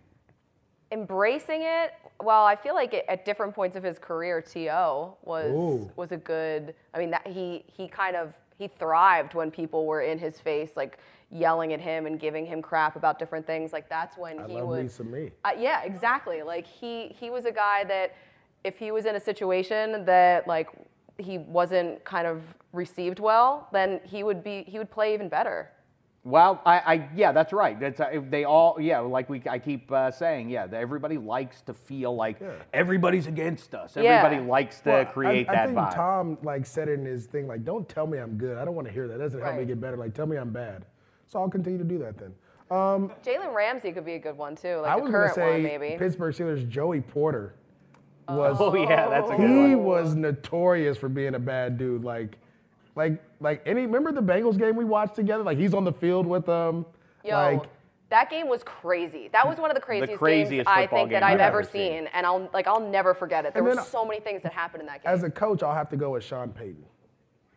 embracing 0.91 1.61
it 1.61 1.93
well 2.19 2.43
i 2.45 2.55
feel 2.55 2.73
like 2.73 2.95
it, 2.95 3.05
at 3.07 3.23
different 3.23 3.53
points 3.53 3.75
of 3.75 3.83
his 3.83 3.99
career 3.99 4.41
to 4.41 4.59
was 5.21 5.51
Ooh. 5.51 5.91
was 5.95 6.11
a 6.11 6.17
good 6.17 6.73
i 6.95 6.97
mean 6.97 7.11
that 7.11 7.27
he 7.27 7.63
he 7.67 7.87
kind 7.87 8.15
of 8.15 8.33
he 8.57 8.67
thrived 8.67 9.35
when 9.35 9.51
people 9.51 9.85
were 9.85 10.01
in 10.01 10.17
his 10.17 10.39
face 10.39 10.71
like 10.75 10.97
yelling 11.31 11.73
at 11.73 11.79
him 11.81 12.05
and 12.07 12.19
giving 12.19 12.45
him 12.45 12.61
crap 12.61 12.95
about 12.95 13.19
different 13.19 13.45
things 13.45 13.71
like 13.71 13.87
that's 13.89 14.17
when 14.17 14.39
I 14.39 14.47
he 14.47 14.53
love 14.55 14.67
would 14.67 14.83
Lisa 14.83 15.03
Me. 15.03 15.31
uh, 15.45 15.51
yeah 15.57 15.83
exactly 15.83 16.41
like 16.41 16.65
he 16.65 17.15
he 17.19 17.29
was 17.29 17.45
a 17.45 17.51
guy 17.51 17.83
that 17.83 18.15
if 18.63 18.77
he 18.79 18.91
was 18.91 19.05
in 19.05 19.15
a 19.15 19.19
situation 19.19 20.05
that 20.05 20.47
like 20.47 20.69
he 21.17 21.37
wasn't 21.37 22.03
kind 22.03 22.25
of 22.25 22.41
received 22.73 23.19
well 23.19 23.67
then 23.71 23.99
he 24.03 24.23
would 24.23 24.43
be 24.43 24.63
he 24.67 24.77
would 24.79 24.89
play 24.89 25.13
even 25.13 25.29
better 25.29 25.69
Well, 26.23 26.61
I, 26.65 26.75
I 26.93 27.09
yeah, 27.15 27.31
that's 27.31 27.53
right. 27.53 27.79
That's 27.79 27.99
uh, 28.01 28.21
they 28.29 28.43
all 28.43 28.77
yeah, 28.79 28.99
like 28.99 29.29
we 29.29 29.41
I 29.49 29.57
keep 29.57 29.89
uh, 29.91 30.11
saying 30.11 30.49
yeah, 30.49 30.67
that 30.67 30.79
everybody 30.81 31.17
likes 31.17 31.61
to 31.63 31.73
feel 31.73 32.13
like 32.13 32.37
everybody's 32.73 33.25
against 33.27 33.73
us. 33.73 33.95
Yeah. 33.95 34.03
Everybody 34.03 34.45
likes 34.45 34.81
to 34.81 34.89
Well, 34.89 35.01
I- 35.01 35.05
create 35.05 35.49
I, 35.49 35.53
that 35.55 35.65
think 35.67 35.77
vibe. 35.79 35.95
Tom 35.95 36.37
like 36.43 36.65
said 36.65 36.89
it 36.89 36.99
in 36.99 37.05
his 37.05 37.25
thing 37.25 37.47
like, 37.47 37.63
"Don't 37.63 37.87
tell 37.87 38.05
me 38.05 38.17
I'm 38.19 38.35
good. 38.37 38.57
I 38.57 38.65
don't 38.65 38.75
want 38.75 38.87
to 38.87 38.93
hear 38.93 39.07
that. 39.07 39.17
That 39.17 39.23
doesn't 39.23 39.41
help 39.41 39.55
me 39.55 39.65
get 39.65 39.79
better. 39.79 39.95
Like, 39.97 40.13
tell 40.13 40.27
me 40.27 40.35
I'm 40.37 40.51
bad." 40.51 40.83
So 41.29 41.39
I'll 41.39 41.49
continue 41.49 41.77
to 41.77 41.85
do 41.85 41.97
that 41.99 42.17
then. 42.17 42.33
Um, 42.71 43.11
jalen 43.23 43.53
ramsey 43.53 43.91
could 43.91 44.05
be 44.05 44.13
a 44.13 44.19
good 44.19 44.37
one 44.37 44.55
too 44.55 44.77
like 44.81 44.91
I 44.91 44.93
a 44.93 44.99
was 44.99 45.09
gonna 45.09 45.11
current 45.11 45.35
say 45.35 45.51
one 45.53 45.63
maybe 45.63 45.95
Pittsburgh 45.97 46.35
Steelers 46.35 46.69
Joey 46.69 47.01
Porter 47.01 47.55
was 48.27 48.57
oh 48.59 48.75
yeah, 48.75 49.09
that's 49.09 49.29
a 49.29 49.35
good 49.35 49.49
he 49.49 49.75
one. 49.75 49.83
was 49.83 50.15
notorious 50.15 50.97
for 50.97 51.09
being 51.09 51.35
a 51.35 51.39
bad 51.39 51.77
dude. 51.77 52.03
Like, 52.03 52.37
like, 52.95 53.23
like 53.39 53.61
any. 53.65 53.81
Remember 53.81 54.11
the 54.11 54.21
Bengals 54.21 54.57
game 54.57 54.75
we 54.75 54.85
watched 54.85 55.15
together? 55.15 55.43
Like 55.43 55.57
he's 55.57 55.73
on 55.73 55.83
the 55.83 55.91
field 55.91 56.27
with 56.27 56.45
them. 56.45 56.85
Yo, 57.23 57.35
like 57.35 57.63
that 58.09 58.29
game 58.29 58.47
was 58.47 58.63
crazy. 58.63 59.29
That 59.31 59.47
was 59.47 59.57
one 59.57 59.69
of 59.71 59.75
the 59.75 59.81
craziest, 59.81 60.09
games 60.11 60.19
craziest 60.19 60.67
I 60.69 60.83
football 60.83 60.99
think 60.99 61.09
that 61.11 61.19
game 61.21 61.27
I've 61.27 61.33
I've 61.35 61.39
ever 61.39 61.59
ever 61.61 61.63
seen. 61.63 62.03
seen, 62.03 62.09
and 62.13 62.25
I'll 62.25 62.49
like 62.53 62.67
I'll 62.67 62.79
never 62.87 63.13
forget 63.13 63.45
it. 63.45 63.53
There 63.53 63.63
were 63.63 63.81
so 63.81 64.05
many 64.05 64.19
things 64.19 64.43
that 64.43 64.53
happened 64.53 64.81
in 64.81 64.87
that 64.87 65.03
game. 65.03 65.11
as 65.13 65.23
a 65.23 65.29
coach, 65.29 65.63
I'll 65.63 65.73
have 65.73 65.89
to 65.89 65.97
go 65.97 66.11
with 66.11 66.23
Sean 66.23 66.49
Payton. 66.49 66.85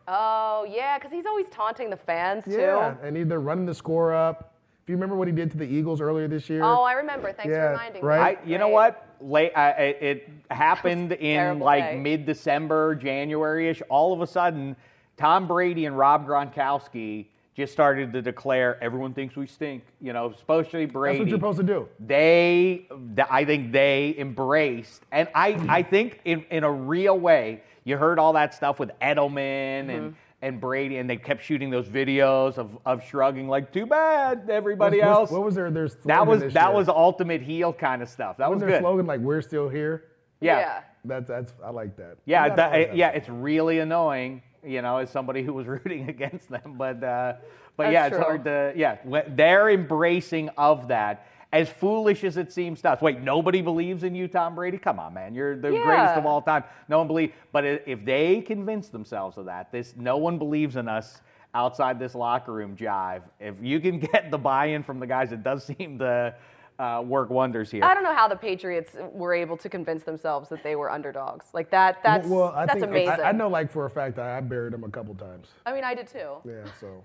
Oh 0.07 0.65
yeah, 0.69 0.97
because 0.97 1.11
he's 1.11 1.25
always 1.25 1.47
taunting 1.49 1.89
the 1.89 1.97
fans 1.97 2.43
too. 2.45 2.51
Yeah, 2.51 2.95
and 3.03 3.17
either 3.17 3.39
running 3.39 3.65
the 3.65 3.75
score 3.75 4.13
up. 4.13 4.49
If 4.83 4.89
you 4.89 4.95
remember 4.95 5.15
what 5.15 5.29
he 5.29 5.33
did 5.33 5.49
to 5.51 5.57
the 5.57 5.63
Eagles 5.65 6.01
earlier 6.01 6.27
this 6.27 6.49
year. 6.49 6.61
Oh, 6.61 6.83
I 6.83 6.91
remember. 6.93 7.31
Thanks 7.31 7.49
Yeah, 7.51 7.67
for 7.67 7.69
reminding 7.71 8.03
right? 8.03 8.45
me. 8.45 8.51
I, 8.51 8.51
you 8.53 8.57
know 8.57 8.67
what? 8.67 9.07
Late, 9.21 9.53
uh, 9.55 9.71
it, 9.77 9.97
it 10.01 10.29
happened 10.51 11.13
in 11.19 11.59
like 11.59 11.83
day. 11.91 11.99
mid-December, 12.01 12.95
January-ish. 12.95 13.81
All 13.87 14.11
of 14.11 14.19
a 14.19 14.27
sudden, 14.27 14.75
Tom 15.15 15.47
Brady 15.47 15.85
and 15.85 15.97
Rob 15.97 16.27
Gronkowski 16.27 17.27
just 17.55 17.71
started 17.71 18.11
to 18.11 18.21
declare 18.21 18.77
everyone 18.83 19.13
thinks 19.13 19.37
we 19.37 19.47
stink. 19.47 19.85
You 20.01 20.11
know, 20.11 20.33
especially 20.35 20.85
Brady. 20.85 21.19
That's 21.19 21.21
what 21.21 21.29
you're 21.29 21.37
supposed 21.37 21.59
to 21.59 21.63
do. 21.63 21.87
they 22.01 22.85
i 23.29 23.45
think 23.45 23.71
they 23.71 24.15
embraced 24.17 25.03
and 25.13 25.29
i 25.33 25.49
i 25.69 25.81
think 25.81 26.19
in, 26.25 26.43
in 26.51 26.63
a 26.65 26.71
real 26.71 27.17
way 27.17 27.61
you 27.83 27.97
heard 27.97 28.19
all 28.19 28.33
that 28.33 28.53
stuff 28.53 28.79
with 28.79 28.91
edelman 29.01 29.85
Mm-hmm. 29.85 29.89
and 29.89 30.15
and 30.41 30.59
brady 30.59 30.97
and 30.97 31.09
they 31.09 31.15
kept 31.15 31.41
shooting 31.41 31.69
those 31.69 31.87
videos 31.87 32.57
of, 32.57 32.77
of 32.85 33.01
shrugging 33.05 33.47
like 33.47 33.71
too 33.71 33.85
bad 33.85 34.49
everybody 34.49 34.97
What's- 34.97 35.07
else 35.09 35.31
What 35.31 35.43
was 35.43 35.55
their 35.55 35.71
their 35.71 35.87
slogan 35.87 36.07
that 36.07 36.27
was 36.27 36.41
this 36.41 36.53
that 36.53 36.67
year? 36.67 36.75
was 36.75 36.89
ultimate 36.89 37.41
heel 37.41 37.71
kind 37.71 38.01
of 38.01 38.09
stuff 38.09 38.35
that 38.37 38.49
What 38.49 38.55
was, 38.55 38.63
was 38.63 38.69
their 38.71 38.79
good 38.79 38.83
slogan 38.83 39.05
like 39.05 39.21
"We're 39.21 39.41
still 39.41 39.69
here"? 39.69 40.03
yeah 40.41 40.59
Yeah. 40.59 40.79
That's 41.05 41.27
that's 41.27 41.53
I 41.63 41.69
like 41.69 41.95
that. 41.97 42.17
yeah, 42.25 42.43
You 42.43 42.49
gotta 42.49 42.55
that- 42.61 42.71
always 42.73 42.87
yeah, 42.97 43.11
that. 43.11 43.17
it's 43.17 43.29
really 43.29 43.79
annoying, 43.79 44.41
you 44.65 44.81
know, 44.81 44.97
as 44.97 45.09
somebody 45.09 45.43
who 45.43 45.51
was 45.53 45.67
rooting 45.75 46.07
against 46.09 46.49
them. 46.49 46.75
But 46.77 47.03
uh, 47.03 47.33
but 47.75 47.83
That's 47.83 47.93
yeah, 47.93 48.05
it's 48.07 48.15
true. 48.15 48.23
hard 48.23 48.43
to 48.45 48.71
yeah. 48.75 48.97
when- 49.03 49.35
They're 49.35 49.69
embracing 49.69 50.47
of 50.57 50.87
that. 50.89 51.27
As 51.53 51.69
foolish 51.69 52.23
as 52.23 52.37
it 52.37 52.51
seems 52.51 52.81
to 52.81 52.89
us. 52.89 53.01
Wait, 53.01 53.21
nobody 53.21 53.61
believes 53.61 54.03
in 54.03 54.15
you, 54.15 54.27
Tom 54.27 54.55
Brady? 54.55 54.79
Come 54.79 54.99
on, 54.99 55.13
man, 55.13 55.35
you're 55.35 55.55
the 55.55 55.69
greatest 55.69 56.15
of 56.15 56.25
all 56.25 56.41
time. 56.41 56.63
No 56.89 56.97
one 56.97 57.07
believes. 57.07 57.31
But 57.51 57.63
if 57.63 58.03
they 58.03 58.41
convince 58.41 58.89
themselves 58.89 59.37
of 59.37 59.45
that, 59.45 59.71
this 59.71 59.93
no 59.95 60.17
one 60.17 60.39
believes 60.39 60.77
in 60.77 60.87
us 60.87 61.21
outside 61.53 61.99
this 61.99 62.15
locker 62.15 62.51
room 62.51 62.75
jive. 62.75 63.21
If 63.39 63.53
you 63.61 63.79
can 63.79 63.99
get 64.13 64.31
the 64.31 64.37
buy-in 64.37 64.81
from 64.81 64.99
the 64.99 65.05
guys, 65.05 65.31
it 65.31 65.43
does 65.43 65.63
seem 65.63 65.99
to 65.99 66.33
uh, 66.79 67.03
work 67.05 67.29
wonders 67.29 67.69
here. 67.69 67.83
I 67.83 67.93
don't 67.93 68.03
know 68.03 68.15
how 68.15 68.27
the 68.27 68.35
Patriots 68.35 68.97
were 69.11 69.35
able 69.35 69.55
to 69.57 69.69
convince 69.69 70.03
themselves 70.03 70.49
that 70.49 70.63
they 70.63 70.75
were 70.75 70.89
underdogs. 70.91 71.45
Like 71.53 71.69
that. 71.69 72.01
That's 72.01 72.27
well, 72.27 72.51
I 72.55 72.65
that's 72.65 72.79
think, 72.79 72.89
amazing. 72.89 73.19
I, 73.23 73.29
I 73.29 73.31
know, 73.31 73.47
like 73.47 73.71
for 73.71 73.85
a 73.85 73.89
fact, 73.91 74.17
I, 74.17 74.37
I 74.37 74.41
buried 74.41 74.73
them 74.73 74.83
a 74.83 74.89
couple 74.89 75.13
times. 75.13 75.49
I 75.67 75.73
mean, 75.73 75.83
I 75.83 75.93
did 75.93 76.07
too. 76.07 76.37
Yeah, 76.45 76.63
so 76.81 77.03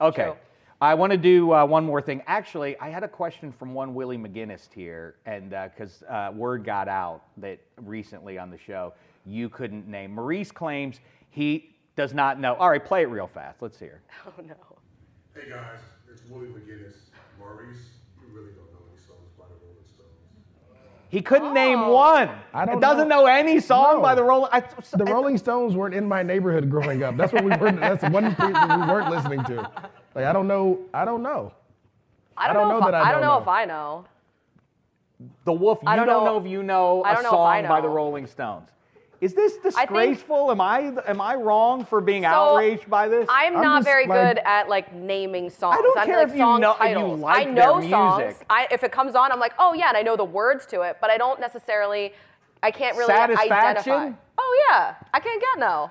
Okay. 0.00 0.24
True. 0.24 0.36
I 0.82 0.94
want 0.94 1.12
to 1.12 1.18
do 1.18 1.52
uh, 1.52 1.66
one 1.66 1.84
more 1.84 2.00
thing. 2.00 2.22
Actually, 2.26 2.78
I 2.78 2.88
had 2.88 3.04
a 3.04 3.08
question 3.08 3.52
from 3.52 3.74
one 3.74 3.94
Willie 3.94 4.16
McGinest 4.16 4.72
here, 4.72 5.16
and 5.26 5.50
because 5.50 6.02
uh, 6.08 6.32
word 6.34 6.64
got 6.64 6.88
out 6.88 7.24
that 7.36 7.60
recently 7.82 8.38
on 8.38 8.50
the 8.50 8.56
show 8.56 8.94
you 9.26 9.50
couldn't 9.50 9.86
name. 9.86 10.14
Maurice 10.14 10.50
claims 10.50 11.00
he 11.28 11.76
does 11.96 12.14
not 12.14 12.40
know. 12.40 12.54
All 12.54 12.70
right, 12.70 12.82
play 12.82 13.02
it 13.02 13.10
real 13.10 13.26
fast. 13.26 13.60
Let's 13.60 13.78
hear. 13.78 14.00
Oh 14.26 14.42
no. 14.42 14.54
Hey 15.34 15.50
guys, 15.50 15.80
it's 16.10 16.22
Willie 16.30 16.48
McGinest. 16.48 17.12
Maurice, 17.38 17.76
you 18.20 18.34
really 18.34 18.52
don't 18.52 18.72
know 18.72 18.80
any 18.88 18.98
songs 19.06 19.28
by 19.38 19.44
the 19.44 19.54
Rolling 19.60 19.84
Stones. 19.84 20.08
He 21.10 21.20
couldn't 21.22 21.52
name 21.54 21.78
Oh. 21.80 21.92
one. 21.92 22.30
I 22.54 22.64
don't 22.64 22.78
It 22.78 22.80
doesn't 22.80 23.08
know. 23.08 23.20
know, 23.22 23.26
any 23.26 23.58
song 23.60 23.96
No. 23.96 24.00
by 24.02 24.14
the 24.14 24.22
Rolling. 24.24 24.50
I, 24.52 24.62
the 24.92 25.04
Rolling 25.04 25.36
Stones 25.38 25.74
weren't 25.74 25.94
in 25.94 26.06
my 26.06 26.22
neighborhood 26.22 26.70
growing 26.70 27.02
up. 27.02 27.16
That's 27.16 27.32
what 27.32 27.42
we 27.44 27.50
were. 27.50 27.72
That's 27.72 28.02
one 28.04 28.34
thing 28.36 28.52
that 28.52 28.80
we 28.80 28.86
weren't 28.86 29.10
listening 29.10 29.42
to. 29.44 29.68
Like 30.14 30.24
I 30.24 30.32
don't 30.32 30.46
know. 30.48 30.78
I 30.94 31.04
don't 31.04 31.22
know. 31.22 31.52
I 32.36 32.46
don't, 32.46 32.54
don't 32.56 32.68
know, 32.68 32.78
know 32.80 32.86
if 32.86 32.92
that 32.92 32.94
I, 32.94 32.98
I 32.98 33.02
I 33.08 33.12
don't 33.12 33.20
don't 33.20 33.28
know 33.28 33.36
know. 33.36 33.42
if 33.42 33.48
I 33.48 33.64
know. 33.64 34.04
the 35.44 35.52
Wolf. 35.52 35.80
You 35.82 35.88
I 35.88 35.96
don't, 35.96 36.06
don't 36.06 36.24
know, 36.24 36.32
know- 36.38 36.44
if 36.44 36.50
you 36.50 36.62
know 36.62 37.02
I 37.02 37.12
a 37.12 37.14
don't 37.16 37.24
know 37.24 37.30
song 37.30 37.66
by 37.68 37.80
the. 37.80 37.88
Rolling 37.88 38.26
Stones. 38.26 38.68
Is 39.20 39.34
this 39.34 39.52
think- 39.56 39.74
disgraceful? 39.74 40.50
am 40.50 40.60
I 40.62 40.92
am 41.06 41.20
I 41.20 41.34
wrong 41.34 41.84
for 41.84 42.00
being 42.00 42.22
So, 42.22 42.28
outraged 42.28 42.88
by 42.88 43.06
this? 43.08 43.26
I'm, 43.28 43.56
I'm 43.56 43.62
not 43.62 43.78
just, 43.80 43.86
very 43.88 44.06
like- 44.06 44.36
good 44.36 44.42
at 44.44 44.68
like 44.68 44.94
naming 44.94 45.50
songs. 45.50 45.76
I 45.78 45.82
don't 45.82 45.98
I'm 45.98 46.06
care 46.06 46.18
like 46.18 46.28
if 46.28 46.34
you 46.34 46.40
song 46.40 46.60
know- 46.60 46.72
if 46.72 46.88
you 46.88 46.94
titles. 46.94 47.20
like 47.20 47.36
I 47.36 47.44
their 47.44 47.54
know 47.54 47.80
songs. 47.90 48.22
music. 48.24 48.46
I, 48.48 48.66
if 48.70 48.82
it 48.82 48.92
comes 48.92 49.14
on, 49.14 49.30
I'm 49.30 49.40
like, 49.40 49.52
oh 49.58 49.74
yeah, 49.74 49.88
and 49.88 49.96
I 49.96 50.02
know 50.02 50.16
the 50.16 50.24
words 50.24 50.64
to 50.66 50.82
it, 50.82 50.96
but 51.00 51.10
I 51.10 51.18
don't 51.18 51.38
necessarily. 51.40 52.12
I 52.62 52.70
can't 52.70 52.96
really 52.96 53.12
Satisfaction? 53.14 53.92
identify. 53.92 54.18
Oh 54.38 54.66
yeah, 54.70 54.94
I 55.14 55.20
can't 55.20 55.40
get 55.40 55.58
no. 55.58 55.90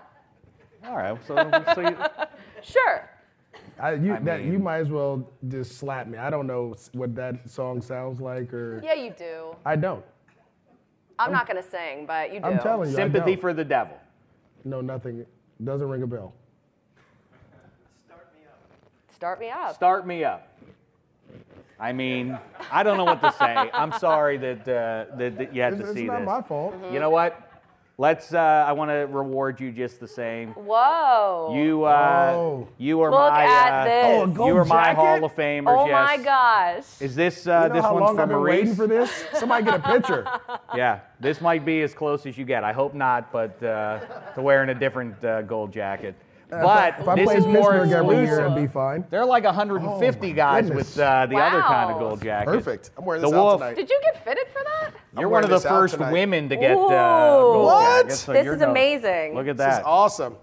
All 0.86 0.95
right. 0.97 1.17
So, 1.27 1.36
so 1.75 1.82
you, 1.82 1.97
Sure. 2.63 3.09
I, 3.80 3.93
you, 3.93 4.17
that, 4.21 4.43
you 4.43 4.59
might 4.59 4.77
as 4.80 4.89
well 4.91 5.27
just 5.47 5.77
slap 5.77 6.07
me. 6.07 6.17
I 6.17 6.30
don't 6.30 6.45
know 6.47 6.75
what 6.93 7.15
that 7.15 7.49
song 7.49 7.82
sounds 7.82 8.19
like, 8.21 8.53
or 8.53 8.82
Yeah, 8.84 8.93
you 8.93 9.11
do. 9.17 9.55
I 9.65 9.75
don't. 9.77 10.03
I'm 11.20 11.32
not 11.32 11.47
gonna 11.47 11.61
sing, 11.61 12.05
but 12.05 12.34
you 12.34 12.39
do. 12.39 12.45
I'm 12.45 12.59
telling 12.59 12.89
you, 12.89 12.95
sympathy 12.95 13.36
for 13.36 13.53
the 13.53 13.65
devil. 13.65 13.97
No, 14.63 14.82
nothing. 14.82 15.26
Doesn't 15.63 15.88
ring 15.89 16.03
a 16.03 16.07
bell. 16.07 16.34
Start 18.07 18.30
me 18.34 18.39
up. 18.47 19.13
Start 19.13 19.39
me 19.39 19.49
up. 19.49 19.76
Start 19.76 20.07
me 20.07 20.24
up. 20.24 20.45
I 21.80 21.93
mean, 21.93 22.38
I 22.72 22.84
don't 22.84 22.97
know 22.97 23.05
what 23.05 23.22
to 23.22 23.32
say. 23.34 23.55
I'm 23.74 23.91
sorry 23.99 24.38
that 24.38 24.61
uh, 24.67 25.15
that, 25.17 25.38
that 25.38 25.53
you 25.55 25.61
had 25.61 25.74
It's, 25.74 25.82
to 25.82 25.88
see 25.88 25.93
this. 25.93 25.95
it's 25.95 25.99
see 25.99 26.05
not 26.07 26.20
this. 26.20 26.26
my 26.26 26.41
fault. 26.41 26.76
You 26.91 26.99
know 26.99 27.09
what? 27.09 27.48
Let's. 27.99 28.33
Uh, 28.33 28.39
I 28.65 28.71
want 28.71 28.91
to 28.91 29.07
reward 29.13 29.59
you 29.59 29.73
just 29.73 29.99
the 29.99 30.07
same. 30.07 30.51
Whoa. 30.53 31.53
You. 31.53 31.83
Uh, 31.83 32.31
Oh. 32.33 32.67
You 32.77 33.01
are 33.01 33.11
Look 33.11 33.19
my. 33.33 33.43
at 33.43 33.81
uh, 33.81 33.83
this. 33.83 34.05
Oh, 34.05 34.23
a 34.23 34.27
gold 34.29 34.47
you 34.47 34.55
are 34.57 34.63
my 34.65 34.83
jacket? 34.83 34.95
Hall 34.95 35.23
of 35.25 35.35
Famers. 35.35 35.77
oh 35.77 35.85
yes. 35.85 35.93
my 36.07 36.17
gosh. 36.23 37.01
Is 37.01 37.13
this 37.13 37.45
uh, 37.45 37.63
You 37.63 37.67
know 37.69 37.75
this 37.75 37.83
how 37.83 37.93
one's 37.93 38.05
long 38.05 38.15
for 38.15 38.21
I've 38.21 38.29
been 38.29 38.37
Maurice? 38.37 38.59
waiting 38.61 38.75
for 38.75 38.87
this? 38.87 39.25
Somebody 39.33 39.65
get 39.65 39.75
a 39.75 39.79
picture. 39.79 40.25
Yeah, 40.75 40.99
this 41.19 41.41
might 41.41 41.65
be 41.65 41.81
as 41.81 41.93
close 41.95 42.25
as 42.27 42.37
you 42.37 42.45
get. 42.45 42.63
I 42.63 42.71
hope 42.73 42.93
not, 42.93 43.31
but 43.33 43.61
uh, 43.63 43.99
to 44.35 44.41
wearing 44.41 44.69
a 44.69 44.75
different 44.75 45.21
uh, 45.25 45.41
gold 45.41 45.73
jacket. 45.73 46.15
But 46.49 46.99
if 46.99 47.07
I 47.07 47.15
this 47.15 47.25
played 47.25 47.37
is 47.39 47.45
more 47.47 47.71
Pittsburgh 47.71 47.91
every 47.91 48.15
year, 48.15 48.23
exclusive. 48.25 48.51
it'd 48.53 48.67
be 48.67 48.67
fine. 48.71 49.03
There 49.09 49.19
are 49.19 49.25
like 49.25 49.43
150 49.43 50.31
Oh, 50.31 50.33
guys 50.35 50.67
goodness. 50.67 50.95
with 50.95 50.99
uh, 51.03 51.25
the 51.25 51.37
other 51.37 51.61
kind 51.61 51.91
of 51.91 51.99
gold 51.99 52.21
jacket. 52.21 52.45
Perfect. 52.51 52.91
I'm 52.97 53.03
wearing 53.05 53.21
The 53.23 53.27
this 53.29 53.35
out 53.35 53.43
Wolf. 53.43 53.59
tonight. 53.61 53.75
Did 53.75 53.89
you 53.89 53.99
get 54.03 54.23
fitted 54.23 54.47
for 54.47 54.63
that? 54.63 54.91
You're 55.18 55.30
one 55.30 55.43
of 55.43 55.49
the 55.49 55.60
first 55.60 55.95
tonight. 55.95 56.12
women 56.12 56.49
to 56.49 56.55
get 56.55 56.72
uh, 56.72 56.76
Ooh. 56.76 56.88
gold 56.88 57.66
What? 57.66 58.01
jackets, 58.03 58.20
so 58.22 58.34
This 58.34 58.45
you're 58.45 58.53
is 58.55 58.62
no- 58.62 58.70
amazing. 58.72 59.36
Look 59.36 59.47
at 59.47 59.57
This 59.57 59.68
is 59.68 59.74
that. 59.78 59.86
awesome. 59.86 60.36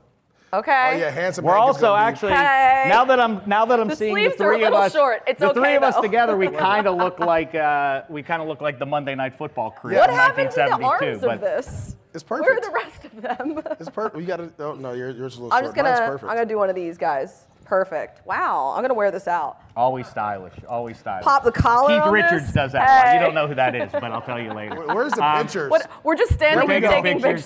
Okay. 0.53 0.91
Oh 0.95 0.97
yeah, 0.97 1.11
handsome. 1.11 1.45
We're 1.45 1.55
Hank 1.55 1.65
is 1.65 1.69
also 1.77 1.87
gonna 1.89 2.03
actually 2.03 2.33
Hey. 2.33 2.87
now 2.89 3.05
that 3.05 3.19
I'm 3.21 3.43
now 3.47 3.65
that 3.67 3.81
I'm 3.81 3.89
The 3.89 3.97
seeing 3.97 4.15
the 4.15 4.21
sleeves 4.31 4.41
are 4.41 4.53
a 4.53 4.57
three 4.57 4.65
of 4.65 4.71
little 4.73 4.79
us, 4.87 4.93
short. 4.93 5.23
It's 5.27 5.41
the 5.41 5.53
three 5.53 5.61
okay, 5.63 5.77
of 5.77 5.83
us 5.83 5.97
though. 5.97 6.03
together, 6.03 6.37
we 6.37 6.49
kind 6.69 6.87
of 6.87 6.97
look 6.97 7.19
like 7.19 7.55
uh, 7.55 8.03
we 8.09 8.23
kind 8.23 8.41
of 8.41 8.49
look 8.49 8.61
like 8.61 8.79
the 8.79 8.87
Monday 8.87 9.15
Night 9.17 9.35
Football 9.37 9.73
crew 9.73 9.97
what 9.97 10.09
in 10.09 10.17
happened 10.17 10.51
to 10.53 10.57
the 10.57 10.79
1972. 10.79 11.07
arms 11.07 11.21
but 11.21 11.35
of 11.35 11.41
this? 11.41 11.97
It's 12.15 12.23
perfect. 12.23 12.49
Where 12.49 12.57
are 12.57 12.61
the 12.61 12.71
rest 12.71 13.05
of 13.05 13.21
them? 13.23 13.61
It's 13.81 13.91
perfect. 13.91 14.21
You 14.21 14.27
got 14.27 14.37
to. 14.37 14.53
Oh 14.61 14.75
no, 14.75 14.93
yours 14.93 15.17
yours 15.17 15.33
is 15.35 15.39
a 15.41 15.43
little 15.43 15.53
I'm 15.53 15.65
short. 15.65 15.75
just 15.75 15.77
gonna. 15.77 15.89
Mine's 15.91 16.01
I'm 16.01 16.11
perfect. 16.19 16.33
gonna 16.33 16.47
do 16.47 16.57
one 16.59 16.71
of 16.71 16.77
these 16.77 16.97
guys. 16.97 17.47
Perfect. 17.67 18.25
Wow, 18.27 18.73
I'm 18.77 18.83
gonna 18.83 18.95
wear 18.95 19.11
this 19.11 19.27
out. 19.27 19.59
Always 19.77 20.07
stylish. 20.07 20.53
Always 20.69 20.99
stylish. 20.99 21.25
Pop 21.25 21.43
the 21.45 21.51
collar 21.53 21.89
Keith 21.89 22.01
on 22.03 22.13
Richards 22.13 22.45
this? 22.47 22.55
does 22.55 22.73
that. 22.73 22.87
Well, 22.87 23.15
you 23.15 23.21
don't 23.21 23.35
know 23.35 23.47
who 23.49 23.55
that 23.57 23.75
is, 23.75 23.91
but 23.93 24.05
I'll 24.05 24.23
tell 24.23 24.41
you 24.41 24.53
later. 24.55 24.77
Where's 24.87 25.13
the 25.13 25.25
Um, 25.25 25.43
pictures? 25.43 25.71
What, 25.71 25.91
we're 26.05 26.15
just 26.17 26.33
standing 26.33 26.69
here 26.71 26.81
taking 26.81 27.03
taking 27.21 27.23
pictures. 27.23 27.45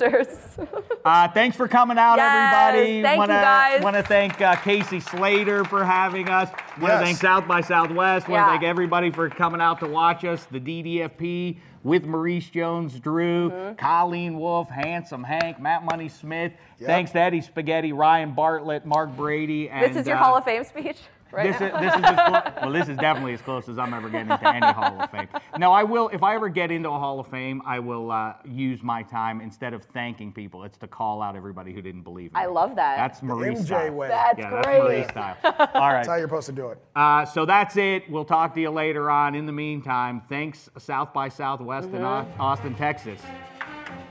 pictures. 0.56 0.68
Uh, 1.02 1.26
thanks 1.28 1.56
for 1.56 1.66
coming 1.66 1.96
out, 1.96 2.16
Yes, 2.18 2.52
everybody. 2.74 3.02
thank 3.02 3.14
you, 3.14 3.18
wanna, 3.20 3.32
guys. 3.32 3.82
Want 3.82 3.96
to 3.96 4.02
thank 4.02 4.38
uh, 4.42 4.54
Casey 4.56 5.00
Slater 5.00 5.64
for 5.64 5.82
having 5.82 6.28
us. 6.28 6.50
Want 6.50 6.80
to 6.80 6.86
Yes. 6.88 7.02
thank 7.02 7.16
South 7.16 7.48
by 7.48 7.62
Southwest. 7.62 8.28
Want 8.28 8.38
Yeah. 8.40 8.44
to 8.44 8.50
thank 8.50 8.64
everybody 8.64 9.10
for 9.10 9.30
coming 9.30 9.62
out 9.62 9.80
to 9.80 9.86
watch 9.86 10.26
us. 10.26 10.44
The 10.50 10.60
DDFP 10.60 11.58
with 11.82 12.04
Maurice 12.04 12.48
Jones-Drew, 12.50 13.50
Mm-hmm. 13.50 13.74
Colleen 13.76 14.38
Wolf, 14.38 14.68
Handsome 14.68 15.24
Hank, 15.24 15.60
Matt 15.60 15.84
Money 15.84 16.08
Smith. 16.08 16.52
Thanks 16.80 17.10
to 17.12 17.20
Eddie 17.20 17.40
Spaghetti, 17.40 17.92
Ryan 17.92 18.32
Bartlett, 18.32 18.84
Mark 18.86 19.16
Brady, 19.16 19.68
and 19.70 19.90
this 19.90 20.00
is 20.00 20.06
your 20.06 20.16
uh, 20.16 20.22
Hall 20.22 20.36
of 20.36 20.44
Fame 20.44 20.64
speech, 20.64 20.96
right 21.32 21.46
this 21.46 21.56
is 21.56 21.72
this 21.80 21.94
is 21.94 22.00
as 22.04 22.28
clo- 22.28 22.52
well. 22.62 22.72
This 22.72 22.88
is 22.88 22.96
definitely 22.96 23.34
as 23.34 23.42
close 23.42 23.68
as 23.68 23.78
I'm 23.78 23.92
ever 23.94 24.08
getting 24.08 24.28
to 24.28 24.48
any 24.48 24.66
Hall 24.66 25.00
of 25.00 25.10
Fame. 25.10 25.28
No, 25.58 25.72
I 25.72 25.82
will. 25.84 26.08
If 26.12 26.22
I 26.22 26.34
ever 26.34 26.48
get 26.48 26.70
into 26.70 26.88
a 26.88 26.98
Hall 26.98 27.20
of 27.20 27.26
Fame, 27.28 27.62
I 27.64 27.78
will 27.78 28.10
uh, 28.10 28.34
use 28.44 28.82
my 28.82 29.02
time 29.02 29.40
instead 29.40 29.72
of 29.74 29.84
thanking 29.84 30.32
people. 30.32 30.64
It's 30.64 30.78
to 30.78 30.86
call 30.86 31.22
out 31.22 31.36
everybody 31.36 31.72
who 31.72 31.82
didn't 31.82 32.02
believe 32.02 32.32
me. 32.32 32.40
I 32.40 32.46
love 32.46 32.76
that. 32.76 32.96
That's 32.96 33.22
Marie 33.22 33.54
MJ 33.54 33.66
style. 33.66 33.92
way. 33.92 34.08
That's 34.08 34.38
yeah, 34.38 34.50
great. 34.50 34.64
that's 34.64 34.84
Marie 34.84 35.04
style. 35.08 35.36
All 35.74 35.90
That's 35.90 36.08
how 36.08 36.14
you're 36.16 36.26
supposed 36.28 36.46
to 36.46 36.52
do 36.52 36.68
it. 36.70 36.78
Uh, 36.96 37.24
so 37.24 37.44
that's 37.44 37.76
it. 37.76 38.10
We'll 38.10 38.24
talk 38.24 38.54
to 38.54 38.60
you 38.60 38.70
later 38.70 39.10
on. 39.10 39.34
In 39.34 39.46
the 39.46 39.52
meantime, 39.52 40.22
thanks 40.28 40.68
South 40.78 41.12
by 41.12 41.28
Southwest 41.28 41.88
in 41.90 42.02
Au- 42.02 42.20
Mm-hmm. 42.24 42.40
Austin, 42.40 42.74
Texas. 42.74 43.20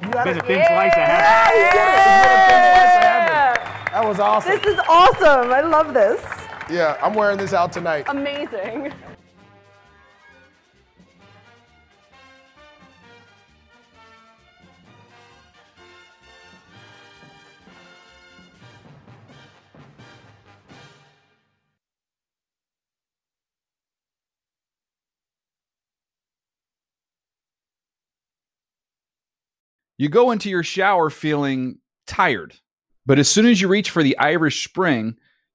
You 0.02 0.10
got 0.12 0.26
Been 0.26 0.36
a 0.36 0.40
it. 0.40 0.46
thin 0.46 0.66
slice 0.66 0.94
of 0.94 1.00
heaven. 1.00 1.26
Yeah, 1.26 1.50
you 1.50 1.56
did 1.56 1.80
it. 1.80 2.00
It's 2.00 2.06
been 2.06 2.32
a 2.32 2.46
thin 2.48 2.64
slice 2.72 2.96
of 2.96 3.04
heaven. 3.04 3.94
That 3.94 4.08
was 4.08 4.20
awesome. 4.20 4.52
This 4.52 4.66
is 4.66 4.80
awesome. 4.88 5.52
I 5.52 5.62
love 5.62 5.94
this. 5.94 6.22
Yeah, 6.70 6.98
I'm 7.02 7.14
wearing 7.14 7.38
this 7.38 7.54
out 7.54 7.72
tonight. 7.72 8.06
Amazing. 8.08 8.94
You 29.98 30.08
go 30.08 30.32
into 30.32 30.50
your 30.50 30.64
shower 30.64 31.10
feeling 31.10 31.80
tired, 32.08 32.56
but 33.06 33.20
as 33.20 33.28
soon 33.28 33.46
as 33.46 33.60
you 33.60 33.68
reach 33.68 33.90
for 33.90 34.02
the 34.02 34.18
Irish 34.18 34.64
Spring, 34.64 35.18